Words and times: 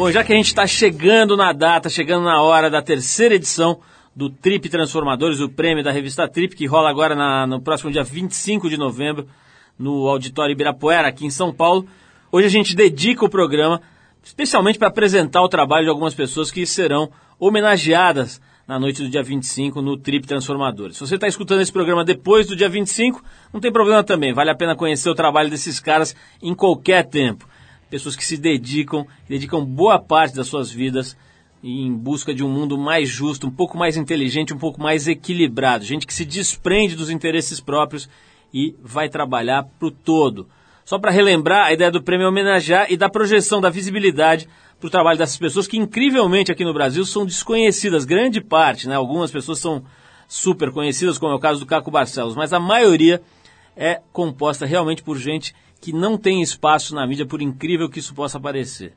Bom, 0.00 0.10
já 0.10 0.24
que 0.24 0.32
a 0.32 0.36
gente 0.36 0.46
está 0.46 0.66
chegando 0.66 1.36
na 1.36 1.52
data, 1.52 1.90
chegando 1.90 2.24
na 2.24 2.40
hora 2.40 2.70
da 2.70 2.80
terceira 2.80 3.34
edição 3.34 3.80
do 4.16 4.30
Trip 4.30 4.66
Transformadores, 4.70 5.40
o 5.40 5.48
prêmio 5.50 5.84
da 5.84 5.92
revista 5.92 6.26
Trip, 6.26 6.56
que 6.56 6.64
rola 6.64 6.88
agora 6.88 7.14
na, 7.14 7.46
no 7.46 7.60
próximo 7.60 7.90
dia 7.90 8.02
25 8.02 8.70
de 8.70 8.78
novembro, 8.78 9.28
no 9.78 10.08
Auditório 10.08 10.54
Ibirapuera, 10.54 11.06
aqui 11.06 11.26
em 11.26 11.30
São 11.30 11.52
Paulo. 11.52 11.86
Hoje 12.32 12.46
a 12.46 12.50
gente 12.50 12.74
dedica 12.74 13.26
o 13.26 13.28
programa 13.28 13.82
especialmente 14.22 14.78
para 14.78 14.88
apresentar 14.88 15.42
o 15.42 15.50
trabalho 15.50 15.84
de 15.84 15.90
algumas 15.90 16.14
pessoas 16.14 16.50
que 16.50 16.64
serão 16.64 17.10
homenageadas 17.38 18.40
na 18.66 18.78
noite 18.78 19.02
do 19.02 19.10
dia 19.10 19.22
25 19.22 19.82
no 19.82 19.98
Trip 19.98 20.26
Transformadores. 20.26 20.96
Se 20.96 21.06
você 21.06 21.16
está 21.16 21.28
escutando 21.28 21.60
esse 21.60 21.70
programa 21.70 22.06
depois 22.06 22.46
do 22.46 22.56
dia 22.56 22.70
25, 22.70 23.22
não 23.52 23.60
tem 23.60 23.70
problema 23.70 24.02
também, 24.02 24.32
vale 24.32 24.48
a 24.48 24.56
pena 24.56 24.74
conhecer 24.74 25.10
o 25.10 25.14
trabalho 25.14 25.50
desses 25.50 25.78
caras 25.78 26.16
em 26.40 26.54
qualquer 26.54 27.06
tempo. 27.06 27.46
Pessoas 27.90 28.14
que 28.16 28.24
se 28.24 28.36
dedicam, 28.36 29.06
dedicam 29.28 29.64
boa 29.64 29.98
parte 29.98 30.34
das 30.34 30.46
suas 30.46 30.70
vidas 30.70 31.16
em 31.62 31.92
busca 31.92 32.32
de 32.32 32.42
um 32.42 32.48
mundo 32.48 32.78
mais 32.78 33.08
justo, 33.08 33.46
um 33.46 33.50
pouco 33.50 33.76
mais 33.76 33.96
inteligente, 33.96 34.54
um 34.54 34.58
pouco 34.58 34.80
mais 34.80 35.06
equilibrado. 35.06 35.84
Gente 35.84 36.06
que 36.06 36.14
se 36.14 36.24
desprende 36.24 36.96
dos 36.96 37.10
interesses 37.10 37.60
próprios 37.60 38.08
e 38.54 38.74
vai 38.82 39.08
trabalhar 39.08 39.64
para 39.64 39.88
o 39.88 39.90
todo. 39.90 40.48
Só 40.84 40.98
para 40.98 41.10
relembrar, 41.10 41.66
a 41.66 41.72
ideia 41.72 41.90
do 41.90 42.02
prêmio 42.02 42.24
é 42.24 42.28
homenagear 42.28 42.86
e 42.90 42.96
dar 42.96 43.10
projeção, 43.10 43.60
da 43.60 43.68
visibilidade 43.68 44.48
para 44.78 44.86
o 44.86 44.90
trabalho 44.90 45.18
dessas 45.18 45.36
pessoas 45.36 45.66
que, 45.68 45.76
incrivelmente, 45.76 46.50
aqui 46.50 46.64
no 46.64 46.72
Brasil 46.72 47.04
são 47.04 47.26
desconhecidas, 47.26 48.04
grande 48.04 48.40
parte, 48.40 48.88
né? 48.88 48.94
Algumas 48.94 49.30
pessoas 49.30 49.58
são 49.58 49.84
super 50.26 50.70
conhecidas, 50.70 51.18
como 51.18 51.32
é 51.32 51.36
o 51.36 51.40
caso 51.40 51.60
do 51.60 51.66
Caco 51.66 51.90
Barcelos, 51.90 52.34
mas 52.34 52.52
a 52.52 52.58
maioria 52.58 53.20
é 53.76 54.00
composta 54.12 54.64
realmente 54.64 55.02
por 55.02 55.18
gente 55.18 55.54
que 55.80 55.92
não 55.92 56.18
tem 56.18 56.42
espaço 56.42 56.94
na 56.94 57.06
mídia, 57.06 57.24
por 57.24 57.40
incrível 57.40 57.88
que 57.88 57.98
isso 57.98 58.14
possa 58.14 58.38
parecer. 58.38 58.92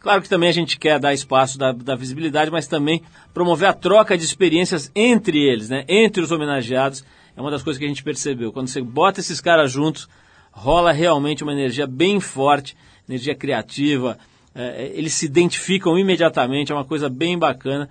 Claro 0.00 0.20
que 0.20 0.28
também 0.28 0.50
a 0.50 0.52
gente 0.52 0.78
quer 0.78 0.98
dar 0.98 1.14
espaço 1.14 1.56
da, 1.56 1.72
da, 1.72 1.94
visibilidade, 1.94 2.50
mas 2.50 2.66
também 2.66 3.02
promover 3.32 3.68
a 3.68 3.72
troca 3.72 4.18
de 4.18 4.24
experiências 4.24 4.90
entre 4.94 5.38
eles, 5.42 5.70
né? 5.70 5.84
entre 5.88 6.22
os 6.22 6.30
homenageados. 6.30 7.02
É 7.34 7.40
uma 7.40 7.50
das 7.50 7.62
coisas 7.62 7.78
que 7.78 7.86
a 7.86 7.88
gente 7.88 8.04
percebeu. 8.04 8.52
Quando 8.52 8.68
você 8.68 8.82
bota 8.82 9.20
esses 9.20 9.40
caras 9.40 9.72
juntos, 9.72 10.06
rola 10.52 10.92
realmente 10.92 11.42
uma 11.42 11.52
energia 11.52 11.86
bem 11.86 12.20
forte, 12.20 12.76
energia 13.08 13.34
criativa, 13.34 14.18
é, 14.54 14.92
eles 14.94 15.14
se 15.14 15.24
identificam 15.24 15.98
imediatamente, 15.98 16.70
é 16.70 16.74
uma 16.74 16.84
coisa 16.84 17.08
bem 17.08 17.38
bacana. 17.38 17.88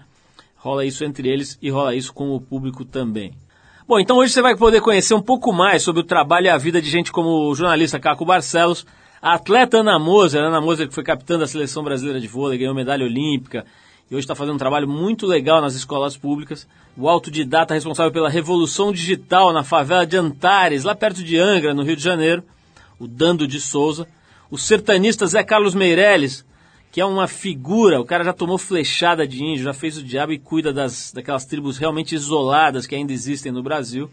Rola 0.56 0.86
isso 0.86 1.04
entre 1.04 1.28
eles 1.28 1.58
e 1.62 1.72
rola 1.72 1.96
isso 1.96 2.14
com 2.14 2.30
o 2.36 2.40
público 2.40 2.86
também. 2.86 3.34
Bom, 3.94 4.00
então 4.00 4.18
hoje 4.18 4.34
você 4.34 4.42
vai 4.42 4.56
poder 4.56 4.82
conhecer 4.82 5.14
um 5.14 5.22
pouco 5.22 5.54
mais 5.54 5.84
sobre 5.84 6.02
o 6.02 6.04
trabalho 6.04 6.48
e 6.48 6.50
a 6.50 6.58
vida 6.58 6.82
de 6.82 6.90
gente 6.90 7.12
como 7.12 7.48
o 7.48 7.54
jornalista 7.54 8.00
Caco 8.00 8.26
Barcelos, 8.26 8.88
a 9.22 9.36
atleta 9.36 9.78
Ana 9.78 10.00
Moser, 10.00 10.42
Ana 10.42 10.60
Moser 10.60 10.88
que 10.88 10.96
foi 10.96 11.04
capitã 11.04 11.38
da 11.38 11.46
seleção 11.46 11.84
brasileira 11.84 12.20
de 12.20 12.28
vôlei, 12.28 12.58
ganhou 12.58 12.74
medalha 12.74 13.06
olímpica 13.06 13.68
e 14.10 14.16
hoje 14.16 14.24
está 14.24 14.34
fazendo 14.34 14.56
um 14.56 14.58
trabalho 14.58 14.88
muito 14.88 15.28
legal 15.28 15.62
nas 15.62 15.76
escolas 15.76 16.18
públicas. 16.18 16.68
O 16.98 17.08
autodidata 17.08 17.76
responsável 17.76 18.12
pela 18.12 18.32
revolução 18.32 18.92
digital 18.92 19.54
na 19.54 19.64
favela 19.64 20.08
de 20.08 20.18
Antares, 20.18 20.84
lá 20.84 20.96
perto 20.96 21.24
de 21.24 21.38
Angra, 21.38 21.76
no 21.76 21.84
Rio 21.84 21.96
de 21.96 22.02
Janeiro, 22.02 22.44
o 22.98 23.08
Dando 23.08 23.48
de 23.48 23.62
Souza. 23.62 24.08
O 24.50 24.58
sertanista 24.58 25.28
Zé 25.28 25.44
Carlos 25.44 25.76
Meirelles, 25.76 26.44
que 26.94 27.02
é 27.02 27.06
uma 27.06 27.28
figura, 27.28 28.00
o 28.00 28.06
cara 28.06 28.24
já 28.24 28.32
tomou 28.32 28.56
flechada 28.56 29.28
de 29.28 29.44
índio, 29.44 29.64
já 29.64 29.74
fez 29.74 29.98
o 29.98 30.04
diabo 30.04 30.32
e 30.32 30.38
cuida 30.38 30.72
das, 30.72 31.12
daquelas 31.12 31.44
tribos 31.44 31.80
realmente 31.80 32.14
isoladas 32.14 32.86
que 32.86 32.94
ainda 32.94 33.12
existem 33.12 33.52
no 33.52 33.64
Brasil. 33.64 34.12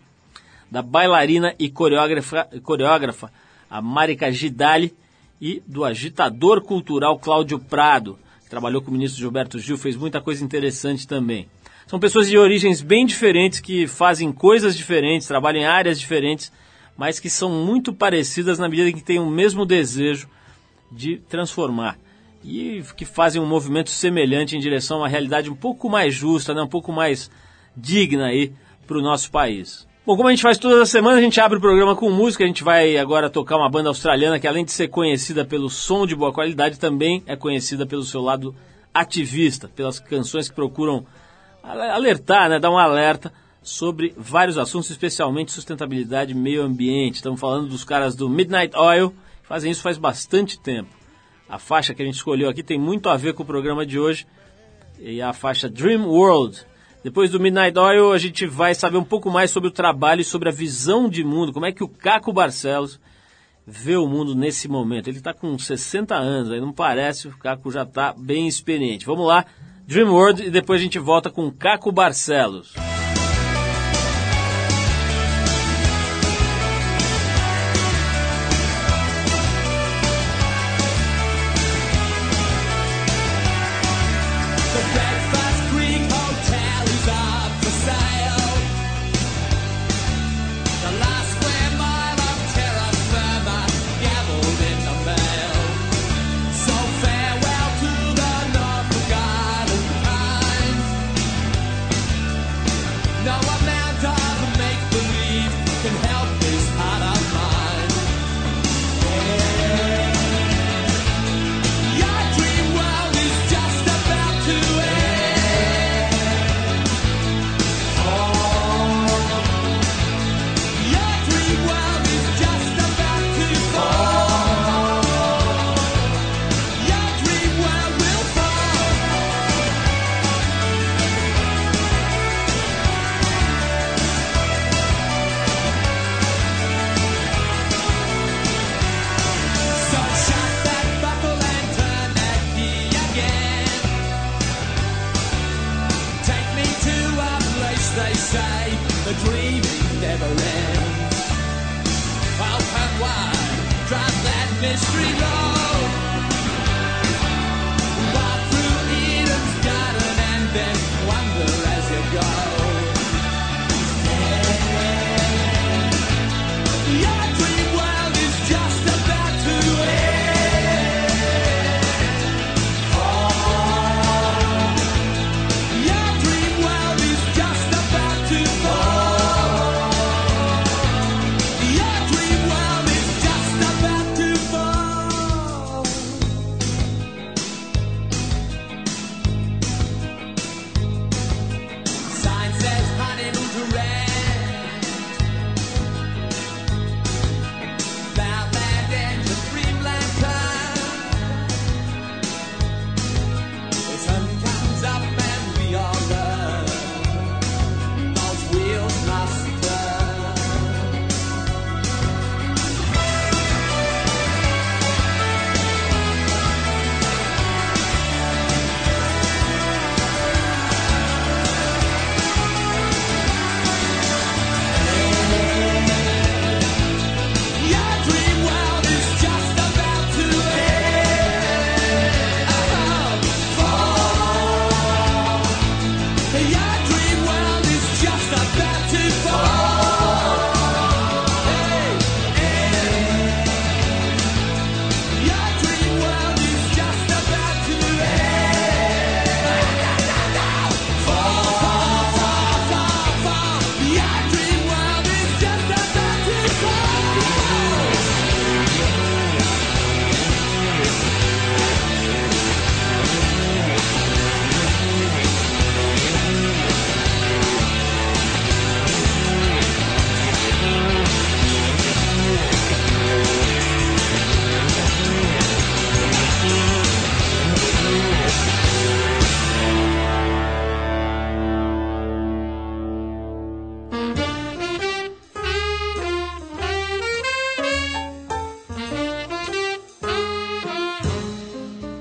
Da 0.71 0.81
bailarina 0.81 1.55
e 1.59 1.69
coreógrafa, 1.69 2.49
coreógrafa 2.63 3.31
a 3.69 3.83
Marika 3.83 4.33
Gidali 4.33 4.95
e 5.39 5.63
do 5.67 5.85
agitador 5.85 6.63
cultural 6.63 7.19
Cláudio 7.19 7.59
Prado, 7.59 8.19
que 8.43 8.49
trabalhou 8.49 8.81
com 8.81 8.89
o 8.89 8.95
ministro 8.95 9.21
Gilberto 9.21 9.59
Gil, 9.59 9.77
fez 9.77 9.95
muita 9.95 10.19
coisa 10.19 10.43
interessante 10.43 11.07
também. 11.07 11.47
São 11.87 12.01
pessoas 12.01 12.31
de 12.31 12.39
origens 12.39 12.81
bem 12.81 13.05
diferentes 13.05 13.61
que 13.61 13.87
fazem 13.87 14.33
coisas 14.33 14.75
diferentes, 14.75 15.29
trabalham 15.29 15.61
em 15.61 15.67
áreas 15.67 16.01
diferentes, 16.01 16.51
mas 16.97 17.21
que 17.21 17.29
são 17.29 17.51
muito 17.51 17.93
parecidas 17.93 18.59
na 18.59 18.71
medida 18.71 18.89
em 18.89 18.95
que 18.95 19.05
têm 19.05 19.19
o 19.19 19.29
mesmo 19.29 19.67
desejo 19.67 20.31
de 20.91 21.19
transformar 21.29 21.99
e 22.43 22.83
que 22.97 23.05
fazem 23.05 23.41
um 23.41 23.47
movimento 23.47 23.91
semelhante 23.91 24.57
em 24.57 24.61
direção 24.61 24.99
a 24.99 25.01
uma 25.01 25.09
realidade 25.09 25.51
um 25.51 25.55
pouco 25.55 25.89
mais 25.89 26.15
justa, 26.15 26.55
né, 26.55 26.63
um 26.63 26.69
pouco 26.69 26.93
mais 26.93 27.31
digna 27.77 28.27
aí 28.27 28.53
para 28.87 28.99
o 28.99 29.03
nosso 29.03 29.31
país. 29.31 29.87
Bom, 30.07 30.17
como 30.17 30.29
a 30.29 30.31
gente 30.31 30.43
faz 30.43 30.59
todas 30.59 30.81
as 30.81 30.91
semanas, 30.91 31.19
a 31.19 31.23
gente 31.23 31.41
abre 31.41 31.59
o 31.59 31.61
programa 31.61 31.95
com 31.95 32.11
música. 32.11 32.43
A 32.43 32.47
gente 32.47 32.65
vai 32.65 32.97
agora 32.97 33.29
tocar 33.29 33.57
uma 33.57 33.69
banda 33.69 33.91
australiana 33.91 34.41
que, 34.41 34.49
além 34.49 34.65
de 34.65 34.73
ser 34.73 34.89
conhecida 34.89 35.45
pelo 35.45 35.69
som 35.69 36.07
de 36.07 36.17
boa 36.17 36.33
qualidade, 36.33 36.79
também 36.79 37.23
é 37.27 37.37
conhecida 37.37 37.87
pelo 37.87 38.03
seu 38.03 38.23
lado 38.23 38.55
ativista, 38.93 39.69
pelas 39.69 40.01
canções 40.01 40.49
que 40.49 40.55
procuram 40.55 41.07
alertar, 41.63 42.49
né, 42.49 42.59
dar 42.59 42.71
um 42.71 42.79
alerta 42.79 43.33
sobre 43.63 44.15
vários 44.17 44.57
assuntos, 44.57 44.91
especialmente 44.91 45.53
sustentabilidade 45.53 46.33
e 46.33 46.35
meio 46.35 46.63
ambiente. 46.63 47.17
Estamos 47.17 47.39
falando 47.39 47.69
dos 47.69 47.85
caras 47.85 48.17
do 48.17 48.29
Midnight 48.29 48.75
Oil, 48.77 49.11
que 49.43 49.49
fazem 49.49 49.71
isso 49.71 49.83
faz 49.83 49.99
bastante 49.99 50.59
tempo. 50.59 51.00
A 51.51 51.59
faixa 51.59 51.93
que 51.93 52.01
a 52.01 52.05
gente 52.05 52.15
escolheu 52.15 52.49
aqui 52.49 52.63
tem 52.63 52.79
muito 52.79 53.09
a 53.09 53.17
ver 53.17 53.35
com 53.35 53.43
o 53.43 53.47
programa 53.47 53.85
de 53.85 53.99
hoje. 53.99 54.27
E 54.99 55.21
a 55.21 55.33
faixa 55.33 55.69
Dream 55.69 56.07
World. 56.07 56.65
Depois 57.03 57.31
do 57.31 57.41
Midnight 57.41 57.79
Oil, 57.79 58.13
a 58.13 58.19
gente 58.19 58.47
vai 58.47 58.75
saber 58.75 58.99
um 58.99 59.05
pouco 59.05 59.31
mais 59.31 59.51
sobre 59.51 59.69
o 59.69 59.73
trabalho 59.73 60.21
e 60.21 60.25
sobre 60.25 60.49
a 60.49 60.53
visão 60.53 61.09
de 61.09 61.25
mundo. 61.25 61.53
Como 61.53 61.67
é 61.67 61.73
que 61.73 61.83
o 61.83 61.89
Caco 61.89 62.33
Barcelos 62.33 63.01
vê 63.67 63.97
o 63.97 64.07
mundo 64.07 64.35
nesse 64.35 64.69
momento. 64.69 65.09
Ele 65.09 65.19
está 65.19 65.33
com 65.33 65.57
60 65.59 66.15
anos, 66.15 66.51
aí 66.51 66.61
não 66.61 66.73
parece, 66.73 67.29
o 67.29 67.39
Caco 67.39 67.71
já 67.71 67.83
está 67.83 68.13
bem 68.13 68.49
experiente. 68.49 69.07
Vamos 69.07 69.27
lá, 69.27 69.47
Dream 69.87 70.11
World, 70.11 70.43
e 70.43 70.51
depois 70.51 70.81
a 70.81 70.85
gente 70.85 70.99
volta 70.99 71.31
com 71.31 71.51
Caco 71.51 71.93
Barcelos. 71.93 72.75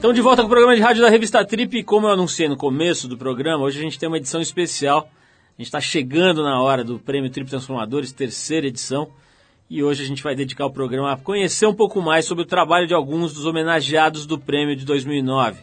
Então, 0.09 0.15
de 0.15 0.21
volta 0.21 0.41
com 0.41 0.47
o 0.47 0.49
programa 0.49 0.75
de 0.75 0.81
rádio 0.81 1.03
da 1.03 1.09
revista 1.09 1.45
Trip, 1.45 1.83
como 1.83 2.07
eu 2.07 2.11
anunciei 2.11 2.49
no 2.49 2.57
começo 2.57 3.07
do 3.07 3.15
programa, 3.15 3.63
hoje 3.63 3.77
a 3.77 3.83
gente 3.83 3.99
tem 3.99 4.09
uma 4.09 4.17
edição 4.17 4.41
especial. 4.41 5.07
A 5.49 5.61
gente 5.61 5.67
está 5.67 5.79
chegando 5.79 6.41
na 6.41 6.59
hora 6.59 6.83
do 6.83 6.97
Prêmio 6.97 7.29
Trip 7.29 7.47
Transformadores, 7.47 8.11
terceira 8.11 8.65
edição. 8.65 9.11
E 9.69 9.83
hoje 9.83 10.01
a 10.01 10.07
gente 10.07 10.23
vai 10.23 10.33
dedicar 10.33 10.65
o 10.65 10.71
programa 10.71 11.13
a 11.13 11.15
conhecer 11.15 11.67
um 11.67 11.75
pouco 11.75 12.01
mais 12.01 12.25
sobre 12.25 12.43
o 12.43 12.47
trabalho 12.47 12.87
de 12.87 12.93
alguns 12.95 13.35
dos 13.35 13.45
homenageados 13.45 14.25
do 14.25 14.39
prêmio 14.39 14.75
de 14.75 14.83
2009. 14.83 15.61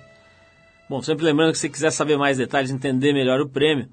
Bom, 0.89 1.03
sempre 1.03 1.25
lembrando 1.25 1.51
que 1.51 1.59
se 1.59 1.69
quiser 1.69 1.91
saber 1.91 2.17
mais 2.17 2.39
detalhes, 2.39 2.71
entender 2.71 3.13
melhor 3.13 3.41
o 3.41 3.49
prêmio, 3.49 3.89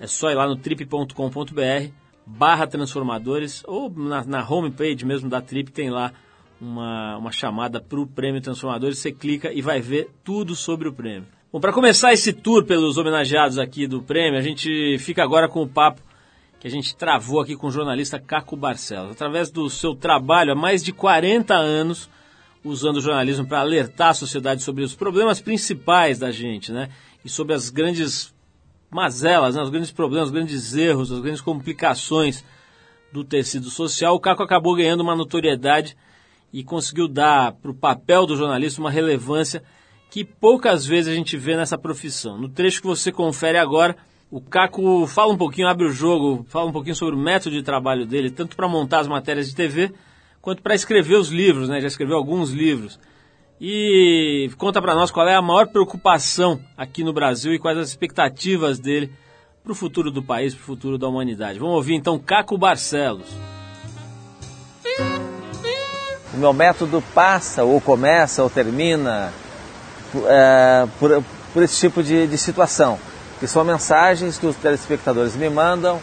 é 0.00 0.06
só 0.06 0.30
ir 0.30 0.36
lá 0.36 0.48
no 0.48 0.56
trip.com.br 0.56 1.92
barra 2.24 2.66
transformadores 2.66 3.62
ou 3.66 3.90
na, 3.90 4.24
na 4.24 4.48
homepage 4.48 5.04
mesmo 5.04 5.28
da 5.28 5.42
Trip 5.42 5.70
tem 5.70 5.90
lá 5.90 6.14
uma, 6.62 7.16
uma 7.16 7.32
chamada 7.32 7.80
para 7.80 7.98
o 7.98 8.06
Prêmio 8.06 8.40
Transformadores. 8.40 8.98
Você 8.98 9.10
clica 9.10 9.52
e 9.52 9.60
vai 9.60 9.80
ver 9.80 10.10
tudo 10.22 10.54
sobre 10.54 10.88
o 10.88 10.92
prêmio. 10.92 11.26
Bom, 11.52 11.60
para 11.60 11.72
começar 11.72 12.12
esse 12.12 12.32
tour 12.32 12.64
pelos 12.64 12.96
homenageados 12.96 13.58
aqui 13.58 13.86
do 13.86 14.00
prêmio, 14.00 14.38
a 14.38 14.42
gente 14.42 14.96
fica 14.98 15.22
agora 15.22 15.48
com 15.48 15.62
o 15.62 15.68
papo 15.68 16.00
que 16.60 16.68
a 16.68 16.70
gente 16.70 16.94
travou 16.94 17.40
aqui 17.40 17.56
com 17.56 17.66
o 17.66 17.70
jornalista 17.72 18.20
Caco 18.20 18.56
Barcelos. 18.56 19.10
Através 19.10 19.50
do 19.50 19.68
seu 19.68 19.96
trabalho 19.96 20.52
há 20.52 20.54
mais 20.54 20.84
de 20.84 20.92
40 20.92 21.52
anos, 21.52 22.08
usando 22.64 22.98
o 22.98 23.00
jornalismo 23.00 23.44
para 23.44 23.60
alertar 23.60 24.10
a 24.10 24.14
sociedade 24.14 24.62
sobre 24.62 24.84
os 24.84 24.94
problemas 24.94 25.40
principais 25.40 26.20
da 26.20 26.30
gente, 26.30 26.70
né? 26.70 26.88
E 27.24 27.28
sobre 27.28 27.54
as 27.54 27.68
grandes 27.68 28.32
mazelas, 28.88 29.56
né? 29.56 29.62
os 29.62 29.70
grandes 29.70 29.90
problemas, 29.90 30.28
os 30.28 30.32
grandes 30.32 30.74
erros, 30.76 31.10
as 31.10 31.18
grandes 31.18 31.40
complicações 31.40 32.44
do 33.12 33.24
tecido 33.24 33.68
social, 33.68 34.14
o 34.14 34.20
Caco 34.20 34.42
acabou 34.42 34.76
ganhando 34.76 35.00
uma 35.00 35.16
notoriedade 35.16 35.96
e 36.52 36.62
conseguiu 36.62 37.08
dar 37.08 37.52
para 37.52 37.70
o 37.70 37.74
papel 37.74 38.26
do 38.26 38.36
jornalista 38.36 38.80
uma 38.80 38.90
relevância 38.90 39.62
que 40.10 40.24
poucas 40.24 40.84
vezes 40.84 41.10
a 41.10 41.14
gente 41.14 41.36
vê 41.36 41.56
nessa 41.56 41.78
profissão. 41.78 42.36
No 42.36 42.48
trecho 42.48 42.82
que 42.82 42.86
você 42.86 43.10
confere 43.10 43.56
agora, 43.56 43.96
o 44.30 44.40
Caco 44.40 45.06
fala 45.06 45.32
um 45.32 45.38
pouquinho, 45.38 45.68
abre 45.68 45.86
o 45.86 45.92
jogo, 45.92 46.44
fala 46.48 46.66
um 46.66 46.72
pouquinho 46.72 46.94
sobre 46.94 47.14
o 47.14 47.18
método 47.18 47.56
de 47.56 47.62
trabalho 47.62 48.04
dele, 48.04 48.30
tanto 48.30 48.54
para 48.54 48.68
montar 48.68 49.00
as 49.00 49.08
matérias 49.08 49.48
de 49.48 49.54
TV, 49.54 49.92
quanto 50.42 50.62
para 50.62 50.74
escrever 50.74 51.16
os 51.16 51.28
livros, 51.28 51.68
né? 51.68 51.80
Já 51.80 51.86
escreveu 51.86 52.16
alguns 52.16 52.50
livros. 52.50 53.00
E 53.60 54.50
conta 54.58 54.82
para 54.82 54.94
nós 54.94 55.10
qual 55.10 55.28
é 55.28 55.34
a 55.34 55.42
maior 55.42 55.68
preocupação 55.68 56.60
aqui 56.76 57.04
no 57.04 57.12
Brasil 57.12 57.54
e 57.54 57.58
quais 57.58 57.78
as 57.78 57.88
expectativas 57.88 58.78
dele 58.78 59.12
para 59.62 59.72
o 59.72 59.74
futuro 59.74 60.10
do 60.10 60.22
país, 60.22 60.54
para 60.54 60.62
o 60.62 60.66
futuro 60.66 60.98
da 60.98 61.08
humanidade. 61.08 61.58
Vamos 61.58 61.76
ouvir 61.76 61.94
então 61.94 62.18
Caco 62.18 62.58
Barcelos. 62.58 63.51
O 66.34 66.36
meu 66.38 66.52
método 66.52 67.02
passa, 67.14 67.62
ou 67.62 67.80
começa, 67.80 68.42
ou 68.42 68.48
termina 68.48 69.32
é, 70.26 70.86
por, 70.98 71.22
por, 71.52 71.62
esse 71.62 71.76
tipo 71.76 72.02
de, 72.02 72.26
de 72.26 72.38
situação, 72.38 72.98
que 73.38 73.46
são 73.46 73.64
mensagens 73.64 74.38
que 74.38 74.46
os 74.46 74.56
telespectadores 74.56 75.34
me 75.36 75.50
mandam, 75.50 76.00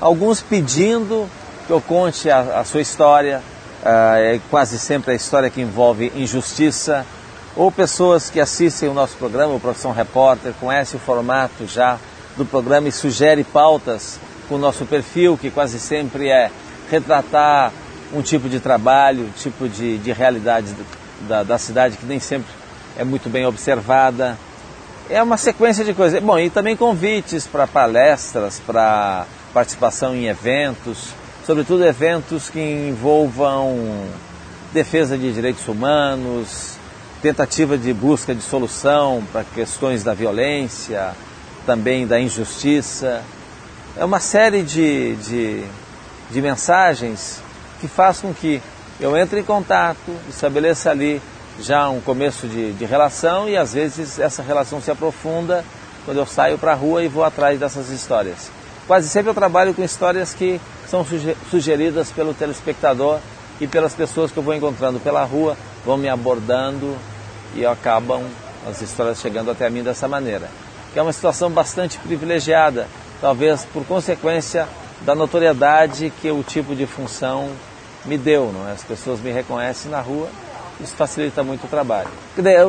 alguns 0.00 0.40
pedindo 0.40 1.28
que 1.66 1.72
eu 1.72 1.80
conte 1.80 2.30
a, 2.30 2.60
a 2.60 2.64
sua 2.64 2.80
história, 2.80 3.42
é, 3.84 4.38
quase 4.50 4.78
sempre 4.78 5.12
a 5.12 5.14
história 5.14 5.48
que 5.48 5.60
envolve 5.60 6.12
injustiça, 6.14 7.06
ou 7.56 7.72
pessoas 7.72 8.30
que 8.30 8.40
assistem 8.40 8.88
o 8.88 8.94
nosso 8.94 9.16
programa, 9.16 9.54
o 9.54 9.60
Profissão 9.60 9.92
Repórter, 9.92 10.52
conhecem 10.60 10.98
o 10.98 11.02
formato 11.02 11.66
já 11.66 11.98
do 12.36 12.44
programa 12.44 12.88
e 12.88 12.92
sugere 12.92 13.44
pautas 13.44 14.18
com 14.48 14.54
o 14.56 14.58
nosso 14.58 14.84
perfil, 14.84 15.36
que 15.36 15.50
quase 15.50 15.78
sempre 15.80 16.28
é 16.28 16.50
retratar 16.90 17.72
um 18.12 18.22
tipo 18.22 18.48
de 18.48 18.60
trabalho, 18.60 19.24
um 19.24 19.40
tipo 19.40 19.68
de, 19.68 19.98
de 19.98 20.12
realidade 20.12 20.74
da, 21.28 21.42
da 21.42 21.58
cidade 21.58 21.96
que 21.96 22.06
nem 22.06 22.18
sempre 22.18 22.50
é 22.96 23.04
muito 23.04 23.28
bem 23.28 23.46
observada. 23.46 24.36
É 25.08 25.22
uma 25.22 25.36
sequência 25.36 25.84
de 25.84 25.94
coisas. 25.94 26.22
Bom, 26.22 26.38
e 26.38 26.50
também 26.50 26.76
convites 26.76 27.46
para 27.46 27.66
palestras, 27.66 28.60
para 28.64 29.26
participação 29.52 30.14
em 30.14 30.26
eventos, 30.26 31.08
sobretudo 31.44 31.84
eventos 31.84 32.48
que 32.48 32.60
envolvam 32.60 34.06
defesa 34.72 35.18
de 35.18 35.32
direitos 35.32 35.66
humanos, 35.66 36.76
tentativa 37.20 37.76
de 37.76 37.92
busca 37.92 38.34
de 38.34 38.42
solução 38.42 39.24
para 39.32 39.42
questões 39.42 40.04
da 40.04 40.14
violência, 40.14 41.10
também 41.66 42.06
da 42.06 42.20
injustiça. 42.20 43.22
É 43.96 44.04
uma 44.04 44.20
série 44.20 44.62
de, 44.62 45.16
de, 45.16 45.64
de 46.30 46.40
mensagens 46.40 47.42
que 47.80 47.88
faz 47.88 48.20
com 48.20 48.32
que 48.34 48.62
eu 49.00 49.16
entre 49.16 49.40
em 49.40 49.44
contato, 49.44 50.14
estabeleça 50.28 50.90
ali 50.90 51.20
já 51.58 51.88
um 51.88 52.00
começo 52.00 52.46
de, 52.46 52.72
de 52.72 52.84
relação 52.84 53.48
e 53.48 53.56
às 53.56 53.72
vezes 53.72 54.18
essa 54.18 54.42
relação 54.42 54.80
se 54.80 54.90
aprofunda 54.90 55.64
quando 56.04 56.18
eu 56.18 56.26
saio 56.26 56.58
para 56.58 56.72
a 56.72 56.74
rua 56.74 57.02
e 57.02 57.08
vou 57.08 57.24
atrás 57.24 57.58
dessas 57.58 57.88
histórias. 57.90 58.50
Quase 58.86 59.08
sempre 59.08 59.30
eu 59.30 59.34
trabalho 59.34 59.72
com 59.72 59.82
histórias 59.82 60.34
que 60.34 60.60
são 60.88 61.06
sugeridas 61.50 62.10
pelo 62.10 62.34
telespectador 62.34 63.20
e 63.60 63.66
pelas 63.66 63.94
pessoas 63.94 64.30
que 64.32 64.38
eu 64.38 64.42
vou 64.42 64.54
encontrando 64.54 64.98
pela 65.00 65.24
rua, 65.24 65.56
vão 65.84 65.96
me 65.96 66.08
abordando 66.08 66.96
e 67.54 67.64
acabam 67.64 68.22
as 68.68 68.80
histórias 68.80 69.20
chegando 69.20 69.50
até 69.50 69.68
mim 69.70 69.82
dessa 69.82 70.08
maneira. 70.08 70.48
Que 70.92 70.98
é 70.98 71.02
uma 71.02 71.12
situação 71.12 71.50
bastante 71.50 71.98
privilegiada, 71.98 72.88
talvez 73.20 73.64
por 73.66 73.84
consequência 73.84 74.66
da 75.02 75.14
notoriedade 75.14 76.12
que 76.20 76.30
o 76.30 76.42
tipo 76.42 76.74
de 76.74 76.86
função 76.86 77.50
me 78.04 78.16
deu, 78.16 78.52
não 78.52 78.68
é? 78.68 78.72
As 78.72 78.82
pessoas 78.82 79.20
me 79.20 79.30
reconhecem 79.30 79.90
na 79.90 80.00
rua, 80.00 80.28
isso 80.80 80.94
facilita 80.96 81.42
muito 81.42 81.64
o 81.64 81.68
trabalho. 81.68 82.08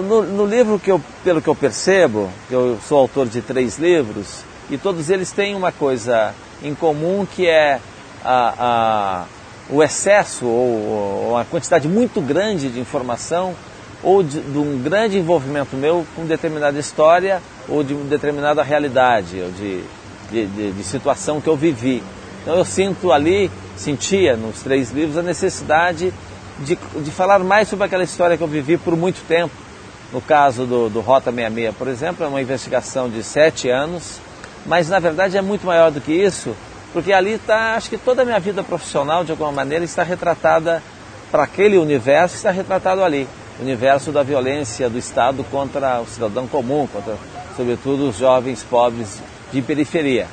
No, 0.04 0.24
no 0.24 0.46
livro 0.46 0.80
que 0.80 0.92
eu, 0.92 1.02
pelo 1.24 1.42
que 1.42 1.48
eu 1.48 1.56
percebo, 1.56 2.30
eu 2.50 2.78
sou 2.88 3.00
autor 3.00 3.28
de 3.28 3.42
três 3.42 3.78
livros 3.78 4.44
e 4.70 4.78
todos 4.78 5.10
eles 5.10 5.32
têm 5.32 5.56
uma 5.56 5.72
coisa 5.72 6.34
em 6.62 6.76
comum 6.76 7.26
que 7.26 7.48
é 7.48 7.80
a, 8.24 8.54
a, 8.60 9.26
o 9.70 9.82
excesso 9.82 10.46
ou, 10.46 11.30
ou 11.30 11.38
a 11.38 11.46
quantidade 11.46 11.88
muito 11.88 12.22
grande 12.22 12.70
de 12.70 12.80
informação 12.80 13.56
ou 14.04 14.24
de, 14.24 14.42
de, 14.42 14.58
um 14.58 14.82
grande 14.82 15.18
envolvimento 15.18 15.76
meu 15.76 16.06
com 16.16 16.26
determinada 16.26 16.78
história 16.80 17.42
ou 17.68 17.84
de 17.84 17.94
determinada 17.94 18.64
realidade, 18.64 19.42
ou 19.42 19.52
de, 19.52 19.84
de, 20.32 20.72
de 20.72 20.84
situação 20.84 21.40
que 21.40 21.48
eu 21.48 21.56
vivi. 21.56 22.04
Então 22.42 22.56
eu 22.56 22.66
sinto 22.66 23.12
ali, 23.12 23.52
sentia 23.82 24.38
nos 24.38 24.62
três 24.62 24.92
livros, 24.92 25.18
a 25.18 25.24
necessidade 25.24 26.14
de, 26.60 26.76
de 26.76 27.12
falar 27.12 27.40
mais 27.40 27.68
sobre 27.68 27.86
aquela 27.86 28.04
história 28.04 28.38
que 28.38 28.44
eu 28.44 28.48
vivi 28.48 28.78
por 28.78 28.96
muito 28.96 29.26
tempo. 29.28 29.54
No 30.14 30.22
caso 30.22 30.66
do, 30.66 30.90
do 30.90 31.00
Rota 31.00 31.32
66, 31.32 31.76
por 31.76 31.88
exemplo, 31.88 32.26
é 32.26 32.28
uma 32.28 32.42
investigação 32.42 33.10
de 33.10 33.24
sete 33.24 33.70
anos, 33.70 34.20
mas 34.66 34.90
na 34.90 35.00
verdade 35.00 35.38
é 35.38 35.42
muito 35.42 35.66
maior 35.66 35.90
do 35.90 36.00
que 36.00 36.12
isso, 36.12 36.56
porque 36.94 37.12
ali 37.12 37.34
está, 37.34 37.76
acho 37.76 37.90
que 37.90 37.98
toda 37.98 38.22
a 38.22 38.26
minha 38.26 38.40
vida 38.40 38.62
profissional, 38.62 39.24
de 39.24 39.32
alguma 39.32 39.52
maneira, 39.52 39.84
está 39.84 40.04
retratada 40.04 40.84
para 41.32 41.44
aquele 41.44 41.78
universo, 41.78 42.36
está 42.36 42.52
retratado 42.52 43.04
ali. 43.04 43.28
O 43.60 43.64
universo 43.64 44.12
da 44.12 44.22
violência 44.22 44.90
do 44.90 44.98
Estado 44.98 45.44
contra 45.46 46.02
o 46.02 46.06
cidadão 46.06 46.48
comum, 46.48 46.88
contra, 46.92 47.16
sobretudo, 47.56 48.10
os 48.10 48.18
jovens 48.18 48.64
pobres 48.64 49.20
de 49.52 49.62
periferia. 49.62 50.28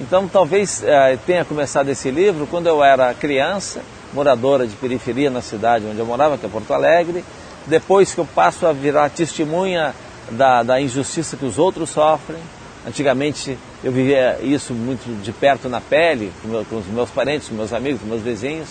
Então, 0.00 0.26
talvez 0.26 0.82
eh, 0.82 1.18
tenha 1.26 1.44
começado 1.44 1.90
esse 1.90 2.10
livro 2.10 2.46
quando 2.46 2.66
eu 2.66 2.82
era 2.82 3.12
criança, 3.12 3.82
moradora 4.14 4.66
de 4.66 4.74
periferia 4.74 5.30
na 5.30 5.42
cidade 5.42 5.84
onde 5.86 5.98
eu 5.98 6.06
morava, 6.06 6.38
que 6.38 6.46
é 6.46 6.48
Porto 6.48 6.72
Alegre. 6.72 7.22
Depois 7.66 8.14
que 8.14 8.18
eu 8.18 8.24
passo 8.24 8.66
a 8.66 8.72
virar 8.72 9.10
testemunha 9.10 9.94
da, 10.30 10.62
da 10.62 10.80
injustiça 10.80 11.36
que 11.36 11.44
os 11.44 11.58
outros 11.58 11.90
sofrem. 11.90 12.40
Antigamente 12.86 13.58
eu 13.84 13.92
vivia 13.92 14.38
isso 14.42 14.72
muito 14.72 15.22
de 15.22 15.32
perto 15.32 15.68
na 15.68 15.82
pele, 15.82 16.32
com, 16.40 16.48
meu, 16.48 16.64
com 16.64 16.78
os 16.78 16.86
meus 16.86 17.10
parentes, 17.10 17.48
com 17.48 17.54
meus 17.54 17.72
amigos, 17.72 18.00
com 18.00 18.06
meus 18.06 18.22
vizinhos. 18.22 18.68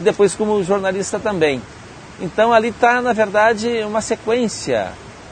E 0.00 0.02
depois 0.02 0.34
como 0.34 0.62
jornalista 0.64 1.20
também. 1.20 1.62
Então 2.20 2.52
ali 2.52 2.68
está, 2.68 3.00
na 3.00 3.12
verdade, 3.12 3.84
uma 3.84 4.00
sequência 4.00 4.88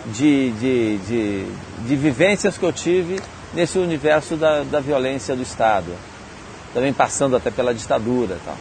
de, 0.07 0.53
de, 0.53 0.99
de, 0.99 1.47
de 1.88 1.97
vivências 1.97 2.57
que 2.57 2.64
eu 2.64 2.73
tive 2.73 3.21
nesse 3.54 3.78
universo 3.78 4.37
da, 4.37 4.62
da 4.62 4.80
violência 4.80 5.34
do 5.34 5.42
Estado, 5.42 5.92
também 6.73 6.92
passando 6.92 7.37
até 7.37 7.50
pela 7.50 7.75
ditadura. 7.75 8.38
Tal. 8.44 8.56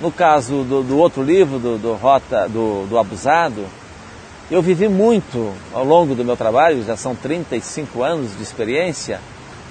No 0.00 0.10
caso 0.10 0.64
do, 0.64 0.82
do 0.82 0.98
outro 0.98 1.22
livro, 1.22 1.58
do, 1.58 1.78
do 1.78 1.94
Rota 1.94 2.48
do, 2.48 2.86
do 2.86 2.98
Abusado, 2.98 3.64
eu 4.50 4.60
vivi 4.60 4.88
muito 4.88 5.52
ao 5.72 5.84
longo 5.84 6.14
do 6.14 6.24
meu 6.24 6.36
trabalho, 6.36 6.84
já 6.84 6.96
são 6.96 7.14
35 7.14 8.02
anos 8.02 8.36
de 8.36 8.42
experiência, 8.42 9.20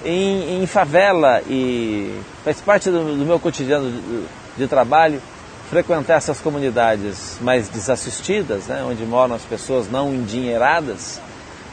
em, 0.04 0.62
em 0.62 0.66
favela 0.66 1.40
e 1.46 2.20
faz 2.44 2.60
parte 2.60 2.90
do, 2.90 3.16
do 3.16 3.24
meu 3.24 3.38
cotidiano 3.38 3.90
de, 3.90 4.24
de, 4.56 4.66
trabalho 4.66 5.22
frequentar 5.70 6.14
essas 6.14 6.40
comunidades 6.40 7.38
mais 7.40 7.68
desassistidas, 7.68 8.66
né, 8.66 8.84
onde 8.84 9.04
moram 9.04 9.34
as 9.34 9.42
pessoas 9.42 9.88
não 9.88 10.12
endinheiradas, 10.12 11.20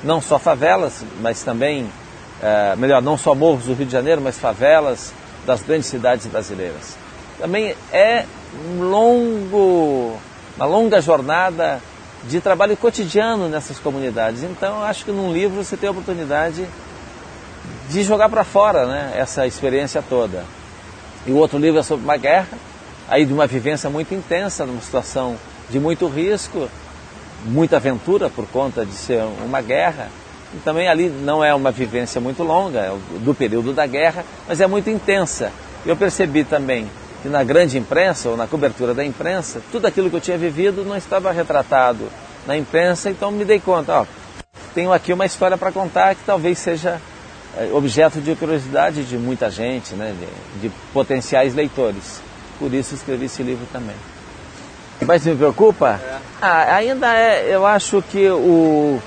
não 0.03 0.21
só 0.21 0.37
favelas, 0.37 1.03
mas 1.21 1.41
também 1.43 1.89
é, 2.41 2.75
melhor, 2.75 3.01
não 3.01 3.17
só 3.17 3.35
morros 3.35 3.65
do 3.65 3.73
Rio 3.73 3.85
de 3.85 3.91
Janeiro, 3.91 4.21
mas 4.21 4.37
favelas 4.37 5.13
das 5.45 5.61
grandes 5.61 5.87
cidades 5.87 6.27
brasileiras. 6.27 6.95
Também 7.37 7.75
é 7.91 8.25
um 8.67 8.83
longo, 8.83 10.17
uma 10.57 10.65
longa 10.65 11.01
jornada 11.01 11.81
de 12.23 12.41
trabalho 12.41 12.75
cotidiano 12.75 13.47
nessas 13.47 13.79
comunidades. 13.79 14.43
Então, 14.43 14.83
acho 14.83 15.05
que 15.05 15.11
num 15.11 15.31
livro 15.31 15.63
você 15.63 15.77
tem 15.77 15.87
a 15.87 15.91
oportunidade 15.91 16.65
de 17.89 18.03
jogar 18.03 18.29
para 18.29 18.43
fora 18.43 18.85
né, 18.85 19.13
essa 19.15 19.47
experiência 19.47 20.03
toda. 20.07 20.43
E 21.25 21.31
o 21.31 21.35
outro 21.37 21.57
livro 21.57 21.79
é 21.79 21.83
sobre 21.83 22.03
uma 22.03 22.17
guerra, 22.17 22.57
aí 23.07 23.25
de 23.25 23.33
uma 23.33 23.47
vivência 23.47 23.89
muito 23.89 24.13
intensa, 24.13 24.65
numa 24.65 24.81
situação 24.81 25.35
de 25.69 25.79
muito 25.79 26.07
risco, 26.07 26.69
muita 27.45 27.77
aventura 27.77 28.29
por 28.29 28.47
conta 28.47 28.85
de 28.85 28.93
ser 28.93 29.23
uma 29.45 29.61
guerra. 29.61 30.09
Também 30.63 30.87
ali 30.87 31.09
não 31.09 31.43
é 31.43 31.53
uma 31.53 31.71
vivência 31.71 32.19
muito 32.19 32.43
longa, 32.43 32.79
é 32.79 32.97
do 33.19 33.33
período 33.33 33.71
da 33.73 33.85
guerra, 33.85 34.25
mas 34.47 34.59
é 34.59 34.67
muito 34.67 34.89
intensa. 34.89 35.51
Eu 35.85 35.95
percebi 35.95 36.43
também 36.43 36.89
que 37.21 37.29
na 37.29 37.43
grande 37.43 37.77
imprensa, 37.77 38.29
ou 38.29 38.37
na 38.37 38.47
cobertura 38.47 38.93
da 38.93 39.05
imprensa, 39.05 39.61
tudo 39.71 39.85
aquilo 39.85 40.09
que 40.09 40.15
eu 40.15 40.21
tinha 40.21 40.37
vivido 40.37 40.83
não 40.83 40.95
estava 40.97 41.31
retratado 41.31 42.09
na 42.47 42.57
imprensa, 42.57 43.09
então 43.09 43.31
me 43.31 43.45
dei 43.45 43.59
conta, 43.59 44.01
ó, 44.01 44.05
tenho 44.73 44.91
aqui 44.91 45.13
uma 45.13 45.25
história 45.25 45.57
para 45.57 45.71
contar 45.71 46.15
que 46.15 46.23
talvez 46.25 46.57
seja 46.57 46.99
é, 47.57 47.69
objeto 47.73 48.19
de 48.19 48.35
curiosidade 48.35 49.03
de 49.03 49.17
muita 49.17 49.49
gente, 49.51 49.93
né, 49.93 50.15
de, 50.61 50.69
de 50.69 50.75
potenciais 50.93 51.53
leitores. 51.53 52.21
Por 52.57 52.73
isso 52.73 52.95
escrevi 52.95 53.25
esse 53.25 53.43
livro 53.43 53.65
também. 53.71 53.95
Mas 55.05 55.25
me 55.25 55.35
preocupa? 55.35 55.99
É. 56.03 56.17
Ah, 56.41 56.75
ainda 56.75 57.13
é, 57.13 57.53
eu 57.53 57.65
acho 57.65 58.01
que 58.01 58.29
o, 58.29 59.01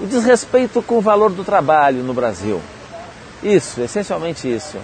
o 0.00 0.06
desrespeito 0.06 0.82
com 0.82 0.98
o 0.98 1.00
valor 1.00 1.30
do 1.30 1.44
trabalho 1.44 2.02
no 2.02 2.14
Brasil. 2.14 2.60
Isso, 3.42 3.80
essencialmente 3.80 4.52
isso. 4.52 4.78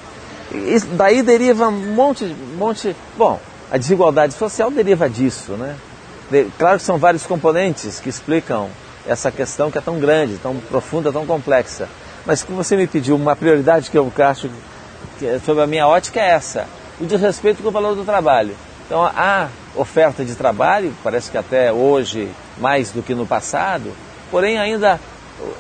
daí 0.92 1.23
deriva 1.23 1.68
um 1.68 1.94
monte, 1.94 2.25
monte. 2.56 2.94
Bom, 3.16 3.40
a 3.71 3.76
desigualdade 3.76 4.35
social 4.35 4.71
deriva 4.71 5.09
disso, 5.09 5.52
né? 5.52 5.76
De, 6.30 6.44
claro 6.59 6.78
que 6.78 6.85
são 6.85 6.99
vários 6.99 7.26
componentes 7.26 8.00
que 8.00 8.09
explicam 8.09 8.68
essa 9.06 9.30
questão 9.30 9.71
que 9.71 9.78
é 9.78 9.80
tão 9.80 9.99
grande, 9.99 10.38
tão 10.38 10.56
profunda, 10.56 11.12
tão 11.12 11.26
complexa. 11.26 11.88
Mas 12.25 12.42
que 12.42 12.52
você 12.52 12.76
me 12.76 12.87
pediu 12.87 13.16
uma 13.16 13.37
prioridade 13.37 13.90
que 13.90 13.99
eu 13.99 14.11
acho 14.18 14.49
que 15.18 15.38
sobre 15.40 15.62
a 15.62 15.66
minha 15.66 15.87
ótica 15.87 16.21
é 16.21 16.30
essa: 16.30 16.66
o 17.00 17.04
desrespeito 17.04 17.62
com 17.62 17.68
o 17.68 17.73
valor 17.73 17.94
do 17.94 18.04
trabalho. 18.04 18.54
Então, 18.87 19.04
a 19.04 19.49
oferta 19.75 20.25
de 20.25 20.35
trabalho, 20.35 20.94
parece 21.02 21.30
que 21.30 21.38
até 21.38 21.73
hoje 21.73 22.28
mais 22.59 22.90
do 22.90 23.02
que 23.02 23.14
no 23.14 23.26
passado, 23.26 23.92
porém 24.30 24.58
ainda 24.58 25.00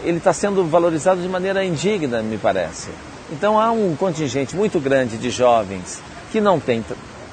ele 0.04 0.18
está 0.18 0.32
sendo 0.32 0.64
valorizado 0.64 1.20
de 1.20 1.28
maneira 1.28 1.64
indigna, 1.64 2.22
me 2.22 2.38
parece. 2.38 2.90
Então 3.32 3.58
há 3.58 3.70
um 3.70 3.96
contingente 3.96 4.54
muito 4.54 4.78
grande 4.78 5.16
de 5.16 5.30
jovens 5.30 6.00
que 6.30 6.40
não 6.40 6.60
tem 6.60 6.84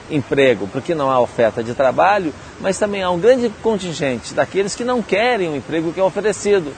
emprego 0.09 0.67
porque 0.67 0.95
não 0.95 1.09
há 1.09 1.19
oferta 1.19 1.63
de 1.63 1.73
trabalho, 1.73 2.33
mas 2.59 2.77
também 2.77 3.03
há 3.03 3.09
um 3.09 3.19
grande 3.19 3.49
contingente 3.61 4.33
daqueles 4.33 4.75
que 4.75 4.83
não 4.83 5.01
querem 5.01 5.49
o 5.49 5.55
emprego 5.55 5.93
que 5.93 5.99
é 5.99 6.03
oferecido, 6.03 6.73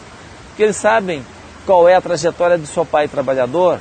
porque 0.48 0.64
eles 0.64 0.76
sabem 0.76 1.26
qual 1.66 1.88
é 1.88 1.96
a 1.96 2.02
trajetória 2.02 2.58
do 2.58 2.68
seu 2.68 2.86
pai 2.86 3.08
trabalhador, 3.08 3.80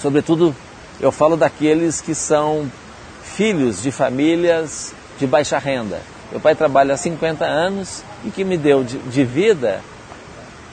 sobretudo 0.00 0.54
eu 1.00 1.12
falo 1.12 1.36
daqueles 1.36 2.00
que 2.00 2.14
são 2.14 2.70
filhos 3.22 3.82
de 3.82 3.90
famílias 3.90 4.92
de 5.18 5.26
baixa 5.26 5.58
renda. 5.58 6.00
Meu 6.30 6.40
pai 6.40 6.54
trabalha 6.54 6.94
há 6.94 6.96
50 6.96 7.44
anos 7.44 8.02
e 8.24 8.30
que 8.30 8.44
me 8.44 8.56
deu 8.56 8.82
de, 8.82 8.98
de 8.98 9.24
vida, 9.24 9.80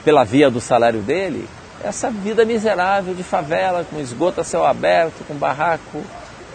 pela 0.04 0.24
via 0.24 0.50
do 0.50 0.60
salário 0.60 1.00
dele, 1.00 1.48
essa 1.82 2.10
vida 2.10 2.44
miserável 2.44 3.14
de 3.14 3.22
favela, 3.22 3.84
com 3.88 4.00
esgoto 4.00 4.40
a 4.40 4.44
céu 4.44 4.64
aberto, 4.64 5.24
com 5.26 5.34
barraco 5.34 6.02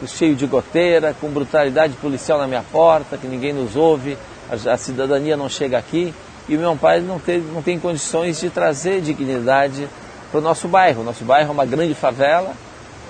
cheio 0.07 0.35
de 0.35 0.47
goteira, 0.47 1.15
com 1.19 1.29
brutalidade 1.29 1.93
policial 1.93 2.39
na 2.39 2.47
minha 2.47 2.63
porta, 2.63 3.17
que 3.17 3.27
ninguém 3.27 3.53
nos 3.53 3.75
ouve, 3.75 4.17
a, 4.49 4.71
a 4.71 4.77
cidadania 4.77 5.37
não 5.37 5.47
chega 5.47 5.77
aqui. 5.77 6.13
E 6.49 6.57
meu 6.57 6.75
pai 6.75 6.99
não 7.01 7.19
tem, 7.19 7.39
não 7.39 7.61
tem 7.61 7.79
condições 7.79 8.39
de 8.39 8.49
trazer 8.49 9.01
dignidade 9.01 9.87
para 10.31 10.39
o 10.39 10.41
nosso 10.41 10.67
bairro. 10.67 11.03
Nosso 11.03 11.23
bairro 11.23 11.49
é 11.49 11.51
uma 11.51 11.65
grande 11.65 11.93
favela 11.93 12.53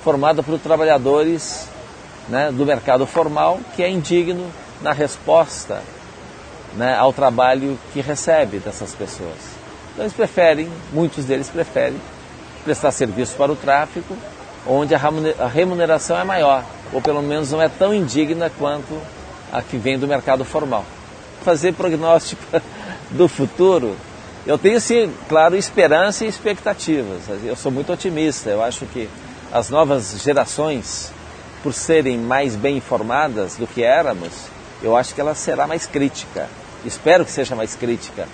formada 0.04 0.44
por 0.44 0.60
trabalhadores 0.60 1.68
né, 2.28 2.52
do 2.52 2.66
mercado 2.66 3.06
formal 3.06 3.60
que 3.76 3.84
é 3.84 3.90
indigno 3.90 4.52
na 4.82 4.92
resposta 4.92 5.82
né, 6.76 6.96
ao 6.96 7.12
trabalho 7.12 7.78
que 7.94 8.02
recebe 8.02 8.60
dessas 8.60 8.94
pessoas. 8.94 9.38
Então 9.92 10.06
eles 10.06 10.14
preferem, 10.14 10.70
muitos 10.94 11.26
deles 11.26 11.50
preferem, 11.50 12.00
prestar 12.64 12.92
serviço 12.92 13.36
para 13.36 13.52
o 13.52 13.56
tráfico, 13.56 14.16
onde 14.66 14.94
a 14.94 15.48
remuneração 15.48 16.18
é 16.18 16.24
maior, 16.24 16.64
ou 16.94 17.02
pelo 17.02 17.22
menos 17.22 17.52
não 17.52 17.62
é 17.62 17.68
tão 17.68 17.94
indigna 17.94 18.52
quanto 18.58 19.02
a 19.52 19.62
que 19.62 19.78
vem 19.78 19.98
do 19.98 20.08
mercado 20.08 20.46
formal. 20.46 20.86
Fazer 21.44 21.74
prognóstico 21.74 22.44
do 23.10 23.28
futuro, 23.28 23.96
eu 24.46 24.58
tenho 24.58 24.80
sim, 24.80 25.14
claro, 25.28 25.56
esperança 25.56 26.26
e 26.26 26.28
expectativas. 26.28 27.22
Eu 27.44 27.56
sou 27.56 27.72
muito 27.72 27.92
otimista, 27.92 28.50
eu 28.50 28.64
acho 28.64 28.86
que 28.86 29.10
as 29.52 29.70
novas 29.70 30.22
gerações, 30.24 31.12
por 31.62 31.74
serem 31.74 32.18
mais 32.18 32.56
bem 32.56 32.78
informadas 32.78 33.56
do 33.56 33.68
que 33.68 33.84
éramos, 33.84 34.32
eu 34.82 34.96
acho 34.96 35.14
que 35.14 35.22
ela 35.22 35.36
será 35.36 35.68
mais 35.68 35.86
crítica. 35.86 36.48
Espero 36.86 37.26
que 37.26 37.32
seja 37.32 37.56
mais 37.56 37.76
crítica. 37.76 38.28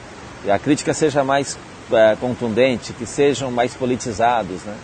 E 0.45 0.51
a 0.51 0.57
crítica 0.57 0.93
seja 0.93 1.23
mais 1.23 1.57
é, 1.91 2.15
contundente, 2.19 2.93
que 2.93 3.05
sejam 3.05 3.51
mais 3.51 3.73
politizados. 3.73 4.61
Né? 4.63 4.75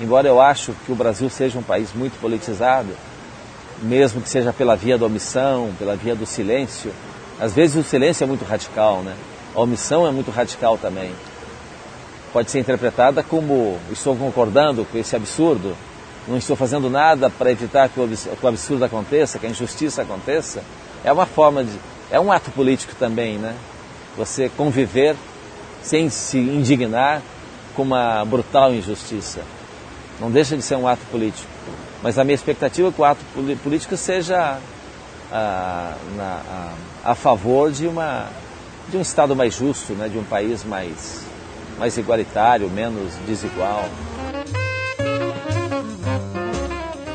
Embora 0.00 0.26
eu 0.26 0.40
acho 0.40 0.72
que 0.84 0.92
o 0.92 0.94
Brasil 0.94 1.28
seja 1.30 1.58
um 1.58 1.62
país 1.62 1.92
muito 1.94 2.18
politizado, 2.20 2.90
mesmo 3.82 4.20
que 4.20 4.28
seja 4.28 4.52
pela 4.52 4.76
via 4.76 4.98
da 4.98 5.06
omissão, 5.06 5.72
pela 5.78 5.96
via 5.96 6.14
do 6.14 6.26
silêncio, 6.26 6.92
às 7.40 7.54
vezes 7.54 7.76
o 7.76 7.88
silêncio 7.88 8.24
é 8.24 8.26
muito 8.26 8.44
radical, 8.44 9.02
né? 9.02 9.16
A 9.54 9.60
omissão 9.60 10.06
é 10.06 10.10
muito 10.10 10.30
radical 10.30 10.76
também. 10.76 11.12
Pode 12.32 12.50
ser 12.50 12.60
interpretada 12.60 13.22
como 13.22 13.78
estou 13.90 14.14
concordando 14.14 14.84
com 14.84 14.98
esse 14.98 15.16
absurdo, 15.16 15.74
não 16.28 16.36
estou 16.36 16.54
fazendo 16.54 16.88
nada 16.88 17.30
para 17.30 17.50
evitar 17.50 17.88
que 17.88 17.98
o 17.98 18.46
absurdo 18.46 18.84
aconteça, 18.84 19.38
que 19.38 19.46
a 19.46 19.50
injustiça 19.50 20.02
aconteça, 20.02 20.62
é 21.02 21.12
uma 21.12 21.26
forma 21.26 21.64
de. 21.64 21.72
É 22.10 22.18
um 22.18 22.32
ato 22.32 22.50
político 22.50 22.94
também, 22.96 23.38
né? 23.38 23.54
Você 24.16 24.48
conviver 24.48 25.16
sem 25.82 26.10
se 26.10 26.38
indignar 26.38 27.22
com 27.74 27.82
uma 27.82 28.24
brutal 28.24 28.74
injustiça. 28.74 29.42
Não 30.18 30.30
deixa 30.30 30.56
de 30.56 30.62
ser 30.62 30.76
um 30.76 30.86
ato 30.86 31.02
político. 31.10 31.48
Mas 32.02 32.18
a 32.18 32.24
minha 32.24 32.34
expectativa 32.34 32.88
é 32.88 32.92
que 32.92 33.00
o 33.00 33.04
ato 33.04 33.24
político 33.62 33.96
seja 33.96 34.58
a, 35.30 35.94
na, 36.16 36.42
a, 37.04 37.12
a 37.12 37.14
favor 37.14 37.70
de, 37.70 37.86
uma, 37.86 38.28
de 38.88 38.96
um 38.96 39.00
Estado 39.00 39.36
mais 39.36 39.54
justo, 39.54 39.92
né? 39.92 40.08
de 40.08 40.18
um 40.18 40.24
país 40.24 40.64
mais, 40.64 41.24
mais 41.78 41.96
igualitário, 41.96 42.68
menos 42.68 43.14
desigual. 43.26 43.88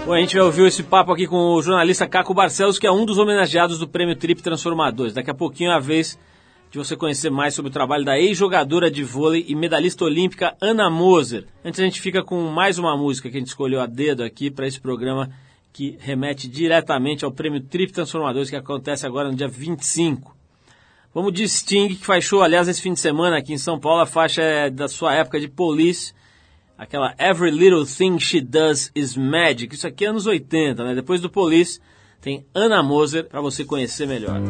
Bom, 0.05 0.13
a 0.13 0.19
gente 0.19 0.35
vai 0.35 0.45
ouvir 0.45 0.67
esse 0.67 0.83
papo 0.83 1.11
aqui 1.11 1.25
com 1.25 1.55
o 1.55 1.61
jornalista 1.63 2.07
Caco 2.07 2.31
Barcelos, 2.31 2.77
que 2.77 2.85
é 2.85 2.91
um 2.91 3.07
dos 3.07 3.17
homenageados 3.17 3.79
do 3.79 3.87
Prêmio 3.87 4.15
Trip 4.15 4.39
Transformadores. 4.39 5.15
Daqui 5.15 5.31
a 5.31 5.33
pouquinho 5.33 5.71
é 5.71 5.73
a 5.73 5.79
vez 5.79 6.15
de 6.69 6.77
você 6.77 6.95
conhecer 6.95 7.31
mais 7.31 7.55
sobre 7.55 7.71
o 7.71 7.73
trabalho 7.73 8.05
da 8.05 8.15
ex-jogadora 8.15 8.91
de 8.91 9.03
vôlei 9.03 9.43
e 9.47 9.55
medalhista 9.55 10.05
olímpica 10.05 10.55
Ana 10.61 10.91
Moser. 10.91 11.47
Antes 11.65 11.79
a 11.79 11.83
gente 11.83 11.99
fica 11.99 12.23
com 12.23 12.39
mais 12.51 12.77
uma 12.77 12.95
música 12.95 13.31
que 13.31 13.37
a 13.37 13.39
gente 13.39 13.47
escolheu 13.47 13.81
a 13.81 13.87
dedo 13.87 14.23
aqui 14.23 14.51
para 14.51 14.67
esse 14.67 14.79
programa 14.79 15.27
que 15.73 15.97
remete 15.99 16.47
diretamente 16.47 17.25
ao 17.25 17.31
Prêmio 17.31 17.61
Trip 17.61 17.91
Transformadores 17.91 18.51
que 18.51 18.55
acontece 18.55 19.07
agora 19.07 19.31
no 19.31 19.35
dia 19.35 19.47
25. 19.47 20.37
Vamos 21.15 21.33
de 21.33 21.49
Sting, 21.49 21.87
que 21.87 22.05
faz 22.05 22.23
show, 22.23 22.43
aliás, 22.43 22.67
esse 22.67 22.79
fim 22.79 22.93
de 22.93 22.99
semana 22.99 23.39
aqui 23.39 23.53
em 23.53 23.57
São 23.57 23.79
Paulo. 23.79 24.01
A 24.01 24.05
faixa 24.05 24.43
é 24.43 24.69
da 24.69 24.87
sua 24.87 25.15
época 25.15 25.39
de 25.39 25.47
Police 25.47 26.13
aquela 26.77 27.15
Every 27.17 27.51
Little 27.51 27.85
Thing 27.85 28.19
She 28.19 28.41
Does 28.41 28.91
Is 28.95 29.15
Magic. 29.15 29.73
Isso 29.73 29.87
aqui 29.87 30.05
é 30.05 30.09
anos 30.09 30.25
80, 30.25 30.83
né? 30.83 30.95
Depois 30.95 31.21
do 31.21 31.29
Police 31.29 31.79
tem 32.21 32.45
Anna 32.53 32.81
Moser 32.81 33.27
para 33.27 33.41
você 33.41 33.63
conhecer 33.63 34.07
melhor. 34.07 34.41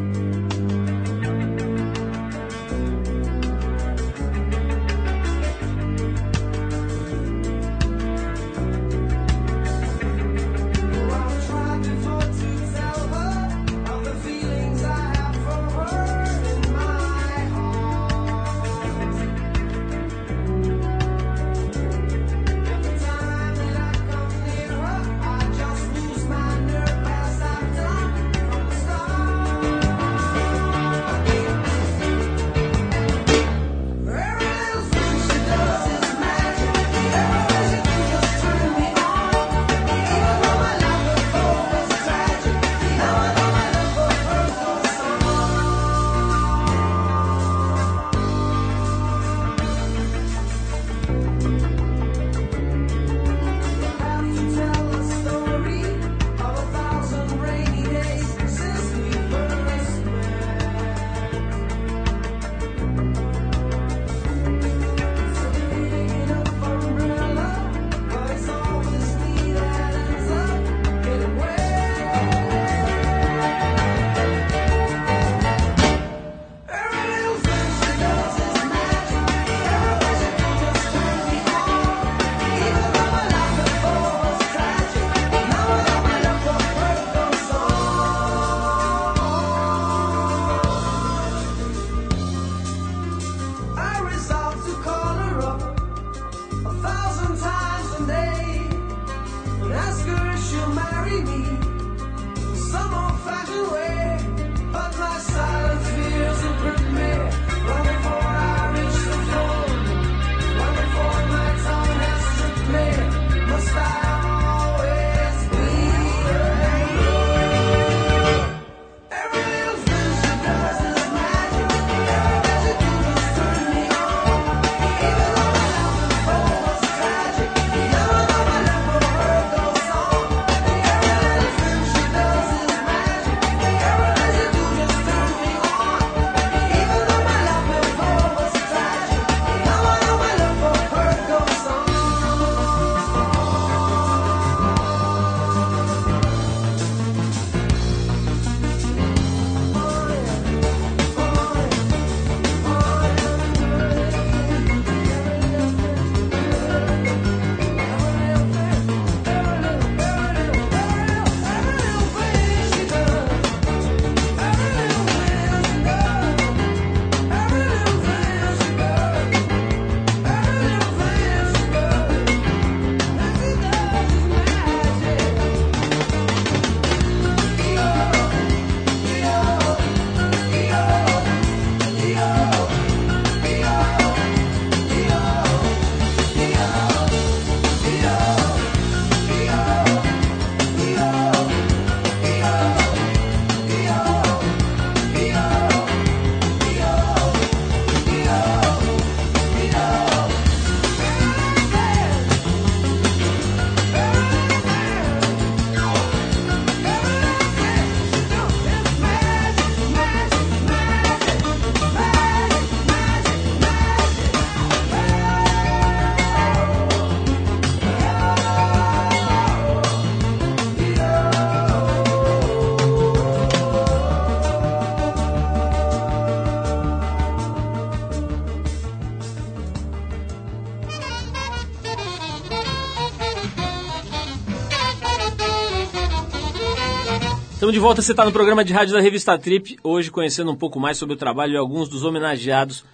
Estamos 237.65 237.73
de 237.73 237.79
volta, 237.79 238.01
você 238.03 238.11
está 238.11 238.23
no 238.23 238.31
programa 238.31 238.63
de 238.63 238.71
rádio 238.71 238.93
da 238.93 239.01
revista 239.01 239.35
Trip, 239.39 239.75
hoje 239.81 240.11
conhecendo 240.11 240.51
um 240.51 240.55
pouco 240.55 240.79
mais 240.79 240.99
sobre 240.99 241.15
o 241.15 241.17
trabalho 241.17 241.53
de 241.53 241.57
alguns 241.57 241.89
dos 241.89 242.03
homenageados 242.03 242.85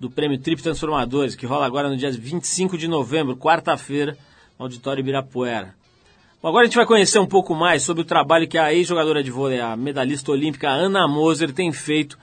do 0.00 0.08
Prêmio 0.08 0.38
Trip 0.38 0.62
Transformadores, 0.62 1.34
que 1.34 1.44
rola 1.44 1.66
agora 1.66 1.90
no 1.90 1.96
dia 1.98 2.10
25 2.10 2.78
de 2.78 2.88
novembro, 2.88 3.36
quarta-feira, 3.36 4.16
no 4.58 4.64
Auditório 4.64 5.00
Ibirapuera. 5.00 5.74
Bom, 6.40 6.48
agora 6.48 6.62
a 6.62 6.64
gente 6.64 6.76
vai 6.76 6.86
conhecer 6.86 7.18
um 7.18 7.26
pouco 7.26 7.54
mais 7.54 7.82
sobre 7.82 8.00
o 8.00 8.06
trabalho 8.06 8.48
que 8.48 8.56
a 8.56 8.72
ex-jogadora 8.72 9.22
de 9.22 9.30
vôlei, 9.30 9.60
a 9.60 9.76
medalhista 9.76 10.32
olímpica 10.32 10.70
Ana 10.70 11.06
Moser, 11.06 11.52
tem 11.52 11.70
feito 11.70 12.18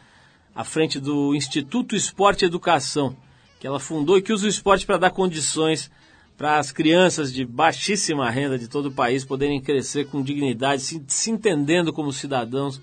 à 0.56 0.64
frente 0.64 1.00
do 1.00 1.36
Instituto 1.36 1.96
Esporte 1.96 2.42
e 2.42 2.48
Educação, 2.48 3.16
que 3.60 3.68
ela 3.68 3.80
fundou 3.80 4.18
e 4.18 4.24
que 4.24 4.34
usa 4.34 4.48
o 4.48 4.50
esporte 4.50 4.88
para 4.88 4.98
dar 4.98 5.12
condições 5.12 5.92
para 6.42 6.58
as 6.58 6.72
crianças 6.72 7.32
de 7.32 7.46
baixíssima 7.46 8.28
renda 8.28 8.58
de 8.58 8.68
todo 8.68 8.88
o 8.88 8.92
país 8.92 9.24
poderem 9.24 9.62
crescer 9.62 10.08
com 10.08 10.24
dignidade, 10.24 10.82
se, 10.82 11.04
se 11.06 11.30
entendendo 11.30 11.94
como 11.94 12.12
cidadãos, 12.12 12.82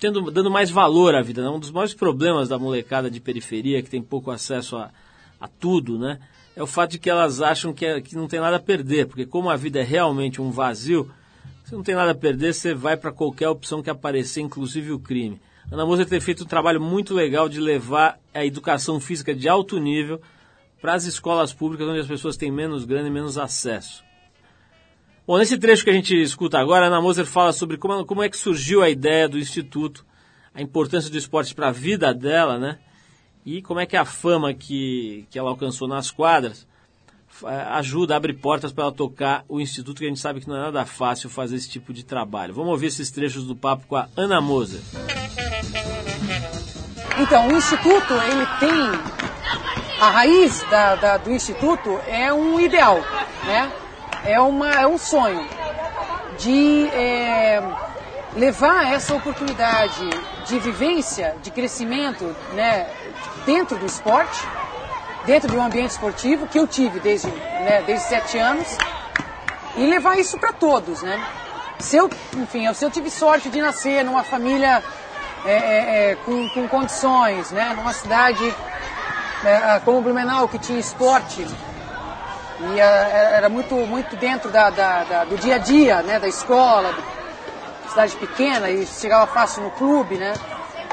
tendo, 0.00 0.28
dando 0.28 0.50
mais 0.50 0.70
valor 0.70 1.14
à 1.14 1.22
vida. 1.22 1.40
Né? 1.40 1.48
Um 1.50 1.60
dos 1.60 1.70
maiores 1.70 1.94
problemas 1.94 2.48
da 2.48 2.58
molecada 2.58 3.08
de 3.08 3.20
periferia, 3.20 3.80
que 3.80 3.88
tem 3.88 4.02
pouco 4.02 4.28
acesso 4.28 4.76
a, 4.76 4.90
a 5.40 5.46
tudo, 5.46 6.00
né? 6.00 6.18
é 6.56 6.60
o 6.64 6.66
fato 6.66 6.90
de 6.90 6.98
que 6.98 7.08
elas 7.08 7.40
acham 7.40 7.72
que, 7.72 7.86
é, 7.86 8.00
que 8.00 8.16
não 8.16 8.26
tem 8.26 8.40
nada 8.40 8.56
a 8.56 8.60
perder, 8.60 9.06
porque 9.06 9.24
como 9.24 9.50
a 9.50 9.56
vida 9.56 9.78
é 9.78 9.84
realmente 9.84 10.42
um 10.42 10.50
vazio, 10.50 11.08
você 11.62 11.76
não 11.76 11.82
tem 11.84 11.94
nada 11.94 12.10
a 12.10 12.16
perder, 12.16 12.52
você 12.54 12.74
vai 12.74 12.96
para 12.96 13.12
qualquer 13.12 13.48
opção 13.48 13.84
que 13.84 13.90
aparecer, 13.90 14.40
inclusive 14.40 14.90
o 14.90 14.98
crime. 14.98 15.40
Ana 15.70 15.86
Moser 15.86 16.06
tem 16.06 16.20
feito 16.20 16.42
um 16.42 16.48
trabalho 16.48 16.80
muito 16.80 17.14
legal 17.14 17.48
de 17.48 17.60
levar 17.60 18.18
a 18.34 18.44
educação 18.44 18.98
física 18.98 19.32
de 19.32 19.48
alto 19.48 19.78
nível 19.78 20.20
para 20.84 20.92
as 20.92 21.04
escolas 21.04 21.50
públicas 21.50 21.88
onde 21.88 22.00
as 22.00 22.06
pessoas 22.06 22.36
têm 22.36 22.52
menos 22.52 22.84
grana 22.84 23.08
e 23.08 23.10
menos 23.10 23.38
acesso. 23.38 24.04
Bom, 25.26 25.38
nesse 25.38 25.56
trecho 25.56 25.82
que 25.82 25.88
a 25.88 25.94
gente 25.94 26.14
escuta 26.14 26.58
agora, 26.58 26.84
a 26.84 26.88
Ana 26.88 27.00
Moser 27.00 27.24
fala 27.24 27.54
sobre 27.54 27.78
como, 27.78 28.04
como 28.04 28.22
é 28.22 28.28
que 28.28 28.36
surgiu 28.36 28.82
a 28.82 28.90
ideia 28.90 29.26
do 29.26 29.38
Instituto, 29.38 30.04
a 30.52 30.60
importância 30.60 31.10
do 31.10 31.16
esporte 31.16 31.54
para 31.54 31.68
a 31.68 31.72
vida 31.72 32.12
dela, 32.12 32.58
né? 32.58 32.78
E 33.46 33.62
como 33.62 33.80
é 33.80 33.86
que 33.86 33.96
a 33.96 34.04
fama 34.04 34.52
que, 34.52 35.26
que 35.30 35.38
ela 35.38 35.48
alcançou 35.48 35.88
nas 35.88 36.10
quadras 36.10 36.66
ajuda, 37.70 38.14
abre 38.14 38.34
portas 38.34 38.70
para 38.70 38.84
ela 38.84 38.92
tocar 38.92 39.42
o 39.48 39.62
Instituto, 39.62 40.00
que 40.00 40.04
a 40.04 40.08
gente 40.08 40.20
sabe 40.20 40.42
que 40.42 40.48
não 40.48 40.56
é 40.56 40.60
nada 40.60 40.84
fácil 40.84 41.30
fazer 41.30 41.56
esse 41.56 41.70
tipo 41.70 41.94
de 41.94 42.04
trabalho. 42.04 42.52
Vamos 42.52 42.72
ouvir 42.72 42.88
esses 42.88 43.10
trechos 43.10 43.46
do 43.46 43.56
papo 43.56 43.86
com 43.86 43.96
a 43.96 44.06
Ana 44.14 44.38
Moser. 44.38 44.82
Então, 47.18 47.48
o 47.48 47.56
Instituto, 47.56 48.12
ele 48.12 48.46
tem 48.60 49.33
a 50.00 50.10
raiz 50.10 50.62
da, 50.70 50.94
da, 50.96 51.16
do 51.16 51.30
Instituto 51.30 52.00
é 52.06 52.32
um 52.32 52.58
ideal, 52.60 53.00
né? 53.44 53.72
é, 54.24 54.40
uma, 54.40 54.70
é 54.72 54.86
um 54.86 54.98
sonho 54.98 55.46
de 56.38 56.88
é, 56.88 57.62
levar 58.34 58.92
essa 58.92 59.14
oportunidade 59.14 60.08
de 60.46 60.58
vivência, 60.58 61.36
de 61.42 61.50
crescimento 61.50 62.24
né, 62.54 62.88
dentro 63.44 63.76
do 63.76 63.86
esporte, 63.86 64.40
dentro 65.26 65.50
de 65.50 65.56
um 65.56 65.62
ambiente 65.62 65.90
esportivo 65.90 66.46
que 66.46 66.58
eu 66.58 66.66
tive 66.66 66.98
desde, 67.00 67.28
né, 67.28 67.82
desde 67.86 68.06
sete 68.06 68.38
anos 68.38 68.66
e 69.76 69.86
levar 69.86 70.18
isso 70.18 70.38
para 70.38 70.52
todos, 70.52 71.02
né? 71.02 71.22
Se 71.78 71.96
eu, 71.96 72.08
enfim, 72.36 72.72
se 72.72 72.84
eu 72.84 72.90
tive 72.90 73.10
sorte 73.10 73.48
de 73.48 73.60
nascer 73.60 74.04
numa 74.04 74.22
família 74.22 74.82
é, 75.44 75.52
é, 75.52 76.10
é 76.12 76.16
com, 76.24 76.48
com 76.50 76.68
condições, 76.68 77.50
né, 77.50 77.74
numa 77.76 77.92
cidade 77.92 78.54
né, 79.44 79.80
como 79.84 79.98
o 79.98 80.02
Blumenau, 80.02 80.48
que 80.48 80.58
tinha 80.58 80.78
esporte, 80.78 81.46
e 82.60 82.80
era 82.80 83.48
muito, 83.48 83.74
muito 83.74 84.16
dentro 84.16 84.50
da, 84.50 84.70
da, 84.70 85.04
da, 85.04 85.24
do 85.24 85.36
dia 85.36 85.56
a 85.56 85.58
dia, 85.58 86.02
né, 86.02 86.18
da 86.18 86.26
escola, 86.26 86.94
cidade 87.88 88.16
pequena, 88.16 88.70
e 88.70 88.86
chegava 88.86 89.26
fácil 89.26 89.62
no 89.62 89.70
clube, 89.72 90.16
né? 90.16 90.32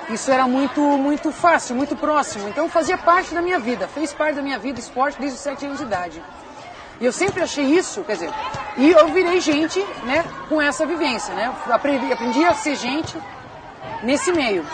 Isso 0.10 0.30
era 0.30 0.46
muito, 0.46 0.82
muito 0.82 1.32
fácil, 1.32 1.76
muito 1.76 1.96
próximo. 1.96 2.50
Então 2.50 2.68
fazia 2.68 2.98
parte 2.98 3.34
da 3.34 3.42
minha 3.42 3.60
vida, 3.60 3.88
fez 3.88 4.12
parte 4.12 4.36
da 4.36 4.42
minha 4.42 4.60
vida 4.60 4.80
esporte 4.80 5.18
desde 5.18 5.38
os 5.38 5.42
sete 5.42 5.66
anos 5.66 5.78
de 5.78 5.86
idade. 5.86 6.22
E 7.00 7.06
eu 7.06 7.14
sempre 7.14 7.42
achei 7.42 7.64
isso, 7.64 8.04
quer 8.04 8.14
dizer, 8.14 8.32
e 8.78 8.92
eu 8.92 9.08
virei 9.08 9.40
gente, 9.40 9.80
né, 10.04 10.26
com 10.50 10.62
essa 10.62 10.86
vivência, 10.86 11.34
né? 11.34 11.52
Aprendi, 11.70 12.12
aprendi 12.12 12.44
a 12.44 12.54
ser 12.54 12.76
gente 12.76 13.18
nesse 14.04 14.32
meio. 14.34 14.66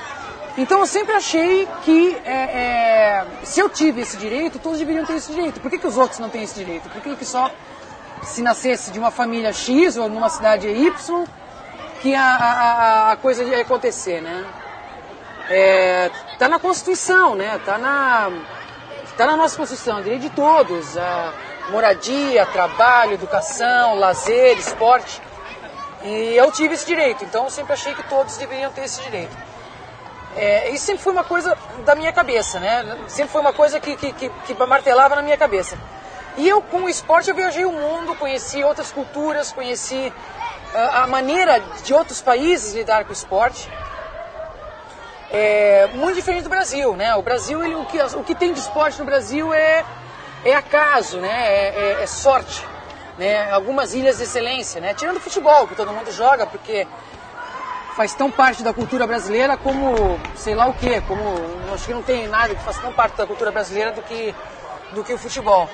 Então 0.58 0.80
eu 0.80 0.88
sempre 0.88 1.14
achei 1.14 1.68
que 1.84 2.18
é, 2.26 2.32
é, 2.32 3.26
se 3.44 3.60
eu 3.60 3.70
tive 3.70 4.02
esse 4.02 4.18
direito, 4.18 4.58
todos 4.58 4.80
deveriam 4.80 5.06
ter 5.06 5.14
esse 5.14 5.32
direito. 5.32 5.60
Por 5.60 5.70
que, 5.70 5.78
que 5.78 5.86
os 5.86 5.98
outros 5.98 6.20
não 6.20 6.30
têm 6.30 6.44
esse 6.44 6.56
direito? 6.56 6.90
Por 6.90 7.00
que, 7.00 7.16
que 7.16 7.26
só 7.26 7.52
se 8.24 8.42
nascesse 8.42 8.90
de 8.90 8.98
uma 8.98 9.12
família 9.12 9.54
X 9.54 9.98
ou 9.98 10.10
numa 10.10 10.30
cidade 10.30 10.68
Y 10.68 11.26
que 12.02 12.16
a, 12.16 12.24
a, 12.24 13.12
a 13.12 13.18
coisa 13.18 13.44
ia 13.44 13.62
acontecer, 13.62 14.20
né? 14.20 14.46
É, 15.50 16.12
tá 16.40 16.50
na 16.50 16.60
Constituição, 16.60 17.36
né? 17.36 17.60
Tá 17.64 17.78
na, 17.78 18.32
tá 19.16 19.28
na 19.28 19.38
nossa 19.38 19.56
Constituição, 19.56 20.02
direito 20.02 20.24
de 20.24 20.30
todos. 20.32 20.98
A 20.98 21.34
moradia, 21.70 22.46
trabalho, 22.48 23.14
educação, 23.14 23.96
lazer, 23.96 24.58
esporte. 24.58 25.22
E 26.04 26.36
eu 26.36 26.52
tive 26.52 26.74
esse 26.74 26.86
direito, 26.86 27.24
então 27.24 27.46
eu 27.46 27.50
sempre 27.50 27.74
achei 27.74 27.94
que 27.94 28.04
todos 28.04 28.38
deveriam 28.38 28.72
ter 28.72 28.86
esse 28.86 29.02
direito. 29.02 29.47
É, 30.38 30.70
isso 30.70 30.86
sempre 30.86 31.02
foi 31.02 31.12
uma 31.12 31.24
coisa 31.24 31.58
da 31.84 31.96
minha 31.96 32.14
cabeça, 32.14 32.60
né? 32.60 32.98
Sempre 33.08 33.32
foi 33.32 33.42
uma 33.42 33.54
coisa 33.54 33.80
que, 33.80 33.96
que, 33.96 34.14
que, 34.14 34.30
que 34.30 34.54
martelava 34.66 35.16
na 35.16 35.24
minha 35.24 35.38
cabeça. 35.38 35.78
E 36.38 36.48
eu, 36.48 36.62
com 36.62 36.84
o 36.84 36.90
esporte, 36.90 37.28
eu 37.30 37.36
viajei 37.36 37.66
o 37.66 37.72
mundo, 37.72 38.14
conheci 38.16 38.64
outras 38.64 38.92
culturas, 38.92 39.52
conheci 39.52 40.14
uh, 40.76 41.04
a 41.04 41.08
maneira 41.08 41.60
de 41.84 41.92
outros 41.92 42.22
países 42.22 42.76
lidar 42.76 43.04
com 43.06 43.10
o 43.10 43.14
esporte. 43.14 43.68
É 45.32 45.90
muito 45.96 46.16
diferente 46.16 46.44
do 46.44 46.50
Brasil, 46.50 46.96
né? 46.96 47.16
O 47.16 47.24
Brasil, 47.24 47.64
ele, 47.64 47.74
o, 47.74 47.86
que, 47.86 48.00
o 48.00 48.24
que 48.24 48.36
tem 48.36 48.54
de 48.54 48.60
esporte 48.60 49.00
no 49.00 49.06
Brasil 49.06 49.52
é, 49.52 49.84
é 50.46 50.54
acaso, 50.54 51.18
né? 51.18 51.48
É, 51.48 51.96
é, 52.00 52.04
é 52.04 52.06
sorte, 52.06 52.64
né? 53.18 53.52
Algumas 53.52 53.96
ilhas 53.96 54.18
de 54.18 54.24
excelência, 54.24 54.80
né? 54.80 54.94
Tirando 54.94 55.18
o 55.18 55.20
futebol, 55.20 55.68
que 55.68 55.76
todo 55.76 55.92
mundo 55.92 56.12
joga, 56.12 56.46
porque 56.46 56.88
faz 57.98 58.14
tão 58.14 58.30
parte 58.30 58.62
da 58.62 58.72
cultura 58.72 59.08
brasileira 59.08 59.58
como 59.58 60.20
sei 60.36 60.54
lá 60.54 60.68
o 60.68 60.74
que, 60.76 61.02
como 61.02 61.20
acho 61.74 61.88
que 61.88 61.94
não 61.96 62.04
tem 62.04 62.28
nada 62.28 62.54
que 62.54 62.64
faz 62.64 62.78
tão 62.78 62.94
parte 62.94 63.18
da 63.18 63.26
cultura 63.26 63.52
brasileira 63.52 63.92
do 63.92 64.04
que 64.04 64.36
do 64.94 65.04
que 65.04 65.14
o 65.14 65.18
futebol. 65.18 65.68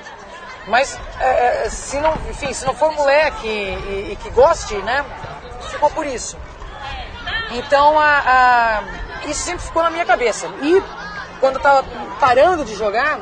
Mas 0.65 0.97
é, 1.19 1.65
é, 1.65 1.69
se 1.69 1.99
não, 1.99 2.13
enfim, 2.29 2.53
se 2.53 2.65
não 2.65 2.73
for 2.73 2.93
moleque 2.93 3.45
e, 3.45 4.13
e, 4.13 4.15
que 4.15 4.29
goste, 4.29 4.73
né, 4.77 5.05
ficou 5.69 5.89
por 5.89 6.05
isso. 6.05 6.37
Então 7.51 7.99
a, 7.99 8.23
a, 8.25 8.83
isso 9.27 9.43
sempre 9.43 9.65
ficou 9.65 9.83
na 9.83 9.89
minha 9.89 10.05
cabeça. 10.05 10.47
E 10.61 10.81
quando 11.41 11.57
estava 11.57 11.83
parando 12.21 12.63
de 12.63 12.73
jogar, 12.73 13.19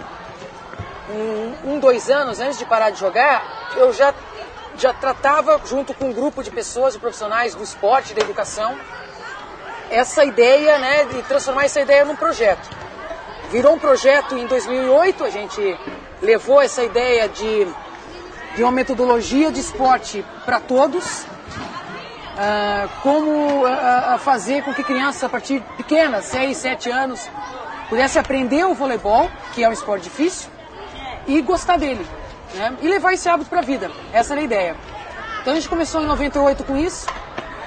um, 1.09 1.73
um, 1.73 1.79
dois 1.79 2.07
anos 2.07 2.39
antes 2.39 2.59
de 2.59 2.65
parar 2.65 2.91
de 2.91 2.99
jogar, 2.99 3.71
eu 3.75 3.91
já 3.91 4.13
já 4.81 4.91
tratava 4.91 5.61
junto 5.63 5.93
com 5.93 6.05
um 6.05 6.13
grupo 6.13 6.41
de 6.41 6.49
pessoas, 6.49 6.93
de 6.93 6.99
profissionais 6.99 7.53
do 7.53 7.63
esporte, 7.63 8.15
da 8.15 8.21
educação, 8.21 8.75
essa 9.91 10.25
ideia, 10.25 10.79
né, 10.79 11.05
de 11.05 11.21
transformar 11.23 11.65
essa 11.65 11.79
ideia 11.79 12.03
num 12.03 12.15
projeto. 12.15 12.67
Virou 13.51 13.75
um 13.75 13.79
projeto 13.79 14.35
em 14.35 14.47
2008, 14.47 15.23
a 15.23 15.29
gente 15.29 15.79
levou 16.19 16.59
essa 16.59 16.83
ideia 16.83 17.29
de, 17.29 17.67
de 18.55 18.63
uma 18.63 18.71
metodologia 18.71 19.51
de 19.51 19.59
esporte 19.59 20.25
para 20.45 20.59
todos, 20.59 21.23
uh, 21.25 22.89
como 23.03 23.63
uh, 23.63 24.17
fazer 24.19 24.63
com 24.63 24.73
que 24.73 24.83
crianças 24.83 25.23
a 25.23 25.29
partir 25.29 25.59
de 25.59 25.73
pequenas, 25.75 26.25
6, 26.25 26.57
7 26.57 26.89
anos, 26.89 27.29
pudesse 27.87 28.17
aprender 28.17 28.65
o 28.65 28.73
voleibol, 28.73 29.29
que 29.53 29.63
é 29.63 29.69
um 29.69 29.73
esporte 29.73 30.05
difícil, 30.05 30.49
e 31.27 31.39
gostar 31.41 31.77
dele. 31.77 32.20
Né? 32.55 32.77
E 32.81 32.87
levar 32.87 33.13
esse 33.13 33.27
hábito 33.29 33.49
para 33.49 33.59
a 33.59 33.63
vida. 33.63 33.89
Essa 34.11 34.33
era 34.33 34.41
a 34.41 34.43
ideia. 34.43 34.75
Então 35.41 35.53
a 35.53 35.55
gente 35.55 35.69
começou 35.69 36.01
em 36.01 36.05
98 36.05 36.63
com 36.63 36.77
isso. 36.77 37.07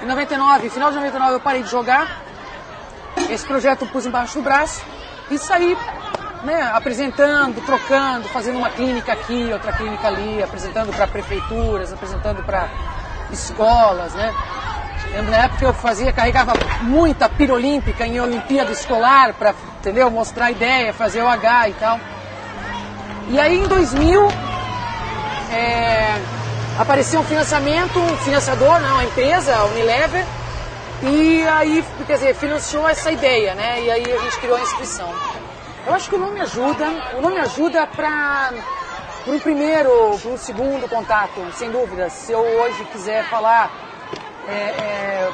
Em 0.01 0.05
99, 0.05 0.69
final 0.69 0.89
de 0.89 0.95
99 0.97 1.33
eu 1.33 1.39
parei 1.39 1.63
de 1.63 1.69
jogar. 1.69 2.21
Esse 3.29 3.45
projeto 3.45 3.83
eu 3.83 3.87
pus 3.87 4.05
embaixo 4.05 4.35
do 4.35 4.41
braço 4.41 4.83
e 5.31 5.37
saí 5.37 5.77
né, 6.43 6.69
apresentando, 6.73 7.59
trocando, 7.65 8.27
fazendo 8.29 8.57
uma 8.57 8.69
clínica 8.69 9.13
aqui, 9.13 9.49
outra 9.51 9.73
clínica 9.73 10.07
ali, 10.07 10.43
apresentando 10.43 10.95
para 10.95 11.07
prefeituras, 11.07 11.91
apresentando 11.91 12.43
para 12.43 12.69
escolas, 13.31 14.13
né? 14.13 14.33
Na 15.29 15.37
época 15.45 15.65
eu 15.65 15.73
fazia, 15.73 16.11
carregava 16.11 16.53
muita 16.81 17.29
pira 17.29 17.53
olímpica 17.53 18.05
em 18.05 18.19
Olimpíada 18.19 18.71
escolar 18.71 19.33
para, 19.33 19.53
mostrar 20.09 20.45
a 20.45 20.51
ideia, 20.51 20.93
fazer 20.93 21.21
o 21.21 21.27
H 21.27 21.69
e 21.69 21.73
tal. 21.73 21.99
E 23.29 23.39
aí 23.39 23.59
em 23.59 23.67
2000 23.67 24.27
é, 25.51 26.15
apareceu 26.77 27.19
um 27.19 27.23
financiamento, 27.23 27.99
um 27.99 28.17
financiador, 28.17 28.79
né, 28.79 28.91
uma 28.91 29.03
empresa, 29.03 29.55
a 29.55 29.65
Unilever, 29.65 30.25
e 31.03 31.45
aí, 31.47 31.83
quer 32.07 32.13
dizer, 32.13 32.35
financiou 32.35 32.87
essa 32.87 33.11
ideia, 33.11 33.53
né? 33.53 33.81
E 33.81 33.91
aí 33.91 34.13
a 34.13 34.17
gente 34.17 34.39
criou 34.39 34.55
a 34.57 34.61
inscrição. 34.61 35.13
Eu 35.85 35.93
acho 35.93 36.09
que 36.09 36.15
o 36.15 36.19
nome 36.19 36.39
ajuda, 36.39 36.85
o 37.17 37.21
nome 37.21 37.37
ajuda 37.37 37.85
para 37.85 38.53
um 39.27 39.37
primeiro, 39.39 40.17
para 40.19 40.31
um 40.31 40.37
segundo 40.37 40.89
contato, 40.89 41.45
sem 41.53 41.69
dúvida. 41.69 42.09
Se 42.09 42.31
eu 42.31 42.39
hoje 42.39 42.83
quiser 42.85 43.23
falar 43.29 43.71
é, 44.47 44.51
é, 44.51 45.31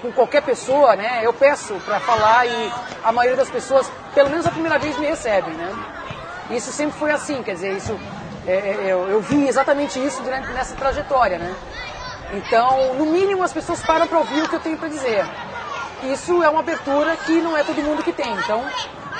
com 0.00 0.12
qualquer 0.12 0.42
pessoa, 0.42 0.96
né, 0.96 1.20
eu 1.22 1.32
peço 1.32 1.74
para 1.84 2.00
falar 2.00 2.46
e 2.46 2.72
a 3.04 3.12
maioria 3.12 3.36
das 3.36 3.50
pessoas, 3.50 3.90
pelo 4.14 4.30
menos 4.30 4.46
a 4.46 4.50
primeira 4.50 4.78
vez, 4.78 4.96
me 4.98 5.06
recebem, 5.06 5.54
né? 5.54 5.74
Isso 6.50 6.72
sempre 6.72 6.98
foi 6.98 7.10
assim, 7.10 7.42
quer 7.42 7.54
dizer, 7.54 7.76
isso 7.76 7.98
é, 8.46 8.52
é 8.52 8.76
eu, 8.88 9.08
eu, 9.08 9.20
vi 9.20 9.46
exatamente 9.46 10.04
isso 10.04 10.22
durante 10.22 10.48
nessa 10.48 10.74
trajetória, 10.74 11.38
né? 11.38 11.54
Então, 12.32 12.94
no 12.94 13.06
mínimo, 13.06 13.42
as 13.42 13.52
pessoas 13.52 13.80
param 13.82 14.06
para 14.06 14.18
ouvir 14.18 14.42
o 14.42 14.48
que 14.48 14.54
eu 14.54 14.60
tenho 14.60 14.78
para 14.78 14.88
dizer. 14.88 15.24
Isso 16.04 16.42
é 16.42 16.48
uma 16.48 16.60
abertura 16.60 17.16
que 17.16 17.32
não 17.40 17.56
é 17.56 17.62
todo 17.62 17.80
mundo 17.82 18.02
que 18.02 18.12
tem. 18.12 18.32
Então, 18.34 18.64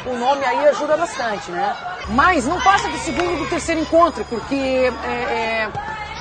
o 0.07 0.17
nome 0.17 0.45
aí 0.45 0.67
ajuda 0.69 0.97
bastante, 0.97 1.51
né? 1.51 1.77
Mas 2.09 2.47
não 2.47 2.61
passa 2.61 2.89
do 2.89 2.99
segundo 2.99 3.39
do 3.39 3.49
terceiro 3.49 3.81
encontro, 3.81 4.25
porque 4.25 4.55
é, 4.55 5.09
é, 5.09 5.71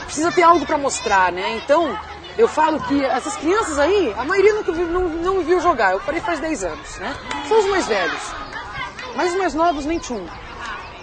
precisa 0.04 0.32
ter 0.32 0.44
algo 0.44 0.66
para 0.66 0.78
mostrar, 0.78 1.32
né? 1.32 1.56
Então, 1.64 1.98
eu 2.38 2.48
falo 2.48 2.80
que 2.82 3.04
essas 3.06 3.36
crianças 3.38 3.80
aí, 3.80 4.14
a 4.18 4.24
maioria 4.24 4.54
nunca 4.54 4.72
não, 4.72 5.10
não 5.10 5.38
me 5.38 5.44
viu 5.44 5.60
jogar. 5.60 5.94
Eu 5.94 6.00
parei 6.02 6.22
faz 6.22 6.40
10 6.40 6.64
anos, 6.64 6.98
né? 6.98 7.16
São 7.48 7.60
os 7.60 7.66
mais 7.66 7.88
velhos. 7.88 8.22
Mas 9.16 9.32
os 9.32 9.38
mais 9.38 9.54
novos, 9.54 9.86
nem 9.86 9.98
tchum. 9.98 10.26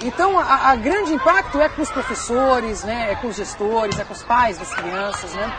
Então, 0.01 0.39
a, 0.39 0.71
a, 0.71 0.77
grande 0.77 1.13
impacto 1.13 1.61
é 1.61 1.69
com 1.69 1.83
os 1.83 1.91
professores, 1.91 2.85
né? 2.85 3.13
É 3.13 3.17
com 3.17 3.29
os 3.29 3.37
gestores, 3.37 3.99
é 3.99 4.05
com 4.05 4.13
os 4.13 4.23
pais 4.23 4.57
das 4.59 4.73
crianças, 4.73 5.33
né? 5.35 5.53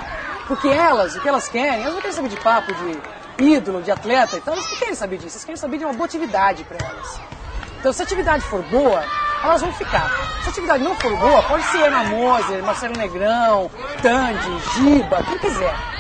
Porque 0.48 0.68
elas, 0.68 1.16
o 1.16 1.22
que 1.22 1.28
elas 1.28 1.48
querem, 1.48 1.82
elas 1.82 1.94
não 1.94 2.02
querem 2.02 2.16
saber 2.16 2.30
de 2.30 2.38
papo 2.38 2.74
de 2.74 3.46
ídolo, 3.46 3.82
de 3.82 3.92
atleta 3.92 4.38
e 4.38 4.42
tal, 4.42 4.54
elas 4.54 4.70
não 4.70 4.78
querem 4.78 4.96
saber 4.96 5.18
disso, 5.18 5.36
elas 5.36 5.46
querem 5.46 5.60
saber 5.60 5.78
de 5.78 5.86
uma 5.86 5.94
boa 5.94 6.06
atividade 6.06 6.64
para 6.64 6.78
elas. 6.86 7.20
Então, 7.80 7.94
se 7.94 8.02
a 8.02 8.06
atividade 8.06 8.44
for 8.46 8.62
boa, 8.64 9.04
elas 9.44 9.62
vão 9.62 9.72
ficar. 9.74 10.10
Se 10.42 10.48
a 10.48 10.52
atividade 10.52 10.84
não 10.84 10.96
for 10.96 11.16
boa, 11.18 11.44
pode 11.44 11.64
ser 11.66 11.84
Ana 11.84 12.04
Moser, 12.06 12.64
Marcelo 12.64 12.98
Negrão, 12.98 13.70
Tandy, 14.02 14.60
Giba, 14.74 15.24
quem 15.24 15.38
quiser. 15.38 15.99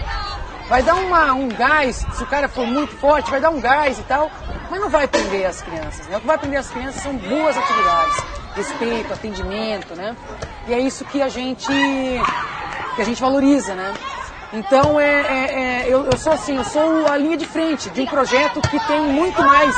Vai 0.69 0.83
dar 0.83 0.93
uma, 0.93 1.33
um 1.33 1.49
gás, 1.49 2.05
se 2.13 2.23
o 2.23 2.27
cara 2.27 2.47
for 2.47 2.67
muito 2.67 2.95
forte, 2.97 3.31
vai 3.31 3.41
dar 3.41 3.49
um 3.49 3.59
gás 3.59 3.97
e 3.97 4.03
tal, 4.03 4.29
mas 4.69 4.79
não 4.79 4.87
vai 4.87 5.07
prender 5.07 5.47
as 5.47 5.63
crianças. 5.63 6.05
Né? 6.07 6.15
O 6.15 6.21
que 6.21 6.27
vai 6.27 6.37
prender 6.37 6.59
as 6.59 6.69
crianças 6.69 7.01
são 7.01 7.17
boas 7.17 7.57
atividades, 7.57 8.23
respeito, 8.55 9.11
atendimento, 9.11 9.95
né? 9.95 10.15
E 10.67 10.73
é 10.73 10.79
isso 10.79 11.03
que 11.05 11.23
a 11.23 11.27
gente 11.27 11.71
que 12.95 13.01
a 13.01 13.03
gente 13.03 13.19
valoriza, 13.19 13.73
né? 13.73 13.95
Então 14.53 14.99
é, 14.99 15.21
é, 15.21 15.59
é 15.59 15.85
eu, 15.87 16.05
eu, 16.05 16.15
sou 16.15 16.33
assim, 16.33 16.57
eu 16.57 16.63
sou 16.63 17.07
a 17.07 17.17
linha 17.17 17.35
de 17.35 17.47
frente 17.47 17.89
de 17.89 18.01
um 18.01 18.05
projeto 18.05 18.61
que 18.61 18.79
tem 18.85 19.01
muito 19.01 19.41
mais 19.41 19.75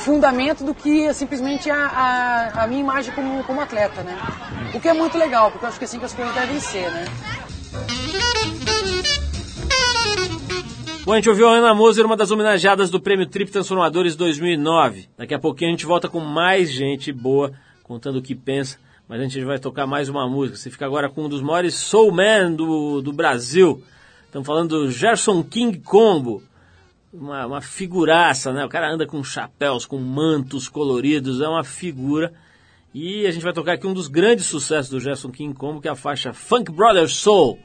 fundamento 0.00 0.64
do 0.64 0.74
que 0.74 1.14
simplesmente 1.14 1.70
a, 1.70 2.50
a, 2.56 2.64
a, 2.64 2.66
minha 2.66 2.80
imagem 2.80 3.14
como, 3.14 3.42
como 3.44 3.58
atleta, 3.62 4.02
né? 4.02 4.18
O 4.74 4.80
que 4.80 4.88
é 4.88 4.92
muito 4.92 5.16
legal, 5.16 5.50
porque 5.50 5.64
eu 5.64 5.68
acho 5.70 5.78
que 5.78 5.84
é 5.84 5.86
assim 5.86 5.98
que 5.98 6.04
as 6.04 6.12
coisas 6.12 6.34
devem 6.34 6.60
ser, 6.60 6.90
né? 6.90 7.06
Bom, 11.04 11.12
a 11.12 11.16
gente 11.16 11.28
ouviu 11.28 11.48
a 11.48 11.52
Ana 11.52 11.74
Moser, 11.74 12.04
uma 12.04 12.16
das 12.16 12.30
homenageadas 12.30 12.90
do 12.90 13.00
Prêmio 13.00 13.26
Trip 13.26 13.50
Transformadores 13.50 14.16
2009. 14.16 15.08
Daqui 15.16 15.34
a 15.34 15.38
pouquinho 15.38 15.70
a 15.70 15.72
gente 15.72 15.86
volta 15.86 16.08
com 16.08 16.20
mais 16.20 16.70
gente 16.70 17.12
boa, 17.12 17.52
contando 17.82 18.18
o 18.18 18.22
que 18.22 18.34
pensa 18.34 18.78
mas 19.10 19.18
a 19.18 19.24
gente 19.24 19.42
vai 19.42 19.58
tocar 19.58 19.88
mais 19.88 20.08
uma 20.08 20.28
música. 20.28 20.56
Você 20.56 20.70
fica 20.70 20.86
agora 20.86 21.08
com 21.10 21.24
um 21.24 21.28
dos 21.28 21.42
maiores 21.42 21.74
soulmen 21.74 22.54
do, 22.54 23.02
do 23.02 23.12
Brasil. 23.12 23.82
Estamos 24.24 24.46
falando 24.46 24.68
do 24.68 24.88
Gerson 24.88 25.42
King 25.42 25.80
Combo. 25.80 26.44
Uma, 27.12 27.44
uma 27.44 27.60
figuraça, 27.60 28.52
né? 28.52 28.64
O 28.64 28.68
cara 28.68 28.88
anda 28.88 29.08
com 29.08 29.24
chapéus, 29.24 29.84
com 29.84 29.98
mantos 29.98 30.68
coloridos, 30.68 31.40
é 31.40 31.48
uma 31.48 31.64
figura. 31.64 32.32
E 32.94 33.26
a 33.26 33.32
gente 33.32 33.42
vai 33.42 33.52
tocar 33.52 33.72
aqui 33.72 33.84
um 33.84 33.92
dos 33.92 34.06
grandes 34.06 34.46
sucessos 34.46 34.88
do 34.88 35.00
Gerson 35.00 35.32
King 35.32 35.54
Combo, 35.54 35.80
que 35.80 35.88
é 35.88 35.90
a 35.90 35.96
faixa 35.96 36.32
Funk 36.32 36.70
Brothers 36.70 37.16
Soul. 37.16 37.58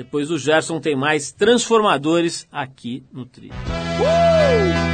Depois 0.00 0.28
do 0.28 0.38
Gerson 0.38 0.80
tem 0.80 0.96
mais 0.96 1.30
transformadores 1.30 2.48
aqui 2.50 3.04
no 3.12 3.26
trio. 3.26 3.52
Uh! 3.52 4.90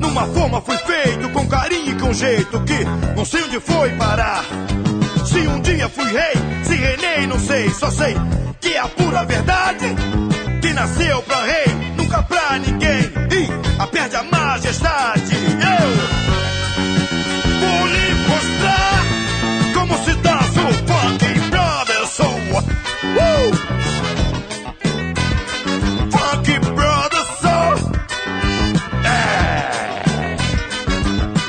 uma 0.00 0.26
forma 0.26 0.60
foi 0.60 0.76
feito 0.78 1.28
com 1.28 1.46
carinho 1.46 1.92
e 1.92 2.00
com 2.00 2.12
jeito 2.12 2.60
que 2.64 2.84
não 3.14 3.24
sei 3.24 3.44
onde 3.44 3.60
foi 3.60 3.90
parar. 3.90 4.42
Se 5.24 5.38
um 5.46 5.60
dia 5.60 5.88
fui 5.88 6.10
rei, 6.10 6.34
se 6.64 6.74
reinei, 6.74 7.26
não 7.28 7.38
sei, 7.38 7.70
só 7.70 7.88
sei 7.92 8.16
que 8.60 8.74
é 8.74 8.78
a 8.78 8.88
pura 8.88 9.24
verdade 9.24 9.86
nasceu 10.78 11.20
pra 11.22 11.42
rei, 11.42 11.66
nunca 11.96 12.22
pra 12.22 12.56
ninguém. 12.58 13.10
E 13.32 13.48
a 13.80 13.86
perde 13.86 14.14
a 14.14 14.22
majestade. 14.22 15.34
Eu 15.34 15.88
vou 17.60 17.86
lhe 17.88 18.14
mostrar 18.28 19.04
como 19.74 19.98
se 20.04 20.14
dança 20.14 20.60
o 20.60 20.72
funky 20.86 21.40
Brotherson. 21.50 22.38
Uh! 23.18 23.50
Funky 26.12 26.58
Brotherson. 26.60 27.92
É. 29.04 30.36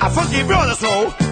A 0.02 0.10
funk 0.10 0.44
Brotherson. 0.44 1.29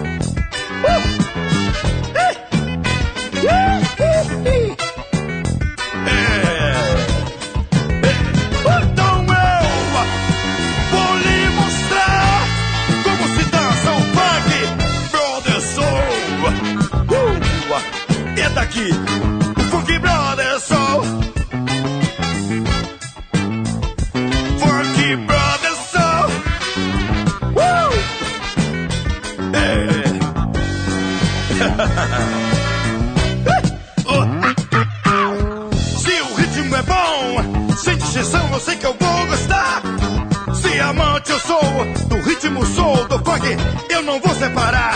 Ritmo 42.58 42.66
sou 42.66 43.08
do 43.08 43.18
funk, 43.18 43.46
eu 43.90 44.02
não 44.02 44.20
vou 44.20 44.34
separar. 44.34 44.94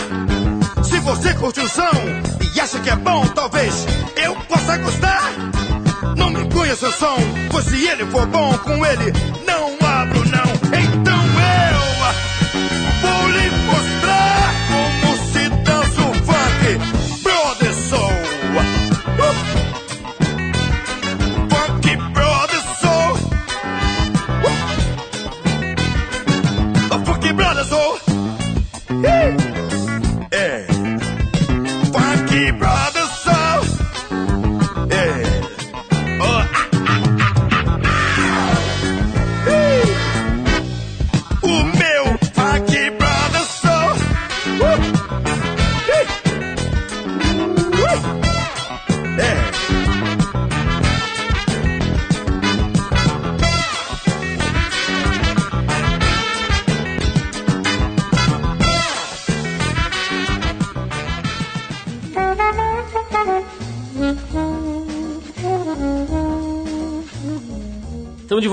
Se 0.83 0.99
você 0.99 1.33
curte 1.35 1.59
o 1.59 1.67
som 1.67 1.91
e 2.55 2.59
acha 2.59 2.79
que 2.79 2.89
é 2.89 2.95
bom, 2.95 3.25
talvez 3.27 3.85
eu 4.17 4.35
possa 4.47 4.77
gostar. 4.77 5.31
Não 6.17 6.29
me 6.29 6.49
conheça 6.51 6.87
o 6.87 6.91
som, 6.91 7.17
pois 7.49 7.65
se 7.65 7.87
ele 7.87 8.05
for 8.07 8.25
bom 8.27 8.57
com 8.59 8.85
ele, 8.85 9.13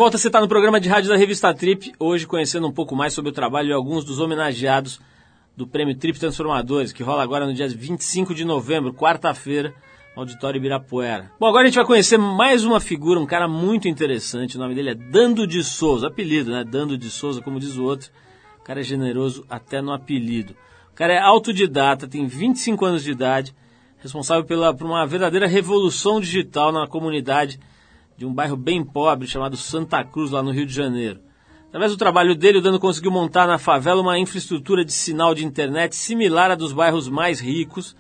volta, 0.01 0.17
você 0.17 0.29
está 0.29 0.41
no 0.41 0.49
programa 0.49 0.81
de 0.81 0.89
rádio 0.89 1.11
da 1.11 1.17
revista 1.19 1.53
Trip, 1.53 1.93
hoje 1.99 2.27
conhecendo 2.27 2.67
um 2.67 2.73
pouco 2.73 2.97
mais 2.97 3.13
sobre 3.13 3.31
o 3.31 3.35
trabalho 3.35 3.67
de 3.67 3.75
alguns 3.75 4.03
dos 4.03 4.19
homenageados 4.19 4.99
do 5.55 5.67
Prêmio 5.67 5.95
Trip 5.95 6.19
Transformadores, 6.19 6.91
que 6.91 7.03
rola 7.03 7.23
agora 7.23 7.45
no 7.45 7.53
dia 7.53 7.69
25 7.69 8.35
de 8.35 8.43
novembro, 8.43 8.95
quarta-feira, 8.95 9.75
no 10.17 10.23
Auditório 10.23 10.57
Ibirapuera. 10.57 11.31
Bom, 11.39 11.47
agora 11.47 11.65
a 11.65 11.67
gente 11.67 11.75
vai 11.75 11.85
conhecer 11.85 12.17
mais 12.17 12.65
uma 12.65 12.81
figura, 12.81 13.21
um 13.21 13.27
cara 13.27 13.47
muito 13.47 13.89
interessante, 13.89 14.57
o 14.57 14.59
nome 14.59 14.75
dele 14.75 14.89
é 14.89 14.95
Dando 14.95 15.47
de 15.47 15.63
Souza, 15.63 16.07
apelido, 16.07 16.51
né? 16.51 16.65
Dando 16.65 16.97
de 16.97 17.11
Souza, 17.11 17.43
como 17.43 17.61
diz 17.61 17.77
o 17.77 17.85
outro, 17.85 18.11
o 18.59 18.65
cara 18.65 18.81
é 18.81 18.83
generoso 18.83 19.45
até 19.51 19.83
no 19.83 19.93
apelido. 19.93 20.57
O 20.91 20.95
cara 20.95 21.13
é 21.13 21.19
autodidata, 21.19 22.09
tem 22.09 22.27
25 22.27 22.87
anos 22.87 23.05
de 23.05 23.11
idade, 23.11 23.55
responsável 23.99 24.47
pela, 24.47 24.73
por 24.73 24.87
uma 24.87 25.07
verdadeira 25.07 25.47
revolução 25.47 26.23
digital 26.23 26.73
na 26.73 26.87
comunidade 26.87 27.61
de 28.21 28.27
um 28.27 28.35
bairro 28.35 28.55
bem 28.55 28.85
pobre 28.85 29.27
chamado 29.27 29.57
Santa 29.57 30.05
Cruz, 30.05 30.31
lá 30.31 30.43
no 30.43 30.51
Rio 30.51 30.67
de 30.67 30.75
Janeiro. 30.75 31.21
Através 31.69 31.91
do 31.91 31.97
trabalho 31.97 32.35
dele, 32.35 32.59
o 32.59 32.61
Dano 32.61 32.79
conseguiu 32.79 33.11
montar 33.11 33.47
na 33.47 33.57
favela 33.57 34.03
uma 34.03 34.19
infraestrutura 34.19 34.85
de 34.85 34.93
sinal 34.93 35.35
de 35.35 35.43
internet 35.43 35.97
similar 35.97 36.51
à 36.51 36.55
dos 36.55 36.71
bairros 36.71 37.09
mais 37.09 37.41
ricos. 37.41 37.97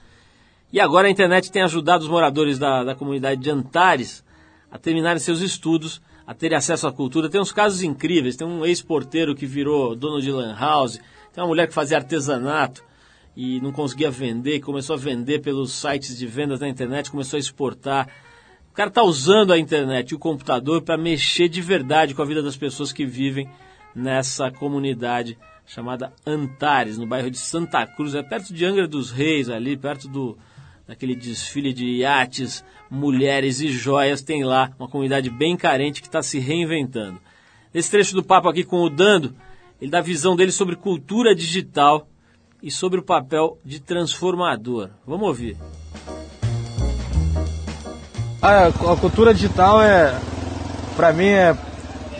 E 0.70 0.78
agora 0.78 1.08
a 1.08 1.10
internet 1.10 1.50
tem 1.50 1.62
ajudado 1.62 2.04
os 2.04 2.10
moradores 2.10 2.58
da, 2.58 2.84
da 2.84 2.94
comunidade 2.94 3.40
de 3.40 3.48
Antares 3.48 4.22
a 4.70 4.76
terminarem 4.76 5.18
seus 5.18 5.40
estudos, 5.40 6.02
a 6.26 6.34
terem 6.34 6.58
acesso 6.58 6.86
à 6.86 6.92
cultura. 6.92 7.30
Tem 7.30 7.40
uns 7.40 7.50
casos 7.50 7.82
incríveis. 7.82 8.36
Tem 8.36 8.46
um 8.46 8.66
ex-porteiro 8.66 9.34
que 9.34 9.46
virou 9.46 9.96
dono 9.96 10.20
de 10.20 10.30
lan 10.30 10.54
house. 10.54 11.00
Tem 11.32 11.42
uma 11.42 11.46
mulher 11.46 11.66
que 11.66 11.72
fazia 11.72 11.96
artesanato 11.96 12.84
e 13.34 13.58
não 13.62 13.72
conseguia 13.72 14.10
vender, 14.10 14.60
começou 14.60 14.96
a 14.96 14.98
vender 14.98 15.38
pelos 15.38 15.72
sites 15.72 16.18
de 16.18 16.26
vendas 16.26 16.60
na 16.60 16.68
internet, 16.68 17.10
começou 17.10 17.38
a 17.38 17.40
exportar. 17.40 18.06
Cara 18.80 18.88
está 18.88 19.02
usando 19.02 19.52
a 19.52 19.58
internet 19.58 20.08
e 20.08 20.14
o 20.14 20.18
computador 20.18 20.80
para 20.80 20.96
mexer 20.96 21.50
de 21.50 21.60
verdade 21.60 22.14
com 22.14 22.22
a 22.22 22.24
vida 22.24 22.42
das 22.42 22.56
pessoas 22.56 22.94
que 22.94 23.04
vivem 23.04 23.46
nessa 23.94 24.50
comunidade 24.50 25.36
chamada 25.66 26.14
Antares, 26.26 26.96
no 26.96 27.06
bairro 27.06 27.30
de 27.30 27.36
Santa 27.36 27.86
Cruz, 27.86 28.14
é 28.14 28.22
perto 28.22 28.54
de 28.54 28.64
Angra 28.64 28.88
dos 28.88 29.10
Reis, 29.10 29.50
ali 29.50 29.76
perto 29.76 30.08
do 30.08 30.38
daquele 30.88 31.14
desfile 31.14 31.74
de 31.74 31.84
iates, 31.96 32.64
mulheres 32.90 33.60
e 33.60 33.68
joias, 33.68 34.22
tem 34.22 34.44
lá 34.44 34.72
uma 34.78 34.88
comunidade 34.88 35.28
bem 35.28 35.58
carente 35.58 36.00
que 36.00 36.06
está 36.08 36.22
se 36.22 36.38
reinventando. 36.38 37.20
Nesse 37.74 37.90
trecho 37.90 38.14
do 38.14 38.24
papo 38.24 38.48
aqui 38.48 38.64
com 38.64 38.80
o 38.80 38.88
Dando, 38.88 39.36
ele 39.78 39.90
dá 39.90 39.98
a 39.98 40.00
visão 40.00 40.34
dele 40.34 40.52
sobre 40.52 40.74
cultura 40.74 41.34
digital 41.34 42.08
e 42.62 42.70
sobre 42.70 42.98
o 42.98 43.02
papel 43.04 43.58
de 43.62 43.78
transformador. 43.78 44.88
Vamos 45.06 45.28
ouvir. 45.28 45.58
A, 48.42 48.68
a 48.68 48.96
cultura 48.96 49.34
digital 49.34 49.82
é, 49.82 50.18
para 50.96 51.12
mim, 51.12 51.26
é 51.26 51.54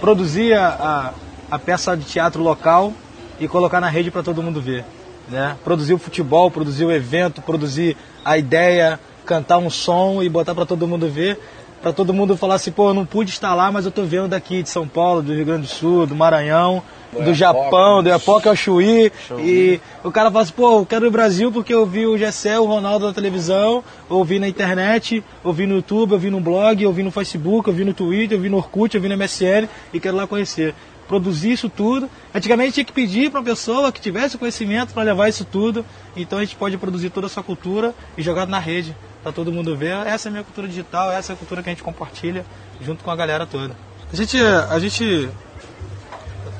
produzir 0.00 0.52
a, 0.52 1.14
a, 1.50 1.54
a 1.54 1.59
peça 1.59 1.96
de 1.96 2.04
teatro 2.04 2.42
local 2.42 2.92
e 3.38 3.48
colocar 3.48 3.80
na 3.80 3.88
rede 3.88 4.11
para 4.11 4.22
todo 4.22 4.42
mundo 4.42 4.61
ver. 4.61 4.85
Né? 5.30 5.56
Produzir 5.64 5.94
o 5.94 5.98
futebol, 5.98 6.50
produzir 6.50 6.85
o 6.85 6.92
evento, 6.92 7.40
produzir 7.40 7.96
a 8.22 8.37
ideia, 8.37 9.00
cantar 9.24 9.56
um 9.56 9.70
som 9.70 10.22
e 10.22 10.28
botar 10.28 10.54
para 10.54 10.66
todo 10.66 10.87
mundo 10.87 11.09
ver, 11.09 11.40
para 11.81 11.93
todo 11.93 12.12
mundo 12.12 12.37
falar 12.37 12.57
assim, 12.57 12.71
pô, 12.71 12.90
eu 12.90 12.95
não 12.95 13.07
pude 13.07 13.31
estar 13.31 13.55
lá, 13.55 13.73
mas 13.73 13.85
eu 13.85 13.90
tô 13.90 14.03
vendo 14.05 14.29
daqui 14.29 14.62
de 14.62 14.69
São 14.69 14.87
Paulo, 14.87 15.23
do 15.23 15.35
Rio 15.35 15.45
Grande 15.45 15.62
do 15.62 15.69
Sul, 15.69 16.07
do 16.07 16.14
Maranhão, 16.14 16.83
do 17.12 17.35
Japão, 17.35 18.03
do 18.03 18.09
Iapoca 18.09 18.49
ao 18.49 18.55
Chuí, 18.55 19.11
e 19.38 19.81
o 20.05 20.12
cara 20.12 20.31
fala 20.31 20.43
assim, 20.43 20.53
pô, 20.53 20.79
eu 20.79 20.87
quero 20.87 21.05
ir 21.05 21.09
ao 21.09 21.12
Brasil 21.12 21.51
porque 21.51 21.75
eu 21.75 21.85
vi 21.85 22.07
o 22.07 22.16
Gessé, 22.16 22.59
o 22.59 22.66
Ronaldo 22.66 23.07
na 23.07 23.12
televisão, 23.12 23.83
ouvi 24.09 24.38
na 24.38 24.47
internet, 24.47 25.25
ouvi 25.43 25.66
no 25.66 25.77
YouTube, 25.77 26.12
ouvi 26.12 26.31
no 26.31 26.40
blog, 26.40 26.87
ouvi 26.87 27.03
no 27.03 27.11
Facebook, 27.11 27.69
ouvi 27.69 27.85
no 27.85 27.95
Twitter, 27.95 28.37
ouvi 28.37 28.49
no 28.49 28.59
Orkut, 28.59 28.97
ouvi 28.97 29.09
no 29.09 29.16
MSN 29.16 29.69
e 29.93 29.99
quero 29.99 30.16
lá 30.16 30.27
conhecer. 30.27 30.75
Produzir 31.11 31.51
isso 31.51 31.68
tudo. 31.68 32.09
Antigamente 32.33 32.75
tinha 32.75 32.85
que 32.85 32.92
pedir 32.92 33.33
para 33.33 33.40
uma 33.40 33.44
pessoa 33.44 33.90
que 33.90 34.01
tivesse 34.01 34.38
conhecimento 34.38 34.94
para 34.94 35.03
levar 35.03 35.29
isso 35.29 35.44
tudo. 35.44 35.85
Então 36.14 36.38
a 36.38 36.44
gente 36.44 36.55
pode 36.55 36.79
produzir 36.79 37.11
toda 37.11 37.27
essa 37.27 37.42
cultura 37.42 37.92
e 38.16 38.23
jogar 38.23 38.46
na 38.46 38.61
rede 38.61 38.94
para 39.20 39.33
todo 39.33 39.51
mundo 39.51 39.77
ver. 39.77 40.07
Essa 40.07 40.29
é 40.29 40.31
a 40.31 40.33
minha 40.33 40.44
cultura 40.44 40.68
digital, 40.68 41.11
essa 41.11 41.33
é 41.33 41.35
a 41.35 41.37
cultura 41.37 41.64
que 41.64 41.68
a 41.68 41.73
gente 41.73 41.83
compartilha 41.83 42.46
junto 42.81 43.03
com 43.03 43.11
a 43.11 43.16
galera 43.16 43.44
toda. 43.44 43.77
A 44.12 44.14
gente, 44.14 44.38
a 44.38 44.79
gente 44.79 45.29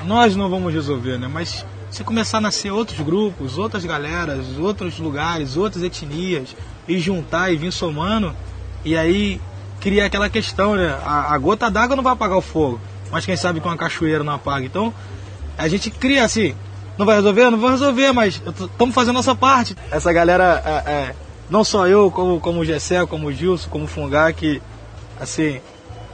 nós 0.04 0.34
não 0.34 0.50
vamos 0.50 0.74
resolver, 0.74 1.16
né? 1.16 1.28
Mas 1.28 1.64
se 1.88 2.02
começar 2.02 2.38
a 2.38 2.40
nascer 2.40 2.72
outros 2.72 2.98
grupos, 2.98 3.56
outras 3.56 3.84
galeras, 3.84 4.58
outros 4.58 4.98
lugares, 4.98 5.56
outras 5.56 5.84
etnias, 5.84 6.56
e 6.88 6.98
juntar 6.98 7.52
e 7.52 7.56
vir 7.56 7.72
somando, 7.72 8.34
e 8.84 8.96
aí 8.96 9.40
cria 9.80 10.06
aquela 10.06 10.28
questão, 10.28 10.74
né? 10.74 10.88
A, 11.04 11.32
a 11.32 11.38
gota 11.38 11.70
d'água 11.70 11.94
não 11.94 12.02
vai 12.02 12.14
apagar 12.14 12.36
o 12.36 12.42
fogo, 12.42 12.80
mas 13.10 13.24
quem 13.24 13.36
sabe 13.36 13.60
com 13.60 13.68
uma 13.68 13.76
cachoeira 13.76 14.24
não 14.24 14.34
apaga. 14.34 14.64
Então 14.64 14.92
a 15.56 15.68
gente 15.68 15.90
cria 15.90 16.24
assim, 16.24 16.54
não 16.96 17.06
vai 17.06 17.16
resolver? 17.16 17.50
Não 17.50 17.58
vai 17.58 17.70
resolver, 17.70 18.12
mas 18.12 18.42
estamos 18.46 18.94
fazendo 18.94 19.14
nossa 19.14 19.34
parte. 19.34 19.76
Essa 19.90 20.12
galera, 20.12 20.62
é, 20.64 20.90
é, 20.90 21.14
não 21.48 21.64
só 21.64 21.86
eu, 21.86 22.10
como, 22.10 22.40
como 22.40 22.60
o 22.60 22.64
Gessé, 22.64 23.04
como 23.06 23.28
o 23.28 23.32
Gilson, 23.32 23.68
como 23.68 23.84
o 23.84 23.88
Fungá, 23.88 24.32
que 24.32 24.62
assim, 25.18 25.60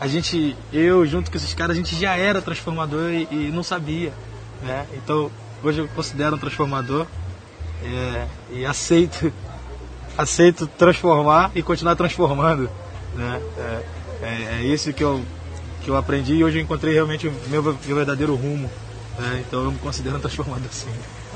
a 0.01 0.07
gente, 0.07 0.57
eu 0.73 1.07
junto 1.07 1.31
com 1.31 1.37
esses 1.37 1.55
caras, 1.55 1.77
a 1.77 1.79
gente 1.79 1.95
já 1.97 2.17
era 2.17 2.43
transformador 2.43 3.11
e, 3.11 3.29
e 3.31 3.51
não 3.53 3.63
sabia, 3.63 4.13
né? 4.63 4.87
Então 4.95 5.31
hoje 5.63 5.81
eu 5.81 5.89
considero 5.89 6.37
um 6.37 6.39
transformador 6.39 7.07
é, 7.83 8.27
e 8.53 8.67
aceito, 8.67 9.33
aceito 10.17 10.67
transformar 10.67 11.51
e 11.55 11.63
continuar 11.63 11.97
transformando, 11.97 12.71
né? 13.15 13.41
É, 13.59 13.83
é, 14.23 14.61
é, 14.61 14.63
isso 14.65 14.93
que 14.93 15.05
eu 15.05 15.23
que 15.87 15.91
eu 15.91 15.97
aprendi 15.97 16.35
e 16.35 16.45
hoje 16.45 16.59
eu 16.59 16.63
encontrei 16.63 16.93
realmente 16.93 17.29
o 17.29 17.33
meu, 17.49 17.63
meu 17.63 17.97
verdadeiro 17.97 18.35
rumo, 18.35 18.69
né? 19.19 19.45
Então 19.47 19.63
eu 19.63 19.71
me 19.71 19.79
considero 19.79 20.17
um 20.19 20.21
transformador 20.21 20.69
sim. 20.73 20.89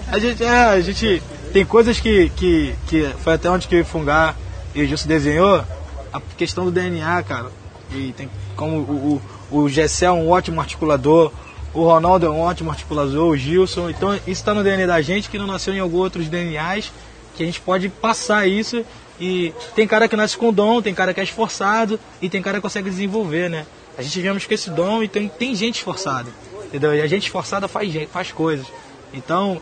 A 0.09 0.19
gente, 0.19 0.43
é, 0.43 0.65
a 0.65 0.81
gente 0.81 1.23
tem 1.53 1.65
coisas 1.65 2.01
que, 2.01 2.29
que, 2.31 2.75
que 2.89 3.09
foi 3.21 3.35
até 3.35 3.49
onde 3.49 3.69
que 3.69 3.77
eu 3.77 3.85
fungar 3.85 4.37
e 4.75 4.83
o 4.83 5.07
desenhou 5.07 5.65
a 6.13 6.21
questão 6.37 6.65
do 6.65 6.73
DNA, 6.73 7.23
cara 7.23 7.51
e 7.95 8.13
tem 8.13 8.29
como 8.57 8.79
o, 8.79 9.23
o, 9.51 9.63
o 9.63 9.69
Gessé 9.69 10.07
é 10.07 10.13
um 10.13 10.29
ótimo 10.29 10.61
articulador, 10.61 11.33
o 11.73 11.85
Ronaldo 11.85 12.27
é 12.27 12.31
um 12.31 12.41
ótimo 12.41 12.71
articulador, 12.71 13.31
o 13.31 13.37
Gilson. 13.37 13.89
Então 13.89 14.15
isso 14.15 14.29
está 14.29 14.53
no 14.53 14.63
DNA 14.63 14.87
da 14.87 15.01
gente 15.01 15.31
que 15.31 15.39
não 15.39 15.47
nasceu 15.47 15.73
em 15.75 15.79
alguns 15.79 16.01
outros 16.01 16.29
DNAs, 16.29 16.93
que 17.37 17.43
a 17.43 17.47
gente 17.47 17.61
pode 17.61 17.89
passar 17.89 18.47
isso 18.47 18.85
E 19.21 19.53
tem 19.75 19.87
cara 19.87 20.09
que 20.09 20.17
nasce 20.17 20.37
com 20.37 20.53
dom, 20.53 20.81
tem 20.83 20.95
cara 20.95 21.13
que 21.13 21.21
é 21.21 21.23
esforçado 21.23 22.01
e 22.21 22.29
tem 22.29 22.43
cara 22.43 22.59
que 22.59 22.63
consegue 22.63 22.89
desenvolver, 22.89 23.49
né? 23.49 23.67
A 24.01 24.03
gente 24.03 24.19
vemos 24.19 24.47
com 24.47 24.55
esse 24.55 24.71
dom 24.71 25.03
e 25.03 25.09
tem, 25.09 25.55
gente 25.55 25.75
esforçada, 25.75 26.31
entendeu? 26.65 26.95
E 26.95 27.03
a 27.03 27.07
gente 27.07 27.25
esforçada 27.25 27.69
faz, 27.69 27.93
faz 28.09 28.33
coisas. 28.33 28.67
Então, 29.13 29.61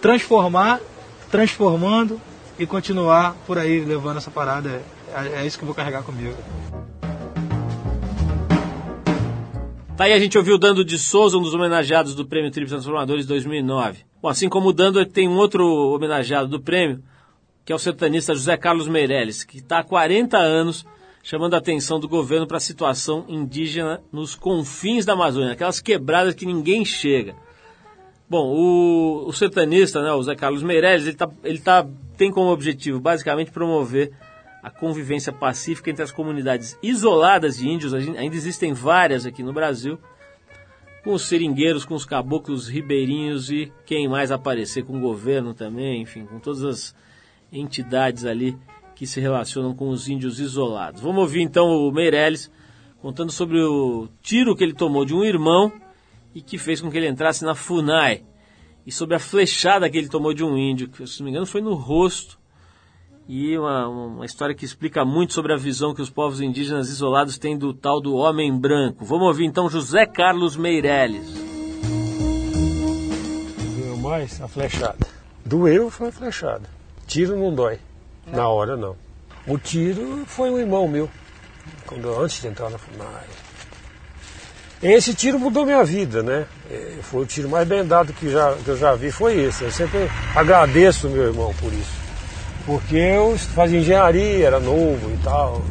transformar, 0.00 0.80
transformando 1.30 2.18
e 2.58 2.64
continuar 2.64 3.36
por 3.46 3.58
aí 3.58 3.84
levando 3.84 4.16
essa 4.16 4.30
parada, 4.30 4.82
é, 5.14 5.42
é 5.42 5.46
isso 5.46 5.58
que 5.58 5.64
eu 5.64 5.66
vou 5.66 5.74
carregar 5.74 6.02
comigo. 6.02 6.34
Tá 9.94 10.04
aí 10.04 10.14
a 10.14 10.18
gente 10.18 10.38
ouviu 10.38 10.54
o 10.54 10.58
Dando 10.58 10.82
de 10.82 10.98
Souza, 10.98 11.36
um 11.36 11.42
dos 11.42 11.52
homenageados 11.52 12.14
do 12.14 12.24
Prêmio 12.24 12.50
Trip 12.50 12.70
Transformadores 12.70 13.26
2009. 13.26 14.06
Bom, 14.22 14.28
assim 14.30 14.48
como 14.48 14.70
o 14.70 14.72
Dando, 14.72 15.04
tem 15.04 15.28
um 15.28 15.36
outro 15.36 15.66
homenageado 15.92 16.48
do 16.48 16.62
prêmio, 16.62 17.02
que 17.62 17.74
é 17.74 17.76
o 17.76 17.78
sertanista 17.78 18.32
José 18.32 18.56
Carlos 18.56 18.88
Meirelles, 18.88 19.44
que 19.44 19.58
está 19.58 19.80
há 19.80 19.84
40 19.84 20.38
anos 20.38 20.86
chamando 21.26 21.54
a 21.54 21.58
atenção 21.58 21.98
do 21.98 22.08
governo 22.08 22.46
para 22.46 22.58
a 22.58 22.60
situação 22.60 23.24
indígena 23.26 24.00
nos 24.12 24.36
confins 24.36 25.04
da 25.04 25.14
Amazônia, 25.14 25.54
aquelas 25.54 25.80
quebradas 25.80 26.36
que 26.36 26.46
ninguém 26.46 26.84
chega. 26.84 27.34
Bom, 28.30 28.46
o, 28.54 29.26
o 29.26 29.32
sertanista, 29.32 30.00
né, 30.00 30.12
o 30.12 30.18
José 30.18 30.36
Carlos 30.36 30.62
Meirelles, 30.62 31.04
ele, 31.04 31.16
tá, 31.16 31.28
ele 31.42 31.58
tá, 31.58 31.84
tem 32.16 32.30
como 32.30 32.52
objetivo 32.52 33.00
basicamente 33.00 33.50
promover 33.50 34.12
a 34.62 34.70
convivência 34.70 35.32
pacífica 35.32 35.90
entre 35.90 36.04
as 36.04 36.12
comunidades 36.12 36.78
isoladas 36.80 37.56
de 37.56 37.68
índios, 37.68 37.92
ainda 37.92 38.36
existem 38.36 38.72
várias 38.72 39.26
aqui 39.26 39.42
no 39.42 39.52
Brasil, 39.52 39.98
com 41.02 41.12
os 41.12 41.22
seringueiros, 41.22 41.84
com 41.84 41.94
os 41.94 42.04
caboclos 42.04 42.68
ribeirinhos 42.68 43.50
e 43.50 43.72
quem 43.84 44.06
mais 44.06 44.30
aparecer 44.30 44.84
com 44.84 44.96
o 44.96 45.00
governo 45.00 45.54
também, 45.54 46.02
enfim, 46.02 46.24
com 46.24 46.38
todas 46.38 46.62
as 46.62 46.94
entidades 47.52 48.24
ali 48.24 48.56
que 48.96 49.06
se 49.06 49.20
relacionam 49.20 49.74
com 49.74 49.90
os 49.90 50.08
índios 50.08 50.40
isolados. 50.40 51.02
Vamos 51.02 51.18
ouvir 51.18 51.42
então 51.42 51.66
o 51.66 51.92
Meirelles 51.92 52.50
contando 52.98 53.30
sobre 53.30 53.62
o 53.62 54.08
tiro 54.22 54.56
que 54.56 54.64
ele 54.64 54.72
tomou 54.72 55.04
de 55.04 55.14
um 55.14 55.22
irmão 55.22 55.70
e 56.34 56.40
que 56.40 56.56
fez 56.56 56.80
com 56.80 56.90
que 56.90 56.96
ele 56.96 57.06
entrasse 57.06 57.44
na 57.44 57.54
FUNAI. 57.54 58.24
E 58.86 58.90
sobre 58.90 59.14
a 59.14 59.18
flechada 59.18 59.88
que 59.90 59.98
ele 59.98 60.08
tomou 60.08 60.32
de 60.32 60.42
um 60.42 60.56
índio, 60.56 60.88
que 60.88 61.06
se 61.06 61.20
não 61.20 61.26
me 61.26 61.30
engano 61.30 61.44
foi 61.44 61.60
no 61.60 61.74
rosto. 61.74 62.38
E 63.28 63.58
uma, 63.58 63.86
uma 63.88 64.24
história 64.24 64.54
que 64.54 64.64
explica 64.64 65.04
muito 65.04 65.34
sobre 65.34 65.52
a 65.52 65.56
visão 65.56 65.94
que 65.94 66.00
os 66.00 66.08
povos 66.08 66.40
indígenas 66.40 66.88
isolados 66.88 67.36
têm 67.36 67.58
do 67.58 67.74
tal 67.74 68.00
do 68.00 68.14
homem 68.14 68.56
branco. 68.56 69.04
Vamos 69.04 69.26
ouvir 69.26 69.44
então 69.44 69.68
José 69.68 70.06
Carlos 70.06 70.56
Meirelles. 70.56 71.34
Doeu 73.76 73.96
mais 73.98 74.40
a 74.40 74.48
flechada. 74.48 75.06
Doeu 75.44 75.90
foi 75.90 76.08
a 76.08 76.12
flechada. 76.12 76.70
Tiro 77.06 77.36
não 77.36 77.54
dói. 77.54 77.78
Na 78.32 78.48
hora 78.48 78.76
não. 78.76 78.96
O 79.46 79.56
tiro 79.58 80.24
foi 80.26 80.50
um 80.50 80.58
irmão 80.58 80.88
meu, 80.88 81.08
quando 81.86 82.20
antes 82.20 82.40
de 82.40 82.48
entrar 82.48 82.68
na 82.68 82.78
FUNAI. 82.78 83.24
Esse 84.82 85.14
tiro 85.14 85.38
mudou 85.38 85.64
minha 85.64 85.82
vida, 85.84 86.22
né? 86.22 86.44
É, 86.70 86.96
foi 87.02 87.22
o 87.22 87.26
tiro 87.26 87.48
mais 87.48 87.66
bem 87.66 87.84
dado 87.86 88.12
que, 88.12 88.30
já, 88.30 88.54
que 88.62 88.68
eu 88.68 88.76
já 88.76 88.94
vi, 88.94 89.10
foi 89.10 89.38
esse. 89.38 89.64
Eu 89.64 89.70
sempre 89.70 90.10
agradeço 90.34 91.08
meu 91.08 91.24
irmão 91.24 91.54
por 91.60 91.72
isso. 91.72 92.06
Porque 92.66 92.96
eu 92.96 93.38
fazia 93.38 93.78
engenharia, 93.78 94.46
era 94.46 94.60
novo 94.60 95.10
e 95.12 95.16
tal. 95.22 95.62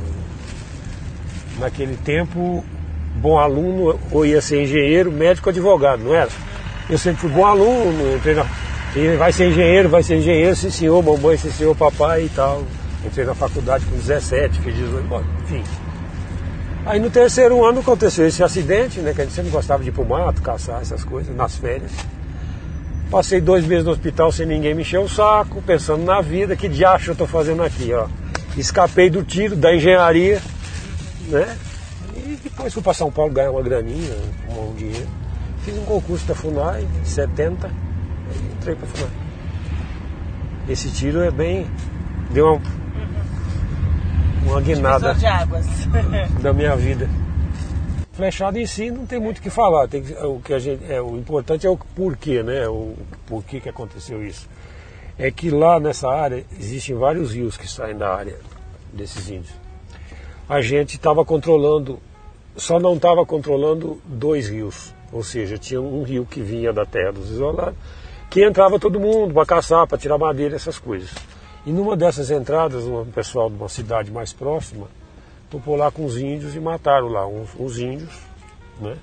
Naquele 1.59 1.97
tempo, 1.97 2.63
bom 3.15 3.37
aluno 3.37 3.99
ou 4.11 4.25
ia 4.25 4.41
ser 4.41 4.63
engenheiro, 4.63 5.11
médico, 5.11 5.49
advogado, 5.49 6.03
não 6.03 6.15
era? 6.15 6.29
Eu 6.89 6.97
sempre 6.97 7.21
fui 7.21 7.29
bom 7.29 7.45
aluno, 7.45 8.15
entrei 8.15 8.33
na, 8.33 8.45
vai 9.17 9.31
ser 9.33 9.49
engenheiro, 9.49 9.89
vai 9.89 10.01
ser 10.01 10.17
engenheiro, 10.17 10.55
sim 10.55 10.69
senhor, 10.69 11.03
mamãe, 11.03 11.37
sim 11.37 11.51
senhor, 11.51 11.75
papai 11.75 12.25
e 12.25 12.29
tal. 12.29 12.63
Entrei 13.05 13.25
na 13.25 13.35
faculdade 13.35 13.85
com 13.85 13.95
17, 13.97 14.59
fiz 14.61 14.75
18, 14.75 15.25
enfim. 15.43 15.63
Aí 16.85 16.99
no 16.99 17.09
terceiro 17.09 17.65
ano 17.65 17.81
aconteceu 17.81 18.25
esse 18.27 18.43
acidente, 18.43 18.99
né? 18.99 19.13
Que 19.13 19.21
a 19.21 19.23
gente 19.25 19.33
sempre 19.33 19.51
gostava 19.51 19.83
de 19.83 19.89
ir 19.89 19.91
pro 19.91 20.05
mato, 20.05 20.41
caçar 20.41 20.81
essas 20.81 21.03
coisas, 21.03 21.35
nas 21.35 21.55
férias. 21.55 21.91
Passei 23.11 23.41
dois 23.41 23.65
meses 23.65 23.85
no 23.85 23.91
hospital 23.91 24.31
sem 24.31 24.45
ninguém 24.45 24.73
me 24.73 24.81
encher 24.81 24.99
o 24.99 25.09
saco, 25.09 25.61
pensando 25.61 26.03
na 26.03 26.21
vida, 26.21 26.55
que 26.55 26.69
diacho 26.69 27.11
eu 27.11 27.15
tô 27.15 27.27
fazendo 27.27 27.63
aqui, 27.63 27.91
ó. 27.93 28.07
Escapei 28.55 29.09
do 29.09 29.23
tiro, 29.23 29.55
da 29.55 29.75
engenharia, 29.75 30.41
né? 31.27 31.57
E 32.15 32.39
depois 32.43 32.73
fui 32.73 32.81
para 32.81 32.93
São 32.93 33.11
Paulo 33.11 33.31
ganhar 33.31 33.51
uma 33.51 33.61
graninha, 33.61 34.15
um 34.49 34.73
dinheiro. 34.73 35.07
Fiz 35.63 35.75
um 35.77 35.85
concurso 35.85 36.25
da 36.25 36.35
FUNAI, 36.35 36.87
70, 37.03 37.69
Esse 40.67 40.89
tiro 40.89 41.21
é 41.21 41.29
bem. 41.29 41.67
deu 42.31 42.53
uma, 42.53 42.61
uma 44.47 44.61
guinada 44.61 45.15
da 46.41 46.51
minha 46.51 46.75
vida. 46.75 47.07
Flechada 48.13 48.59
em 48.59 48.65
si 48.65 48.89
não 48.89 49.05
tem 49.05 49.19
muito 49.19 49.37
o 49.37 49.41
que 49.41 49.49
falar. 49.49 49.87
Tem 49.87 50.01
o, 50.23 50.39
que 50.39 50.53
a 50.53 50.59
gente, 50.59 50.91
é, 50.91 51.01
o 51.01 51.17
importante 51.17 51.67
é 51.67 51.69
o 51.69 51.77
porquê, 51.77 52.41
né? 52.41 52.67
O 52.67 52.95
porquê 53.27 53.59
que 53.59 53.69
aconteceu 53.69 54.25
isso. 54.25 54.49
É 55.17 55.29
que 55.29 55.49
lá 55.49 55.79
nessa 55.79 56.09
área 56.09 56.43
existem 56.59 56.95
vários 56.95 57.33
rios 57.33 57.55
que 57.57 57.67
saem 57.67 57.97
da 57.97 58.13
área 58.13 58.37
desses 58.91 59.29
índios. 59.29 59.53
A 60.47 60.61
gente 60.61 60.95
estava 60.95 61.23
controlando, 61.23 61.99
só 62.55 62.79
não 62.79 62.95
estava 62.95 63.25
controlando 63.25 64.01
dois 64.05 64.49
rios. 64.49 64.93
Ou 65.11 65.23
seja, 65.23 65.57
tinha 65.57 65.79
um 65.79 66.03
rio 66.03 66.25
que 66.25 66.41
vinha 66.41 66.73
da 66.73 66.85
terra 66.85 67.11
dos 67.11 67.29
isolados 67.29 67.77
que 68.29 68.43
entrava 68.43 68.79
todo 68.79 68.99
mundo 68.99 69.33
para 69.33 69.45
caçar, 69.45 69.87
para 69.87 69.97
tirar 69.97 70.17
madeira, 70.17 70.55
essas 70.55 70.77
coisas. 70.77 71.11
E 71.65 71.71
numa 71.71 71.95
dessas 71.95 72.29
entradas, 72.29 72.83
um 72.83 73.05
pessoal 73.05 73.49
de 73.49 73.55
uma 73.55 73.69
cidade 73.69 74.11
mais 74.11 74.31
próxima 74.31 74.87
topou 75.49 75.75
lá 75.75 75.91
com 75.91 76.05
os 76.05 76.17
índios 76.17 76.55
e 76.55 76.59
mataram 76.59 77.07
lá 77.07 77.25
uns, 77.27 77.49
uns 77.57 77.79
índios. 77.79 78.13
Né? 78.79 78.95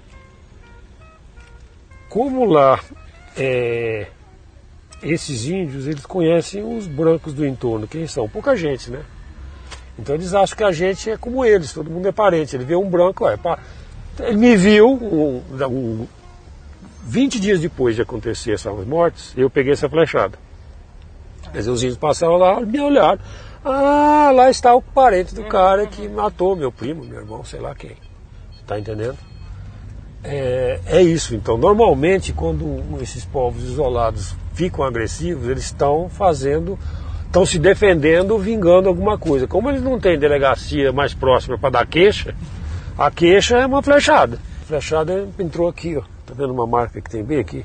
Como 2.08 2.44
lá 2.44 2.78
é, 3.36 4.06
esses 5.02 5.46
índios 5.46 5.86
eles 5.86 6.04
conhecem 6.04 6.62
os 6.62 6.86
brancos 6.86 7.32
do 7.32 7.46
entorno, 7.46 7.88
quem 7.88 8.06
são? 8.06 8.28
Pouca 8.28 8.54
gente, 8.54 8.90
né? 8.90 9.02
Então 9.98 10.14
eles 10.14 10.32
acham 10.34 10.56
que 10.56 10.64
a 10.64 10.72
gente 10.72 11.10
é 11.10 11.16
como 11.16 11.44
eles, 11.44 11.72
todo 11.72 11.90
mundo 11.90 12.08
é 12.08 12.12
parente. 12.12 12.56
Ele 12.56 12.64
vê 12.64 12.76
um 12.76 12.88
branco, 12.88 13.26
ó, 13.26 13.36
pá. 13.36 13.58
ele 14.20 14.36
me 14.36 14.56
viu, 14.56 14.88
um, 14.88 15.42
um, 15.66 16.06
20 17.04 17.40
dias 17.40 17.60
depois 17.60 17.96
de 17.96 18.02
acontecer 18.02 18.52
essas 18.52 18.86
mortes, 18.86 19.32
eu 19.36 19.50
peguei 19.50 19.72
essa 19.72 19.88
flechada. 19.88 20.38
Dizer, 21.52 21.70
os 21.70 21.82
índios 21.82 21.98
passaram 21.98 22.36
lá, 22.36 22.60
me 22.60 22.80
olharam. 22.80 23.20
Ah, 23.64 24.30
lá 24.34 24.50
está 24.50 24.74
o 24.74 24.82
parente 24.82 25.34
do 25.34 25.44
cara 25.44 25.86
que 25.86 26.08
matou 26.08 26.56
meu 26.56 26.72
primo, 26.72 27.04
meu 27.04 27.20
irmão, 27.20 27.44
sei 27.44 27.60
lá 27.60 27.74
quem. 27.74 27.96
Está 28.60 28.78
entendendo? 28.78 29.18
É, 30.24 30.80
é, 30.86 31.02
isso. 31.02 31.34
Então, 31.34 31.56
normalmente, 31.56 32.32
quando 32.32 32.82
esses 33.00 33.24
povos 33.24 33.64
isolados 33.64 34.34
ficam 34.54 34.84
agressivos, 34.84 35.48
eles 35.48 35.64
estão 35.64 36.08
fazendo, 36.08 36.78
estão 37.26 37.44
se 37.44 37.58
defendendo, 37.58 38.38
vingando 38.38 38.88
alguma 38.88 39.18
coisa. 39.18 39.46
Como 39.46 39.68
eles 39.68 39.82
não 39.82 39.98
têm 39.98 40.18
delegacia 40.18 40.92
mais 40.92 41.12
próxima 41.12 41.58
para 41.58 41.70
dar 41.70 41.86
queixa, 41.86 42.34
a 42.96 43.10
queixa 43.10 43.58
é 43.58 43.66
uma 43.66 43.82
flechada. 43.82 44.38
A 44.62 44.66
flechada 44.66 45.28
entrou 45.38 45.68
aqui, 45.68 45.96
ó. 45.96 46.02
Tá 46.32 46.38
vendo 46.38 46.54
uma 46.54 46.66
marca 46.66 46.98
que 46.98 47.10
tem 47.10 47.22
bem 47.22 47.40
aqui? 47.40 47.62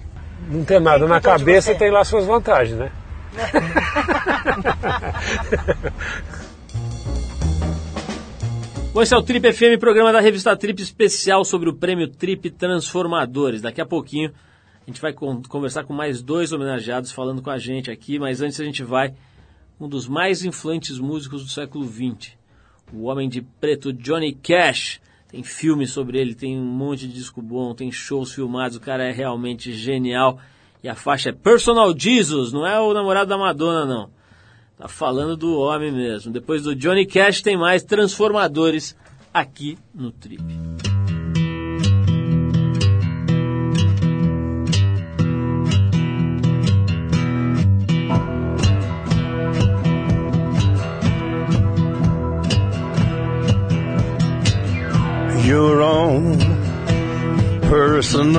Não 0.50 0.66
tem 0.66 0.78
nada 0.78 1.00
tem 1.00 1.08
na 1.08 1.22
cabeça, 1.22 1.74
tem 1.74 1.90
lá 1.90 2.04
suas 2.04 2.26
vantagens, 2.26 2.78
né? 2.78 2.92
Bom, 8.94 9.02
esse 9.02 9.14
é 9.14 9.18
o 9.18 9.24
Trip 9.24 9.54
FM, 9.54 9.80
programa 9.80 10.12
da 10.12 10.20
revista 10.20 10.54
Trip 10.58 10.82
especial 10.82 11.46
sobre 11.46 11.70
o 11.70 11.74
prêmio 11.74 12.10
Trip 12.10 12.50
Transformadores. 12.50 13.62
Daqui 13.62 13.80
a 13.80 13.86
pouquinho 13.86 14.34
a 14.86 14.90
gente 14.90 15.00
vai 15.00 15.14
conversar 15.14 15.86
com 15.86 15.94
mais 15.94 16.22
dois 16.22 16.52
homenageados 16.52 17.14
falando 17.14 17.42
com 17.42 17.50
a 17.50 17.58
gente 17.58 17.90
aqui, 17.90 18.20
mas 18.20 18.42
antes 18.42 18.60
a 18.60 18.66
gente 18.66 18.84
vai 18.84 19.14
um 19.80 19.88
dos 19.88 20.10
mais 20.10 20.44
influentes 20.44 21.00
músicos 21.00 21.42
do 21.42 21.50
século 21.50 21.88
XX, 21.88 22.34
o 22.92 23.04
homem 23.04 23.30
de 23.30 23.42
preto 23.42 23.94
Johnny 23.94 24.34
Cash. 24.34 25.00
Tem 25.28 25.44
filme 25.44 25.86
sobre 25.86 26.20
ele, 26.20 26.34
tem 26.34 26.58
um 26.58 26.64
monte 26.64 27.08
de 27.08 27.14
disco 27.14 27.42
bom, 27.42 27.74
tem 27.74 27.92
shows 27.92 28.34
filmados, 28.34 28.78
o 28.78 28.82
cara 28.82 29.04
é 29.04 29.12
realmente 29.12 29.74
genial. 29.74 30.40
E 30.82 30.88
a 30.88 30.96
faixa 30.96 31.30
é 31.30 31.34
Personal 31.34 31.94
Jesus, 31.98 32.54
não 32.54 32.66
é 32.66 32.80
o 32.80 32.94
namorado 32.94 33.30
da 33.30 33.38
Madonna, 33.38 33.86
não. 33.86 34.10
Tá 34.78 34.88
falando 34.88 35.36
do 35.36 35.60
homem 35.60 35.92
mesmo. 35.92 36.32
Depois 36.32 36.64
do 36.64 36.76
Johnny 36.76 37.06
Cash 37.06 37.42
tem 37.42 37.58
mais 37.58 37.84
Transformadores 37.84 38.96
aqui 39.34 39.78
no 39.94 40.12
Trip. 40.12 40.44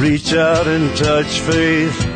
Reach 0.00 0.32
out 0.32 0.66
and 0.66 0.96
touch 0.96 1.40
faith. 1.40 2.06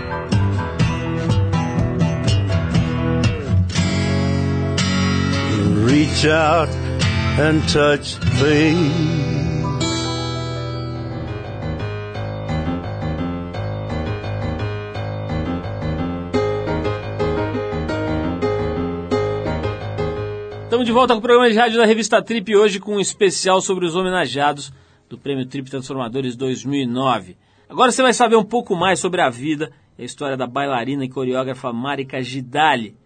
Reach 5.85 6.24
out 6.24 6.70
and 7.39 7.61
touch 7.68 8.16
faith. 8.41 9.35
Estamos 20.62 20.87
de 20.87 20.93
volta 20.93 21.12
com 21.12 21.18
o 21.18 21.22
programa 21.22 21.51
de 21.51 21.55
rádio 21.59 21.76
da 21.76 21.85
revista 21.85 22.22
Trip 22.22 22.57
hoje 22.57 22.80
com 22.80 22.97
um 22.97 23.01
especial 23.01 23.61
sobre 23.61 23.85
os 23.85 23.95
homenageados 23.95 24.72
do 25.07 25.18
Prêmio 25.18 25.45
Trip 25.45 25.70
Transformadores 25.70 26.35
2009. 26.35 27.37
Agora 27.68 27.90
você 27.90 28.02
vai 28.02 28.12
saber 28.12 28.36
um 28.36 28.44
pouco 28.44 28.76
mais 28.76 29.00
sobre 29.00 29.20
a 29.20 29.30
vida 29.30 29.72
e 29.98 30.02
a 30.02 30.04
história 30.04 30.36
da 30.36 30.46
bailarina 30.46 31.04
e 31.04 31.08
coreógrafa 31.08 31.72
Marika 31.72 32.20
Gidali. 32.22 32.96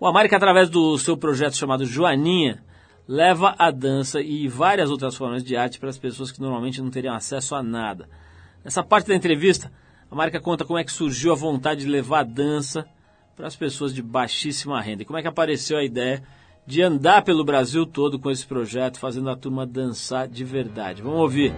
O 0.00 0.12
Marika, 0.12 0.36
através 0.36 0.68
do 0.68 0.98
seu 0.98 1.16
projeto 1.16 1.56
chamado 1.56 1.86
Joaninha, 1.86 2.62
leva 3.06 3.54
a 3.58 3.70
dança 3.70 4.20
e 4.20 4.48
várias 4.48 4.90
outras 4.90 5.14
formas 5.14 5.44
de 5.44 5.56
arte 5.56 5.78
para 5.78 5.88
as 5.88 5.98
pessoas 5.98 6.32
que 6.32 6.40
normalmente 6.40 6.82
não 6.82 6.90
teriam 6.90 7.14
acesso 7.14 7.54
a 7.54 7.62
nada. 7.62 8.08
Nessa 8.64 8.82
parte 8.82 9.08
da 9.08 9.14
entrevista, 9.14 9.70
a 10.10 10.14
Marika 10.14 10.40
conta 10.40 10.64
como 10.64 10.78
é 10.78 10.84
que 10.84 10.92
surgiu 10.92 11.32
a 11.32 11.36
vontade 11.36 11.82
de 11.82 11.90
levar 11.90 12.20
a 12.20 12.24
dança 12.24 12.86
para 13.36 13.46
as 13.46 13.56
pessoas 13.56 13.94
de 13.94 14.02
baixíssima 14.02 14.80
renda 14.80 15.02
e 15.02 15.06
como 15.06 15.18
é 15.18 15.22
que 15.22 15.28
apareceu 15.28 15.78
a 15.78 15.84
ideia 15.84 16.22
de 16.66 16.82
andar 16.82 17.22
pelo 17.22 17.44
Brasil 17.44 17.84
todo 17.84 18.18
com 18.18 18.30
esse 18.30 18.46
projeto, 18.46 18.98
fazendo 18.98 19.28
a 19.28 19.36
turma 19.36 19.66
dançar 19.66 20.26
de 20.26 20.44
verdade. 20.44 21.02
Vamos 21.02 21.20
ouvir. 21.20 21.54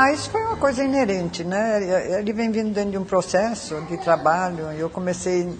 Ah, 0.00 0.12
isso 0.12 0.30
foi 0.30 0.40
uma 0.42 0.56
coisa 0.56 0.84
inerente, 0.84 1.42
né? 1.42 2.20
Ele 2.20 2.32
vem 2.32 2.52
vindo 2.52 2.72
dentro 2.72 2.92
de 2.92 2.98
um 2.98 3.02
processo 3.02 3.80
de 3.90 3.96
trabalho. 3.96 4.70
Eu 4.78 4.88
comecei, 4.88 5.52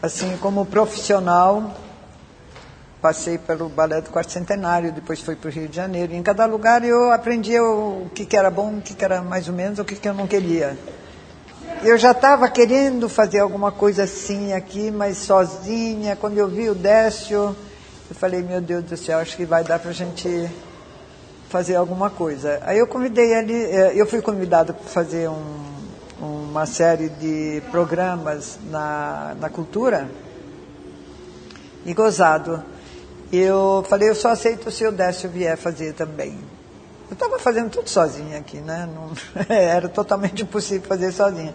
assim, 0.00 0.36
como 0.36 0.64
profissional, 0.64 1.74
passei 3.02 3.36
pelo 3.36 3.68
Balé 3.68 4.00
do 4.00 4.10
Quarto 4.10 4.30
Centenário, 4.30 4.92
depois 4.92 5.18
fui 5.20 5.34
para 5.34 5.48
o 5.48 5.50
Rio 5.50 5.66
de 5.66 5.74
Janeiro. 5.74 6.14
Em 6.14 6.22
cada 6.22 6.46
lugar 6.46 6.84
eu 6.84 7.10
aprendia 7.10 7.64
o 7.64 8.08
que, 8.14 8.24
que 8.24 8.36
era 8.36 8.48
bom, 8.48 8.76
o 8.76 8.80
que, 8.80 8.94
que 8.94 9.04
era 9.04 9.20
mais 9.20 9.48
ou 9.48 9.54
menos, 9.54 9.80
o 9.80 9.84
que, 9.84 9.96
que 9.96 10.08
eu 10.08 10.14
não 10.14 10.28
queria. 10.28 10.78
Eu 11.82 11.98
já 11.98 12.12
estava 12.12 12.48
querendo 12.48 13.08
fazer 13.08 13.40
alguma 13.40 13.72
coisa 13.72 14.04
assim 14.04 14.52
aqui, 14.52 14.92
mas 14.92 15.18
sozinha. 15.18 16.14
Quando 16.14 16.38
eu 16.38 16.46
vi 16.46 16.70
o 16.70 16.76
Décio, 16.76 17.56
eu 18.08 18.14
falei, 18.14 18.40
meu 18.40 18.60
Deus 18.60 18.84
do 18.84 18.96
céu, 18.96 19.18
acho 19.18 19.36
que 19.36 19.44
vai 19.44 19.64
dar 19.64 19.80
para 19.80 19.90
a 19.90 19.92
gente 19.92 20.48
fazer 21.54 21.76
alguma 21.76 22.10
coisa. 22.10 22.58
Aí 22.62 22.80
eu 22.80 22.86
convidei 22.88 23.32
ele, 23.32 23.54
eu 23.94 24.04
fui 24.06 24.20
convidada 24.20 24.72
para 24.72 24.88
fazer 24.88 25.28
um, 25.28 25.64
uma 26.20 26.66
série 26.66 27.08
de 27.08 27.62
programas 27.70 28.58
na, 28.72 29.36
na 29.40 29.48
cultura 29.48 30.10
e 31.86 31.94
gozado. 31.94 32.60
Eu 33.32 33.86
falei, 33.88 34.10
eu 34.10 34.16
só 34.16 34.30
aceito 34.30 34.68
se 34.68 34.84
o 34.84 34.90
Décio 34.90 35.30
vier 35.30 35.56
fazer 35.56 35.92
também. 35.92 36.36
Eu 37.08 37.14
estava 37.14 37.38
fazendo 37.38 37.70
tudo 37.70 37.88
sozinha 37.88 38.38
aqui, 38.38 38.56
né? 38.56 38.88
Não, 38.92 39.12
era 39.48 39.88
totalmente 39.88 40.42
impossível 40.42 40.88
fazer 40.88 41.12
sozinha. 41.12 41.54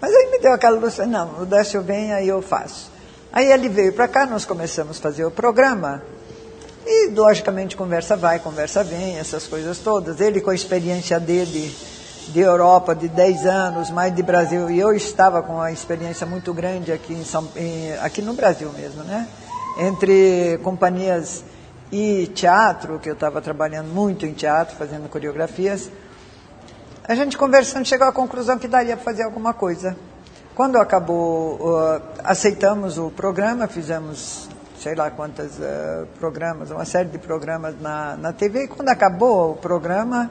Mas 0.00 0.14
aí 0.14 0.30
me 0.30 0.38
deu 0.38 0.52
aquela 0.52 0.78
luz, 0.78 0.96
não, 0.98 1.40
o 1.42 1.44
Décio 1.44 1.82
vem, 1.82 2.12
aí 2.12 2.28
eu 2.28 2.40
faço. 2.40 2.88
Aí 3.32 3.50
ele 3.50 3.68
veio 3.68 3.92
para 3.94 4.06
cá, 4.06 4.26
nós 4.26 4.44
começamos 4.44 4.96
a 4.98 5.02
fazer 5.02 5.24
o 5.24 5.30
programa. 5.32 6.04
E, 6.86 7.08
logicamente, 7.10 7.76
conversa 7.76 8.14
vai, 8.14 8.38
conversa 8.38 8.84
vem, 8.84 9.18
essas 9.18 9.46
coisas 9.46 9.78
todas. 9.78 10.20
Ele, 10.20 10.40
com 10.40 10.50
a 10.50 10.54
experiência 10.54 11.18
dele 11.18 11.74
de 12.28 12.40
Europa, 12.40 12.94
de 12.94 13.08
10 13.08 13.46
anos, 13.46 13.90
mais 13.90 14.14
de 14.14 14.22
Brasil, 14.22 14.70
e 14.70 14.78
eu 14.78 14.92
estava 14.92 15.42
com 15.42 15.54
uma 15.54 15.72
experiência 15.72 16.26
muito 16.26 16.52
grande 16.52 16.92
aqui, 16.92 17.14
em 17.14 17.24
São, 17.24 17.48
em, 17.56 17.92
aqui 18.02 18.22
no 18.22 18.34
Brasil 18.34 18.70
mesmo, 18.72 19.02
né? 19.04 19.28
Entre 19.78 20.58
companhias 20.62 21.44
e 21.90 22.26
teatro, 22.28 22.98
que 22.98 23.08
eu 23.08 23.14
estava 23.14 23.40
trabalhando 23.40 23.88
muito 23.88 24.26
em 24.26 24.32
teatro, 24.32 24.76
fazendo 24.76 25.08
coreografias. 25.08 25.90
A 27.06 27.14
gente 27.14 27.36
conversando 27.36 27.86
chegou 27.86 28.06
à 28.06 28.12
conclusão 28.12 28.58
que 28.58 28.68
daria 28.68 28.96
para 28.96 29.04
fazer 29.04 29.22
alguma 29.22 29.52
coisa. 29.52 29.96
Quando 30.54 30.76
acabou, 30.76 31.56
uh, 31.56 32.02
aceitamos 32.22 32.96
o 32.98 33.10
programa, 33.10 33.66
fizemos 33.66 34.48
sei 34.84 34.94
lá 34.94 35.10
quantos 35.10 35.58
uh, 35.58 36.06
programas, 36.20 36.70
uma 36.70 36.84
série 36.84 37.08
de 37.08 37.16
programas 37.16 37.74
na, 37.80 38.18
na 38.18 38.34
TV, 38.34 38.64
e 38.64 38.68
quando 38.68 38.90
acabou 38.90 39.52
o 39.52 39.56
programa, 39.56 40.30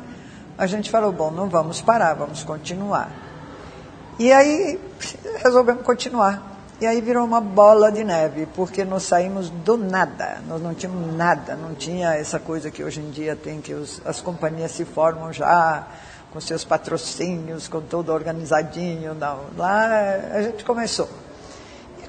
a 0.55 0.67
gente 0.67 0.91
falou, 0.91 1.11
bom, 1.11 1.31
não 1.31 1.49
vamos 1.49 1.81
parar, 1.81 2.13
vamos 2.13 2.43
continuar. 2.43 3.09
E 4.19 4.31
aí 4.31 4.79
resolvemos 5.37 5.81
continuar. 5.81 6.51
E 6.79 6.85
aí 6.85 7.01
virou 7.01 7.25
uma 7.25 7.41
bola 7.41 7.91
de 7.91 8.03
neve, 8.03 8.47
porque 8.55 8.85
nós 8.85 9.01
saímos 9.03 9.49
do 9.49 9.75
nada, 9.75 10.37
nós 10.47 10.61
não 10.61 10.75
tínhamos 10.75 11.15
nada, 11.15 11.55
não 11.55 11.73
tinha 11.73 12.13
essa 12.13 12.37
coisa 12.37 12.69
que 12.69 12.83
hoje 12.83 12.99
em 12.99 13.09
dia 13.09 13.35
tem, 13.35 13.59
que 13.59 13.73
os, 13.73 14.03
as 14.05 14.21
companhias 14.21 14.69
se 14.69 14.85
formam 14.85 15.33
já 15.33 15.87
com 16.31 16.39
seus 16.39 16.63
patrocínios, 16.63 17.67
com 17.67 17.81
tudo 17.81 18.13
organizadinho. 18.13 19.15
Não. 19.15 19.45
Lá 19.57 19.87
a 20.31 20.43
gente 20.43 20.63
começou. 20.63 21.09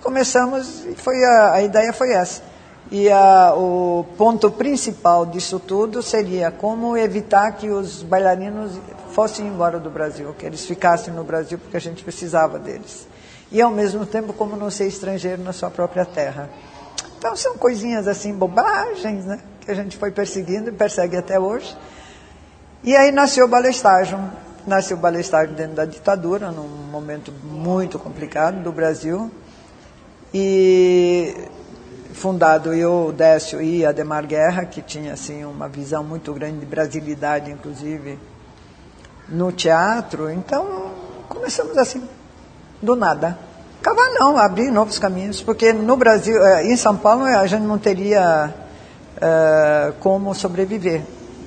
Começamos, 0.05 0.85
foi 0.99 1.25
a, 1.25 1.53
a 1.55 1.63
ideia 1.63 1.91
foi 1.91 2.13
essa. 2.13 2.43
E 2.91 3.11
a, 3.11 3.55
o 3.57 4.05
ponto 4.19 4.51
principal 4.51 5.25
disso 5.25 5.59
tudo 5.59 6.03
seria 6.03 6.51
como 6.51 6.95
evitar 6.95 7.51
que 7.53 7.71
os 7.71 8.03
bailarinos 8.03 8.73
fossem 9.13 9.47
embora 9.47 9.81
do 9.81 9.89
Brasil, 9.89 10.35
que 10.39 10.45
eles 10.45 10.67
ficassem 10.67 11.13
no 11.15 11.25
Brasil 11.25 11.59
porque 11.59 11.79
a 11.79 11.81
gente 11.81 12.05
precisava 12.05 12.59
deles 12.59 13.09
e 13.51 13.63
ao 13.63 13.71
mesmo 13.71 14.05
tempo 14.05 14.35
como 14.35 14.57
não 14.57 14.71
ser 14.71 14.87
estrangeiro 14.89 15.43
na 15.43 15.55
sua 15.55 15.71
própria 15.71 16.05
terra. 16.05 16.51
Então 17.17 17.35
são 17.35 17.57
coisinhas 17.57 18.07
assim, 18.07 18.35
bobagens, 18.35 19.25
né? 19.25 19.41
Que 19.61 19.71
a 19.71 19.75
gente 19.75 19.97
foi 19.97 20.11
perseguindo 20.11 20.69
e 20.69 20.73
persegue 20.73 21.17
até 21.17 21.41
hoje. 21.41 21.75
E 22.83 22.95
aí 22.95 23.11
nasceu 23.11 23.47
o 23.47 23.49
balestágio. 23.49 24.19
Nasceu 24.67 24.99
o 24.99 25.01
balestágio 25.01 25.55
dentro 25.55 25.75
da 25.75 25.87
ditadura, 25.87 26.51
num 26.51 26.69
momento 26.91 27.33
muito 27.43 27.99
complicado 27.99 28.63
do 28.63 28.71
Brasil. 28.71 29.31
E 30.37 31.33
fundado 32.13 32.75
eu, 32.75 33.15
Décio 33.17 33.63
e 33.63 33.87
Ademar 33.87 34.27
Guerra, 34.27 34.65
que 34.65 34.83
tinha 34.83 35.13
assim 35.13 35.45
uma 35.45 35.69
visão 35.69 36.03
muito 36.03 36.33
grande 36.33 36.59
de 36.59 36.67
brasilidade, 36.67 37.53
inclusive, 37.53 38.19
no 39.29 39.53
teatro. 39.53 40.29
Então, 40.29 40.91
começamos 41.29 41.79
assim, 41.79 42.03
do 42.83 42.97
nada. 42.97 43.39
Cavar 43.81 44.11
não, 44.15 44.37
abrir 44.37 44.73
novos 44.73 44.99
caminhos, 44.99 45.41
porque 45.41 45.73
no 45.73 45.97
Brasil, 45.97 46.45
eh, 46.45 46.67
em 46.67 46.77
São 46.77 46.97
Paulo, 46.97 47.27
a 47.27 47.47
gente 47.47 47.63
não 47.63 47.79
teria 47.79 48.53
uh, 49.17 49.93
como 50.01 50.35
sobreviver. 50.35 51.03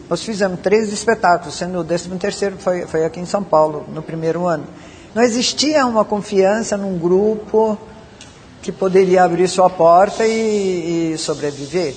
Nós 0.09 0.23
fizemos 0.23 0.61
três 0.61 0.93
espetáculos, 0.93 1.55
sendo 1.55 1.79
o 1.79 1.83
décimo 1.83 2.17
terceiro 2.17 2.55
foi, 2.57 2.87
foi 2.87 3.03
aqui 3.03 3.19
em 3.19 3.25
São 3.25 3.43
Paulo, 3.43 3.85
no 3.89 4.01
primeiro 4.01 4.47
ano. 4.47 4.65
Não 5.13 5.21
existia 5.21 5.85
uma 5.85 6.05
confiança 6.05 6.77
num 6.77 6.97
grupo 6.97 7.77
que 8.67 8.71
poderia 8.73 9.23
abrir 9.23 9.47
sua 9.47 9.69
porta 9.69 10.27
e, 10.27 11.13
e 11.13 11.17
sobreviver. 11.17 11.95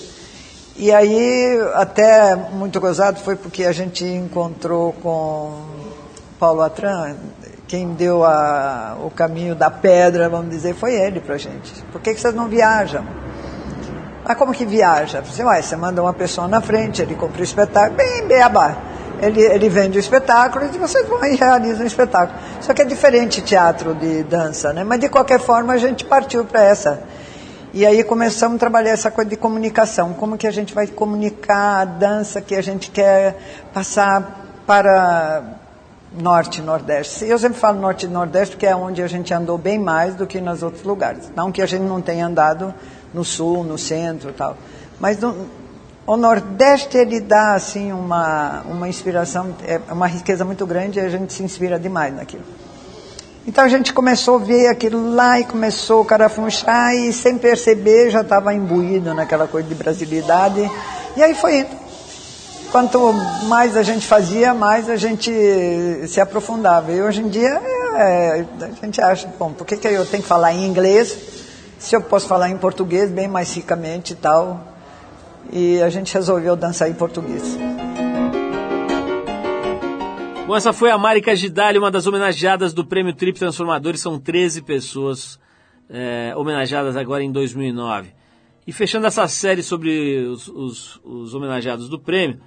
E 0.77 0.93
aí, 0.93 1.61
até 1.75 2.37
muito 2.37 2.79
gozado 2.79 3.19
foi 3.19 3.35
porque 3.35 3.65
a 3.65 3.73
gente 3.73 4.05
encontrou 4.05 4.93
com 5.03 5.65
Paulo 6.39 6.63
Atran, 6.63 7.17
quem 7.67 7.93
deu 7.95 8.25
a, 8.25 8.97
o 9.05 9.11
caminho 9.11 9.57
da 9.57 9.69
pedra, 9.69 10.29
vamos 10.29 10.51
dizer, 10.51 10.77
foi 10.77 10.95
ele 10.95 11.19
para 11.19 11.35
a 11.35 11.39
gente. 11.39 11.83
Por 11.91 12.01
que, 12.01 12.15
que 12.15 12.21
vocês 12.21 12.35
não 12.37 12.47
viajam? 12.47 13.05
Mas 14.25 14.39
como 14.39 14.53
que 14.53 14.65
viaja? 14.65 15.23
Você, 15.23 15.43
vai, 15.43 15.65
você 15.65 15.75
manda 15.75 16.01
uma 16.01 16.15
pessoa 16.15 16.47
na 16.47 16.61
frente, 16.61 17.03
ele 17.03 17.17
compra 17.17 17.41
o 17.41 17.45
espetáculo, 17.45 17.97
bem 17.97 18.29
beabá. 18.29 18.77
Ele, 19.21 19.41
ele 19.41 19.69
vende 19.69 19.99
o 19.99 20.01
espetáculo 20.01 20.65
e 20.65 20.79
vocês 20.79 21.07
vão 21.07 21.25
e 21.25 21.37
realizam 21.37 21.85
o 21.85 21.87
espetáculo. 21.87 22.39
Só 22.61 22.73
que 22.73 22.83
é 22.83 22.85
diferente 22.85 23.43
teatro 23.43 23.95
de 23.95 24.23
dança, 24.23 24.73
né? 24.73 24.83
Mas 24.85 25.01
de 25.01 25.09
qualquer 25.09 25.39
forma 25.39 25.73
a 25.73 25.79
gente 25.79 26.05
partiu 26.05 26.45
para 26.45 26.63
essa. 26.63 27.03
E 27.73 27.87
aí 27.87 28.03
começamos 28.03 28.57
a 28.57 28.59
trabalhar 28.59 28.91
essa 28.91 29.11
coisa 29.11 29.31
de 29.31 29.37
comunicação. 29.37 30.13
Como 30.15 30.37
que 30.37 30.47
a 30.47 30.51
gente 30.51 30.75
vai 30.75 30.87
comunicar 30.87 31.83
a 31.83 31.85
dança 31.85 32.41
que 32.41 32.55
a 32.55 32.63
gente 32.63 32.91
quer 32.91 33.39
passar 33.73 34.63
para 34.67 35.61
norte 36.13 36.61
e 36.61 36.63
nordeste. 36.63 37.25
Eu 37.25 37.39
sempre 37.39 37.59
falo 37.59 37.81
norte 37.81 38.07
e 38.07 38.09
nordeste 38.09 38.57
porque 38.57 38.67
é 38.67 38.75
onde 38.75 39.03
a 39.03 39.07
gente 39.07 39.33
andou 39.33 39.57
bem 39.57 39.79
mais 39.79 40.15
do 40.15 40.27
que 40.27 40.41
nos 40.41 40.63
outros 40.63 40.83
lugares. 40.83 41.31
Não 41.37 41.53
que 41.53 41.63
a 41.63 41.67
gente 41.67 41.83
não 41.83 42.01
tenha 42.01 42.27
andado 42.27 42.75
no 43.15 43.25
sul, 43.25 43.63
no 43.65 43.79
centro, 43.79 44.33
tal. 44.33 44.57
Mas 44.99 45.19
no, 45.19 45.47
o 46.07 46.17
nordeste 46.17 46.97
ele 46.97 47.21
dá 47.21 47.55
assim 47.55 47.93
uma 47.93 48.63
uma 48.63 48.89
inspiração, 48.89 49.55
é 49.67 49.81
uma 49.93 50.07
riqueza 50.07 50.45
muito 50.45 50.67
grande 50.67 50.99
e 50.99 51.03
a 51.03 51.09
gente 51.09 51.33
se 51.33 51.43
inspira 51.43 51.79
demais 51.79 52.15
naquilo. 52.15 52.45
Então 53.47 53.65
a 53.65 53.69
gente 53.69 53.93
começou 53.93 54.37
a 54.37 54.39
ver 54.39 54.69
aquilo 54.69 55.15
lá 55.15 55.41
e 55.41 55.45
começou 55.45 56.03
a 56.03 56.05
carafunchar 56.05 56.95
e 56.95 57.13
sem 57.13 57.39
perceber 57.39 58.11
já 58.11 58.21
estava 58.21 58.53
imbuído 58.55 59.15
naquela 59.15 59.49
coisa 59.49 59.69
de 59.69 59.75
brasilidade. 59.75 60.71
E 61.17 61.23
aí 61.23 61.35
foi 61.35 61.61
indo 61.61 61.91
quanto 62.71 63.13
mais 63.49 63.77
a 63.77 63.83
gente 63.83 64.07
fazia, 64.07 64.55
mais 64.55 64.89
a 64.89 64.97
gente 64.97 65.33
se 66.07 66.21
aprofundava. 66.21 66.93
E 66.93 67.03
hoje 67.03 67.21
em 67.21 67.29
dia 67.29 67.61
é, 67.97 68.45
a 68.63 68.85
gente 68.85 69.01
acha, 69.01 69.29
bom, 69.39 69.53
por 69.53 69.67
que, 69.67 69.77
que 69.77 69.89
eu 69.89 70.07
tenho 70.07 70.23
que 70.23 70.29
falar 70.29 70.53
em 70.53 70.67
inglês 70.67 71.17
se 71.79 71.97
eu 71.97 72.03
posso 72.03 72.27
falar 72.27 72.51
em 72.51 72.57
português 72.57 73.11
bem 73.11 73.27
mais 73.27 73.53
ricamente 73.53 74.13
e 74.13 74.17
tal? 74.17 74.70
E 75.53 75.81
a 75.83 75.89
gente 75.89 76.13
resolveu 76.15 76.55
dançar 76.57 76.89
em 76.91 76.95
português. 76.95 77.59
Bom, 80.47 80.57
essa 80.57 80.73
foi 80.73 80.91
a 80.91 80.99
Marika 80.99 81.35
Gidali, 81.37 81.79
uma 81.79 81.91
das 81.91 82.07
homenageadas 82.07 82.75
do 82.75 82.85
Prêmio 82.85 83.15
Trip 83.15 83.39
Transformadores. 83.39 84.01
São 84.01 84.19
13 84.19 84.63
pessoas 84.63 85.39
é, 85.89 86.33
homenageadas 86.37 86.97
agora 86.97 87.23
em 87.23 87.31
2009. 87.31 88.13
E 88.67 88.73
fechando 88.73 89.07
essa 89.07 89.27
série 89.27 89.63
sobre 89.63 90.19
os, 90.27 90.49
os, 90.49 91.01
os 91.05 91.35
homenageados 91.35 91.89
do 91.89 91.99
prêmio, 91.99 92.41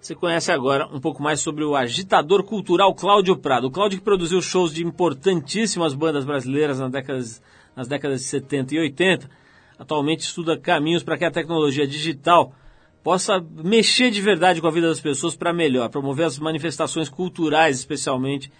você 0.00 0.14
conhece 0.14 0.52
agora 0.52 0.86
um 0.92 1.00
pouco 1.00 1.22
mais 1.22 1.40
sobre 1.40 1.64
o 1.64 1.74
agitador 1.74 2.44
cultural 2.44 2.94
Cláudio 2.94 3.36
Prado. 3.38 3.68
O 3.68 3.70
Cláudio 3.70 3.98
que 3.98 4.04
produziu 4.04 4.42
shows 4.42 4.74
de 4.74 4.84
importantíssimas 4.84 5.94
bandas 5.94 6.24
brasileiras 6.24 6.78
nas 6.78 6.90
décadas, 6.90 7.42
nas 7.74 7.88
décadas 7.88 8.20
de 8.20 8.26
70 8.26 8.74
e 8.74 8.78
80, 8.80 9.30
atualmente 9.78 10.20
estuda 10.20 10.58
caminhos 10.58 11.02
para 11.02 11.16
que 11.18 11.24
a 11.24 11.30
tecnologia 11.30 11.86
digital 11.86 12.54
possa 13.02 13.44
mexer 13.62 14.10
de 14.10 14.20
verdade 14.20 14.60
com 14.60 14.66
a 14.66 14.70
vida 14.70 14.88
das 14.88 15.00
pessoas 15.00 15.36
para 15.36 15.52
melhor, 15.52 15.90
promover 15.90 16.24
as 16.24 16.38
manifestações 16.38 17.08
culturais, 17.08 17.78
especialmente 17.78 18.50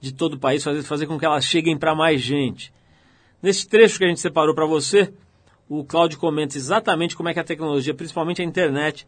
de 0.00 0.12
todo 0.12 0.34
o 0.34 0.38
país, 0.38 0.62
fazer, 0.62 0.82
fazer 0.82 1.06
com 1.06 1.18
que 1.18 1.26
elas 1.26 1.44
cheguem 1.44 1.76
para 1.76 1.94
mais 1.94 2.20
gente. 2.20 2.72
Nesse 3.42 3.68
trecho 3.68 3.98
que 3.98 4.04
a 4.04 4.08
gente 4.08 4.20
separou 4.20 4.54
para 4.54 4.66
você, 4.66 5.12
o 5.68 5.84
Cláudio 5.84 6.18
comenta 6.18 6.56
exatamente 6.56 7.16
como 7.16 7.28
é 7.28 7.34
que 7.34 7.40
a 7.40 7.44
tecnologia, 7.44 7.92
principalmente 7.92 8.40
a 8.40 8.44
internet, 8.44 9.06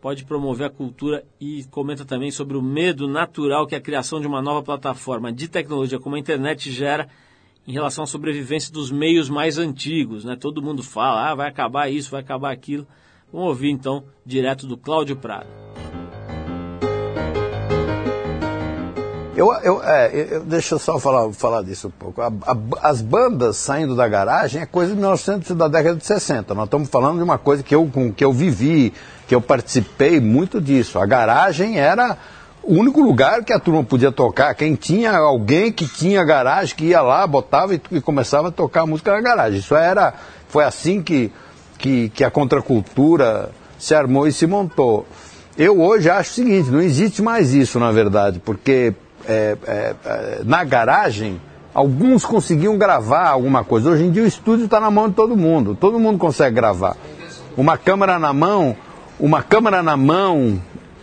pode 0.00 0.24
promover 0.24 0.66
a 0.66 0.70
cultura 0.70 1.24
e 1.40 1.64
comenta 1.70 2.04
também 2.04 2.30
sobre 2.30 2.56
o 2.56 2.62
medo 2.62 3.08
natural 3.08 3.66
que 3.66 3.74
a 3.74 3.80
criação 3.80 4.20
de 4.20 4.26
uma 4.26 4.42
nova 4.42 4.62
plataforma 4.62 5.32
de 5.32 5.48
tecnologia 5.48 5.98
como 5.98 6.14
a 6.14 6.18
internet 6.18 6.70
gera 6.70 7.08
em 7.66 7.72
relação 7.72 8.04
à 8.04 8.06
sobrevivência 8.06 8.72
dos 8.72 8.90
meios 8.90 9.28
mais 9.28 9.58
antigos. 9.58 10.24
Né? 10.24 10.36
Todo 10.38 10.62
mundo 10.62 10.82
fala, 10.82 11.30
ah, 11.30 11.34
vai 11.34 11.48
acabar 11.48 11.88
isso, 11.88 12.10
vai 12.10 12.20
acabar 12.20 12.52
aquilo. 12.52 12.86
Vamos 13.32 13.48
ouvir 13.48 13.70
então, 13.70 14.04
direto 14.24 14.66
do 14.66 14.76
Cláudio 14.76 15.16
Prado. 15.16 15.48
Eu, 19.36 19.52
eu, 19.62 19.82
é, 19.82 20.36
eu, 20.36 20.44
deixa 20.44 20.76
eu 20.76 20.78
só 20.78 20.98
falar, 20.98 21.30
falar 21.32 21.62
disso 21.62 21.88
um 21.88 21.90
pouco. 21.90 22.22
A, 22.22 22.28
a, 22.28 22.56
as 22.88 23.02
bandas 23.02 23.58
saindo 23.58 23.94
da 23.94 24.08
garagem 24.08 24.62
é 24.62 24.66
coisa 24.66 24.92
de 24.92 24.98
1900, 24.98 25.54
da 25.54 25.68
década 25.68 25.96
de 25.96 26.06
60. 26.06 26.54
Nós 26.54 26.64
estamos 26.64 26.88
falando 26.88 27.18
de 27.18 27.22
uma 27.22 27.36
coisa 27.36 27.62
que 27.62 27.74
eu, 27.74 27.90
que 28.16 28.24
eu 28.24 28.32
vivi, 28.32 28.94
que 29.28 29.34
eu 29.34 29.40
participei 29.42 30.20
muito 30.20 30.58
disso. 30.58 30.98
A 30.98 31.04
garagem 31.04 31.78
era 31.78 32.16
o 32.66 32.74
único 32.74 33.00
lugar 33.00 33.44
que 33.44 33.52
a 33.52 33.60
turma 33.60 33.84
podia 33.84 34.10
tocar. 34.10 34.54
Quem 34.54 34.74
tinha 34.74 35.16
alguém 35.16 35.70
que 35.70 35.86
tinha 35.86 36.24
garagem, 36.24 36.74
que 36.74 36.86
ia 36.86 37.00
lá, 37.00 37.24
botava 37.26 37.74
e, 37.74 37.80
e 37.92 38.00
começava 38.00 38.48
a 38.48 38.50
tocar 38.50 38.84
música 38.86 39.12
na 39.12 39.20
garagem. 39.20 39.60
Isso 39.60 39.74
era, 39.74 40.12
foi 40.48 40.64
assim 40.64 41.00
que, 41.00 41.32
que, 41.78 42.08
que 42.08 42.24
a 42.24 42.30
contracultura 42.30 43.50
se 43.78 43.94
armou 43.94 44.26
e 44.26 44.32
se 44.32 44.46
montou. 44.46 45.06
Eu 45.56 45.80
hoje 45.80 46.10
acho 46.10 46.30
o 46.30 46.34
seguinte, 46.34 46.68
não 46.68 46.80
existe 46.80 47.22
mais 47.22 47.54
isso, 47.54 47.78
na 47.78 47.92
verdade, 47.92 48.40
porque 48.44 48.92
é, 49.26 49.56
é, 49.66 49.94
é, 50.04 50.40
na 50.44 50.64
garagem, 50.64 51.40
alguns 51.72 52.24
conseguiam 52.24 52.76
gravar 52.76 53.28
alguma 53.28 53.62
coisa. 53.62 53.90
Hoje 53.90 54.04
em 54.04 54.10
dia 54.10 54.24
o 54.24 54.26
estúdio 54.26 54.64
está 54.64 54.80
na 54.80 54.90
mão 54.90 55.08
de 55.08 55.14
todo 55.14 55.36
mundo, 55.36 55.74
todo 55.74 56.00
mundo 56.00 56.18
consegue 56.18 56.56
gravar. 56.56 56.96
Uma 57.56 57.78
câmera 57.78 58.18
na 58.18 58.32
mão, 58.32 58.76
uma 59.20 59.42
câmera 59.42 59.82
na 59.82 59.96
mão, 59.96 60.60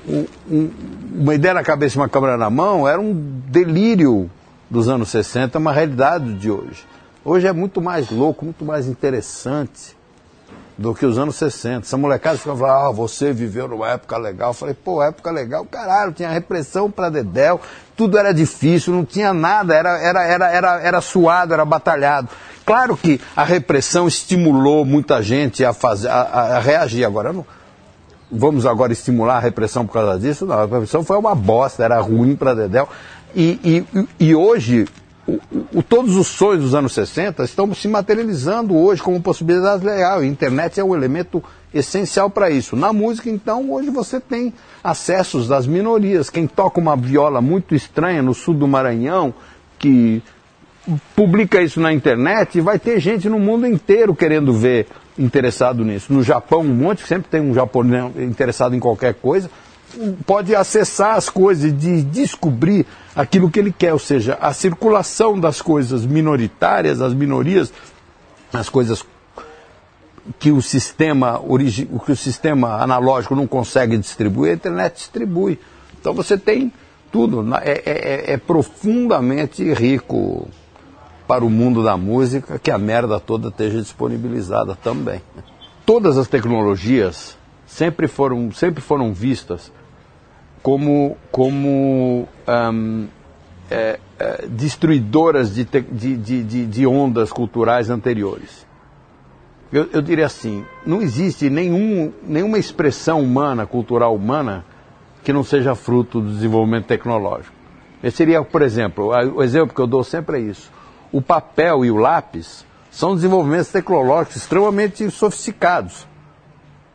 um, 0.08 0.26
um, 0.52 0.70
uma 1.14 1.36
ideia 1.36 1.54
na 1.54 1.64
cabeça 1.64 1.94
de 1.94 2.00
uma 2.00 2.10
câmera 2.10 2.38
na 2.38 2.50
mão 2.50 2.88
era 2.88 3.00
um 3.00 3.14
delírio 3.48 4.30
dos 4.70 4.90
anos 4.90 5.10
60, 5.10 5.60
uma 5.60 5.72
realidade 5.72 6.34
de 6.34 6.50
hoje. 6.50 6.86
Hoje 7.24 7.48
é 7.48 7.54
muito 7.54 7.80
mais 7.80 8.10
louco, 8.10 8.44
muito 8.44 8.66
mais 8.66 8.88
interessante. 8.88 9.96
do 10.76 10.96
que 10.96 11.06
os 11.06 11.20
anos 11.20 11.36
60. 11.36 11.86
Essa 11.86 11.98
molecada 11.98 12.36
ficava 12.36 12.58
falando, 12.58 12.88
ah, 12.88 12.92
você 12.92 13.32
viveu 13.32 13.68
numa 13.68 13.92
época 13.92 14.18
legal. 14.18 14.50
Eu 14.50 14.54
falei, 14.56 14.74
pô, 14.74 15.04
época 15.04 15.30
legal, 15.30 15.64
caralho, 15.66 16.12
tinha 16.12 16.30
repressão 16.30 16.90
pra 16.90 17.10
Dedéu, 17.10 17.62
tudo 17.96 18.18
era 18.18 18.34
difícil, 18.34 18.92
não 18.92 19.06
tinha 19.06 19.34
nada, 19.36 19.76
era, 19.76 20.00
era, 20.00 20.24
era, 20.24 20.52
era, 20.52 20.82
era 20.82 21.02
suado, 21.02 21.54
era 21.54 21.64
batalhado. 21.64 22.28
Claro 22.66 22.98
que 22.98 23.22
a 23.36 23.44
repressão 23.44 24.08
estimulou 24.08 24.84
muita 24.84 25.22
gente 25.22 25.64
a, 25.64 25.74
fazer, 25.74 26.10
a, 26.10 26.22
a 26.22 26.60
reagir. 26.60 27.06
Agora, 27.06 27.32
não, 27.32 27.46
vamos 28.34 28.66
agora 28.66 28.92
estimular 28.92 29.38
a 29.38 29.40
repressão 29.40 29.86
por 29.86 29.94
causa 29.94 30.20
disso? 30.20 30.46
Não, 30.46 30.56
a 30.56 30.66
repressão 30.66 31.04
foi 31.04 31.18
uma 31.18 31.36
bosta, 31.36 31.84
era 31.84 32.00
ruim 32.02 32.36
para 32.36 32.54
Dedéu. 32.54 32.90
E, 33.36 33.60
e, 33.64 34.08
e 34.20 34.36
hoje, 34.36 34.86
o, 35.28 35.40
o, 35.74 35.84
todos 35.84 36.16
os 36.16 36.28
sonhos 36.28 36.64
dos 36.64 36.76
anos 36.76 36.94
60 36.94 37.44
estão 37.44 37.74
se 37.74 37.88
materializando 37.88 38.76
hoje 38.76 39.02
como 39.02 39.22
possibilidade 39.22 39.84
real. 39.84 40.20
A 40.20 40.26
internet 40.26 40.80
é 40.80 40.84
um 40.84 40.96
elemento 40.96 41.44
essencial 41.74 42.30
para 42.30 42.50
isso. 42.50 42.76
Na 42.76 42.92
música, 42.92 43.30
então, 43.30 43.72
hoje 43.72 43.90
você 43.90 44.20
tem 44.20 44.54
acessos 44.84 45.48
das 45.48 45.66
minorias. 45.66 46.30
Quem 46.30 46.48
toca 46.48 46.80
uma 46.80 46.96
viola 46.96 47.42
muito 47.42 47.74
estranha 47.76 48.22
no 48.22 48.34
sul 48.34 48.54
do 48.54 48.68
Maranhão, 48.68 49.34
que 49.80 50.22
publica 51.16 51.62
isso 51.62 51.80
na 51.80 51.94
internet, 51.94 52.60
vai 52.60 52.78
ter 52.78 53.00
gente 53.00 53.30
no 53.30 53.40
mundo 53.40 53.66
inteiro 53.66 54.14
querendo 54.14 54.54
ver, 54.54 54.88
interessado 55.18 55.84
nisso. 55.84 56.12
No 56.12 56.24
Japão, 56.24 56.62
um 56.62 56.76
monte, 56.76 57.06
sempre 57.06 57.30
tem 57.30 57.42
um 57.42 57.54
japonês 57.54 58.16
interessado 58.18 58.76
em 58.76 58.80
qualquer 58.80 59.14
coisa 59.14 59.50
pode 60.26 60.56
acessar 60.56 61.16
as 61.16 61.30
coisas 61.30 61.76
de 61.78 62.02
descobrir 62.02 62.86
aquilo 63.16 63.50
que 63.50 63.60
ele 63.60 63.72
quer, 63.72 63.94
ou 63.94 64.00
seja, 64.00 64.38
a 64.42 64.54
circulação 64.54 65.40
das 65.40 65.62
coisas 65.62 66.06
minoritárias, 66.06 67.02
as 67.02 67.14
minorias, 67.14 67.72
as 68.52 68.70
coisas 68.70 69.04
que 70.40 70.52
o 70.52 70.62
sistema 70.62 71.42
que 72.06 72.12
o 72.12 72.16
sistema 72.16 72.82
analógico 72.82 73.36
não 73.36 73.46
consegue 73.46 73.98
distribuir, 73.98 74.52
a 74.52 74.56
internet 74.56 74.96
distribui. 74.96 75.60
Então 76.00 76.14
você 76.14 76.38
tem 76.38 76.72
tudo, 77.12 77.46
é, 77.56 77.72
é, 77.72 77.82
é, 77.86 78.34
é 78.34 78.38
profundamente 78.38 79.72
rico 79.74 80.48
para 81.34 81.44
o 81.44 81.50
mundo 81.50 81.84
da 81.84 81.98
música 81.98 82.60
que 82.60 82.70
a 82.70 82.78
merda 82.78 83.20
toda 83.20 83.48
esteja 83.48 83.82
disponibilizada 83.82 84.76
também. 84.76 85.20
Todas 85.84 86.16
as 86.16 86.28
tecnologias 86.28 87.36
sempre 87.66 88.08
foram, 88.08 88.52
sempre 88.52 88.84
foram 88.84 89.12
vistas 89.12 89.72
como, 90.62 91.18
como 91.32 92.28
um, 92.48 93.08
é, 93.68 94.00
é, 94.20 94.46
destruidoras 94.48 95.56
de, 95.56 95.66
de, 95.66 96.18
de, 96.18 96.66
de, 96.68 96.86
ondas 96.86 97.34
culturais 97.34 97.90
anteriores. 97.90 98.68
Eu, 99.72 99.90
eu, 99.92 100.04
diria 100.04 100.28
assim, 100.28 100.64
não 100.86 101.02
existe 101.02 101.50
nenhum, 101.50 102.14
nenhuma 102.22 102.60
expressão 102.60 103.20
humana, 103.20 103.66
cultural 103.66 104.16
humana, 104.16 104.64
que 105.24 105.34
não 105.34 105.44
seja 105.44 105.74
fruto 105.74 106.22
do 106.22 106.30
desenvolvimento 106.30 106.86
tecnológico. 106.86 107.56
Esse 108.04 108.18
seria, 108.18 108.44
por 108.44 108.62
exemplo, 108.62 109.08
o 109.08 109.42
exemplo 109.42 109.74
que 109.74 109.82
eu 109.82 109.88
dou 109.88 110.04
sempre 110.04 110.38
é 110.38 110.42
isso. 110.42 110.72
O 111.14 111.22
papel 111.22 111.86
e 111.86 111.92
o 111.92 111.96
lápis 111.96 112.66
são 112.92 113.16
desenvolvimentos 113.16 113.70
tecnológicos 113.70 114.36
extremamente 114.36 115.10
sofisticados 115.10 116.06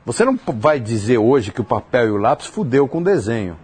você 0.09 0.25
não 0.25 0.39
vai 0.55 0.81
dizer 0.81 1.19
hoje 1.19 1.53
que 1.53 1.61
o 1.61 1.64
papel 1.64 2.07
e 2.07 2.11
o 2.12 2.16
lápis 2.16 2.47
fudeu 2.47 2.89
com 2.89 2.97
o 2.97 3.05
desenho. 3.05 3.59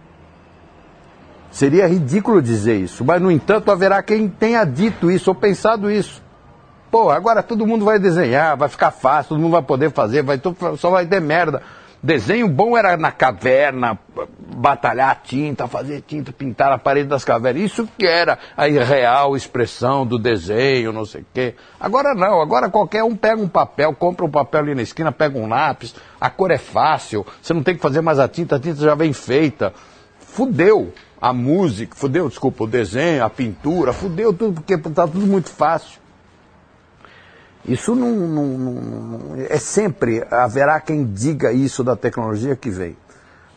Seria 1.49 1.87
ridículo 1.87 2.39
dizer 2.39 2.75
isso, 2.75 3.03
mas 3.03 3.19
no 3.19 3.31
entanto 3.31 3.71
haverá 3.71 4.03
quem 4.03 4.29
tenha 4.29 4.63
dito 4.63 5.09
isso 5.09 5.31
ou 5.31 5.35
pensado 5.35 5.89
isso. 5.89 6.21
Pô, 6.91 7.09
agora 7.09 7.41
todo 7.41 7.65
mundo 7.65 7.83
vai 7.83 7.97
desenhar, 7.97 8.55
vai 8.55 8.69
ficar 8.69 8.91
fácil, 8.91 9.29
todo 9.29 9.41
mundo 9.41 9.53
vai 9.53 9.63
poder 9.63 9.91
fazer, 9.91 10.21
vai, 10.21 10.39
só 10.77 10.91
vai 10.91 11.07
ter 11.07 11.19
merda. 11.19 11.63
Desenho 12.05 12.47
bom 12.47 12.77
era 12.77 12.95
na 12.95 13.11
caverna, 13.11 13.97
batalhar 14.55 15.23
tinta, 15.23 15.67
fazer 15.67 16.01
tinta, 16.01 16.31
pintar 16.31 16.71
a 16.71 16.77
parede 16.77 17.09
das 17.09 17.25
cavernas. 17.25 17.63
Isso 17.63 17.89
que 17.97 18.05
era 18.05 18.37
a 18.55 18.65
real 18.67 19.35
expressão 19.35 20.05
do 20.05 20.19
desenho, 20.19 20.93
não 20.93 21.03
sei 21.03 21.21
o 21.21 21.25
quê. 21.33 21.55
Agora 21.79 22.13
não, 22.13 22.39
agora 22.39 22.69
qualquer 22.69 23.03
um 23.03 23.15
pega 23.15 23.41
um 23.41 23.47
papel, 23.47 23.91
compra 23.95 24.23
um 24.23 24.29
papel 24.29 24.61
ali 24.61 24.75
na 24.75 24.83
esquina, 24.83 25.11
pega 25.11 25.35
um 25.35 25.49
lápis, 25.49 25.95
a 26.21 26.29
cor 26.29 26.51
é 26.51 26.59
fácil, 26.59 27.25
você 27.41 27.55
não 27.55 27.63
tem 27.63 27.75
que 27.75 27.81
fazer 27.81 28.01
mais 28.01 28.19
a 28.19 28.27
tinta, 28.27 28.57
a 28.57 28.59
tinta 28.59 28.81
já 28.81 28.93
vem 28.93 29.11
feita. 29.11 29.73
Fudeu 30.19 30.93
a 31.19 31.33
música, 31.33 31.95
fudeu, 31.95 32.29
desculpa, 32.29 32.65
o 32.65 32.67
desenho, 32.67 33.23
a 33.23 33.31
pintura, 33.31 33.91
fudeu 33.91 34.31
tudo, 34.31 34.61
porque 34.61 34.75
está 34.75 35.07
tudo 35.07 35.25
muito 35.25 35.49
fácil. 35.49 36.04
Isso 37.67 37.95
não, 37.95 38.11
não, 38.11 38.45
não, 38.45 39.35
é 39.49 39.57
sempre, 39.57 40.23
haverá 40.29 40.79
quem 40.79 41.03
diga 41.03 41.51
isso 41.51 41.83
da 41.83 41.95
tecnologia 41.95 42.55
que 42.55 42.69
vem. 42.69 42.95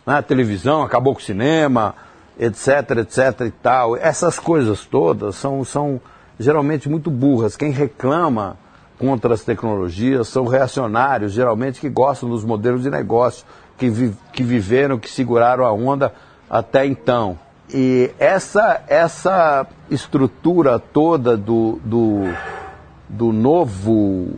Na 0.07 0.15
né? 0.15 0.23
televisão, 0.23 0.83
acabou 0.83 1.15
com 1.15 1.21
o 1.21 1.23
cinema, 1.23 1.95
etc, 2.39 2.99
etc 2.99 3.47
e 3.47 3.51
tal. 3.51 3.97
Essas 3.97 4.39
coisas 4.39 4.87
todas 4.87 5.37
são, 5.37 5.63
são 5.63 6.01
geralmente 6.41 6.89
muito 6.89 7.11
burras. 7.11 7.57
Quem 7.57 7.71
reclama 7.71 8.57
contra 8.99 9.35
as 9.35 9.43
tecnologias 9.43 10.29
são 10.29 10.47
reacionários, 10.47 11.33
geralmente 11.33 11.79
que 11.79 11.91
gostam 11.91 12.31
dos 12.31 12.45
modelos 12.45 12.83
de 12.83 12.91
negócio, 12.91 13.45
que, 13.77 13.91
vi, 13.91 14.17
que 14.33 14.43
viveram, 14.43 14.99
que 14.99 15.11
seguraram 15.11 15.65
a 15.65 15.73
onda 15.73 16.15
até 16.49 16.87
então. 16.87 17.39
E 17.73 18.11
essa, 18.19 18.83
essa 18.89 19.67
estrutura 19.91 20.79
toda 20.79 21.37
do, 21.37 21.79
do 21.85 22.23
do 23.09 23.33
novo, 23.33 24.29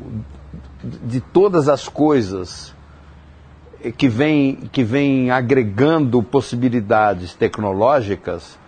de 0.83 1.21
todas 1.21 1.69
as 1.69 1.89
coisas 1.89 2.75
que 3.97 4.09
vem, 4.09 4.57
que 4.71 4.85
vem 4.85 5.31
agregando 5.31 6.23
possibilidades 6.23 7.35
tecnológicas, 7.35 8.59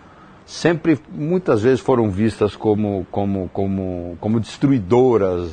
sempre, 0.47 0.99
muitas 1.11 1.63
vezes 1.63 1.81
foram 1.81 2.11
vistas 2.11 2.57
como, 2.57 3.07
como, 3.11 3.49
como, 3.53 4.17
como 4.21 4.41
destruidoras 4.41 5.53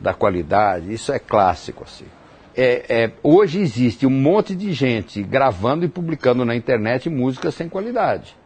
da 0.00 0.12
qualidade. 0.12 0.92
Isso 0.92 1.12
é 1.12 1.18
clássico, 1.18 1.84
assim. 1.84 2.06
É, 2.54 3.04
é, 3.04 3.12
hoje 3.22 3.60
existe 3.60 4.06
um 4.06 4.10
monte 4.10 4.54
de 4.54 4.72
gente 4.72 5.22
gravando 5.22 5.86
e 5.86 5.88
publicando 5.88 6.44
na 6.44 6.54
internet 6.54 7.08
música 7.08 7.50
sem 7.50 7.68
qualidade. 7.68 8.36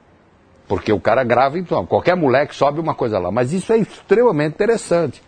Porque 0.69 0.93
o 0.93 1.01
cara 1.01 1.23
grava, 1.23 1.59
então, 1.59 1.87
qualquer 1.87 2.17
moleque 2.17 2.55
sobe 2.55 2.81
uma 2.81 2.95
coisa 2.95 3.19
lá. 3.19 3.31
Mas 3.31 3.53
isso 3.53 3.73
é 3.73 3.79
extremamente 3.79 4.55
interessante. 4.55 5.23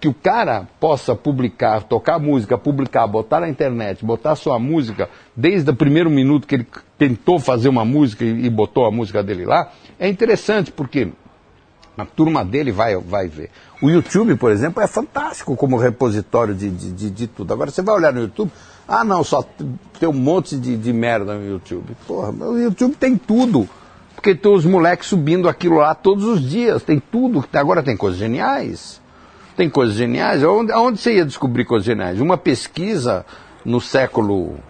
Que 0.00 0.08
o 0.08 0.14
cara 0.14 0.66
possa 0.80 1.14
publicar, 1.14 1.84
tocar 1.84 2.18
música, 2.18 2.58
publicar, 2.58 3.06
botar 3.06 3.40
na 3.40 3.48
internet, 3.48 4.04
botar 4.04 4.34
sua 4.34 4.58
música, 4.58 5.08
desde 5.36 5.70
o 5.70 5.76
primeiro 5.76 6.10
minuto 6.10 6.46
que 6.46 6.56
ele 6.56 6.66
tentou 6.98 7.38
fazer 7.38 7.68
uma 7.68 7.84
música 7.84 8.24
e, 8.24 8.50
botou 8.50 8.84
a 8.84 8.90
música 8.90 9.22
dele 9.22 9.44
lá, 9.44 9.70
é 10.00 10.08
interessante, 10.08 10.72
porque 10.72 11.08
a 11.96 12.04
turma 12.04 12.44
dele 12.44 12.72
vai, 12.72 12.96
vai 12.96 13.28
ver. 13.28 13.50
O 13.80 13.88
YouTube, 13.88 14.34
por 14.34 14.50
exemplo, 14.50 14.82
é 14.82 14.88
fantástico 14.88 15.54
como 15.54 15.76
repositório 15.76 16.52
de, 16.52 16.68
de, 16.68 16.90
de, 16.90 17.10
de 17.10 17.26
tudo. 17.28 17.52
Agora, 17.52 17.70
você 17.70 17.82
vai 17.82 17.94
olhar 17.94 18.12
no 18.12 18.22
YouTube, 18.22 18.50
ah, 18.88 19.04
não, 19.04 19.22
só 19.22 19.42
tem 20.00 20.08
um 20.08 20.12
monte 20.12 20.56
de, 20.56 20.76
de 20.76 20.92
merda 20.92 21.34
no 21.34 21.48
YouTube. 21.48 21.96
Porra, 22.08 22.32
o 22.32 22.58
YouTube 22.58 22.96
tem 22.96 23.16
tudo. 23.16 23.68
Porque 24.22 24.36
tem 24.36 24.52
os 24.52 24.64
moleques 24.64 25.08
subindo 25.08 25.48
aquilo 25.48 25.78
lá 25.78 25.96
todos 25.96 26.22
os 26.22 26.48
dias, 26.48 26.84
tem 26.84 27.00
tudo. 27.00 27.44
Agora 27.52 27.82
tem 27.82 27.96
coisas 27.96 28.20
geniais. 28.20 29.02
Tem 29.56 29.68
coisas 29.68 29.96
geniais. 29.96 30.44
Onde, 30.44 30.72
onde 30.72 31.00
você 31.00 31.14
ia 31.14 31.24
descobrir 31.24 31.64
coisas 31.64 31.84
geniais? 31.84 32.20
Uma 32.20 32.38
pesquisa 32.38 33.26
no 33.64 33.80
século 33.80 34.60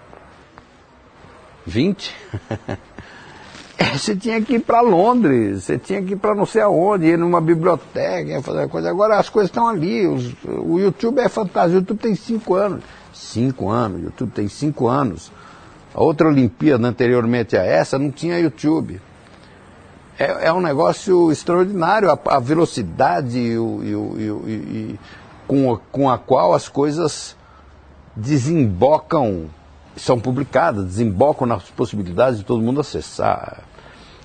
XX. 1.69 2.15
você 3.93 4.17
tinha 4.17 4.41
que 4.41 4.55
ir 4.55 4.61
para 4.61 4.81
Londres, 4.81 5.65
você 5.65 5.77
tinha 5.77 6.03
que 6.03 6.15
ir 6.15 6.17
para 6.17 6.35
não 6.35 6.47
sei 6.47 6.63
aonde, 6.63 7.09
ir 7.09 7.19
numa 7.19 7.43
biblioteca, 7.43 8.41
fazer 8.41 8.67
coisa. 8.71 8.89
Agora 8.89 9.19
as 9.19 9.29
coisas 9.29 9.51
estão 9.51 9.69
ali. 9.69 10.07
Os, 10.07 10.33
o 10.47 10.81
YouTube 10.81 11.19
é 11.19 11.29
fantástico. 11.29 11.77
O 11.77 11.81
YouTube 11.81 11.99
tem 11.99 12.15
cinco 12.15 12.55
anos. 12.55 12.83
Cinco 13.13 13.69
anos. 13.69 14.01
O 14.01 14.05
YouTube 14.05 14.31
tem 14.31 14.49
cinco 14.49 14.89
anos. 14.89 15.31
A 15.95 16.03
outra 16.03 16.27
Olimpíada 16.27 16.89
anteriormente 16.89 17.55
a 17.55 17.63
essa 17.63 17.99
não 17.99 18.11
tinha 18.11 18.39
YouTube 18.39 18.99
é, 20.19 20.47
é 20.47 20.53
um 20.53 20.61
negócio 20.61 21.31
extraordinário, 21.33 22.11
a, 22.11 22.19
a 22.27 22.39
velocidade 22.39 23.39
e, 23.39 23.59
o, 23.59 23.83
e, 23.83 23.95
o, 23.95 24.19
e, 24.19 24.51
e 24.51 25.01
com, 25.47 25.73
a, 25.73 25.79
com 25.79 26.11
a 26.11 26.19
qual 26.19 26.55
as 26.55 26.69
coisas 26.69 27.37
desembocam, 28.15 29.49
são 29.97 30.19
publicadas, 30.19 30.85
desembocam 30.85 31.47
nas 31.47 31.65
possibilidades 31.71 32.39
de 32.39 32.45
todo 32.45 32.63
mundo 32.63 32.81
acessar. 32.81 33.63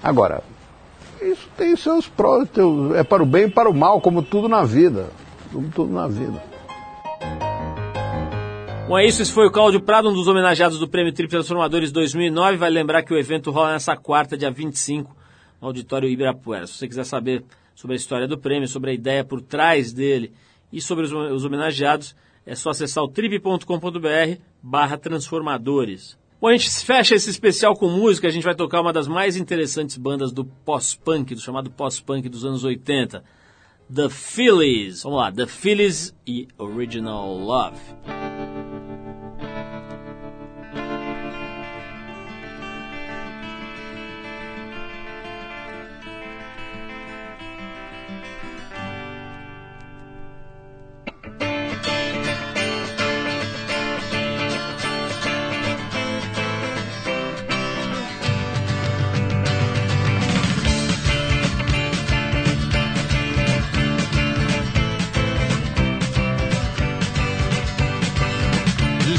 Agora, 0.04 0.44
isso 1.22 1.50
tem 1.58 1.76
seus 1.76 2.08
prós, 2.08 2.48
é 2.96 3.04
para 3.04 3.24
o 3.24 3.26
bem 3.26 3.46
e 3.46 3.50
para 3.50 3.70
o 3.70 3.74
mal, 3.74 4.00
como 4.02 4.22
tudo 4.22 4.48
na 4.48 4.64
vida. 4.64 5.08
Como 5.52 5.70
tudo 5.70 5.94
na 5.94 6.08
vida. 6.08 6.42
Bom, 8.88 8.98
é 8.98 9.06
isso. 9.06 9.22
Esse 9.22 9.34
foi 9.34 9.48
o 9.48 9.52
Cláudio 9.52 9.82
Prado, 9.82 10.10
um 10.10 10.14
dos 10.14 10.28
homenageados 10.28 10.80
do 10.80 10.88
Prêmio 10.88 11.12
Trip 11.12 11.30
Transformadores 11.30 11.92
2009. 11.92 12.58
Vai 12.58 12.70
lembrar 12.70 13.04
que 13.04 13.14
o 13.14 13.18
evento 13.18 13.52
rola 13.52 13.74
nessa 13.74 13.98
quarta, 13.98 14.38
dia 14.38 14.50
25, 14.50 15.14
no 15.62 15.68
Auditório 15.68 16.10
Ibirapuera. 16.10 16.68
Se 16.68 16.74
você 16.74 16.88
quiser 16.88 17.06
saber 17.06 17.44
sobre 17.76 17.96
a 17.96 17.98
história 17.98 18.28
do 18.28 18.38
prêmio, 18.38 18.68
sobre 18.68 18.92
a 18.92 18.94
ideia 18.94 19.24
por 19.24 19.42
trás 19.42 19.94
dele 19.94 20.32
e 20.72 20.82
sobre 20.82 21.06
os, 21.06 21.12
os 21.12 21.46
homenageados, 21.46 22.16
É 22.46 22.56
só 22.56 22.70
acessar 22.70 23.04
o 23.04 23.10
trip.com.br 23.10 24.42
barra 24.64 24.98
transformadores. 24.98 26.18
Bom, 26.40 26.48
a 26.48 26.54
gente 26.56 26.70
fecha 26.86 27.14
esse 27.14 27.30
especial 27.30 27.76
com 27.76 27.90
música, 27.90 28.28
a 28.28 28.32
gente 28.32 28.44
vai 28.44 28.56
tocar 28.56 28.80
uma 28.80 28.94
das 28.94 29.08
mais 29.08 29.36
interessantes 29.36 29.98
bandas 29.98 30.32
do 30.32 30.46
pós-punk, 30.46 31.36
do 31.36 31.42
chamado 31.42 31.70
pós-punk 31.70 32.30
dos 32.30 32.46
anos 32.46 32.64
80. 32.64 33.22
The 33.94 34.08
Phillies. 34.10 35.04
Vamos 35.04 35.20
lá, 35.20 35.32
The 35.32 35.46
Phillies 35.46 36.16
e 36.26 36.48
Original 36.58 37.38
Love. 37.38 37.80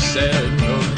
Bom, 0.09 0.21
é 0.21 0.98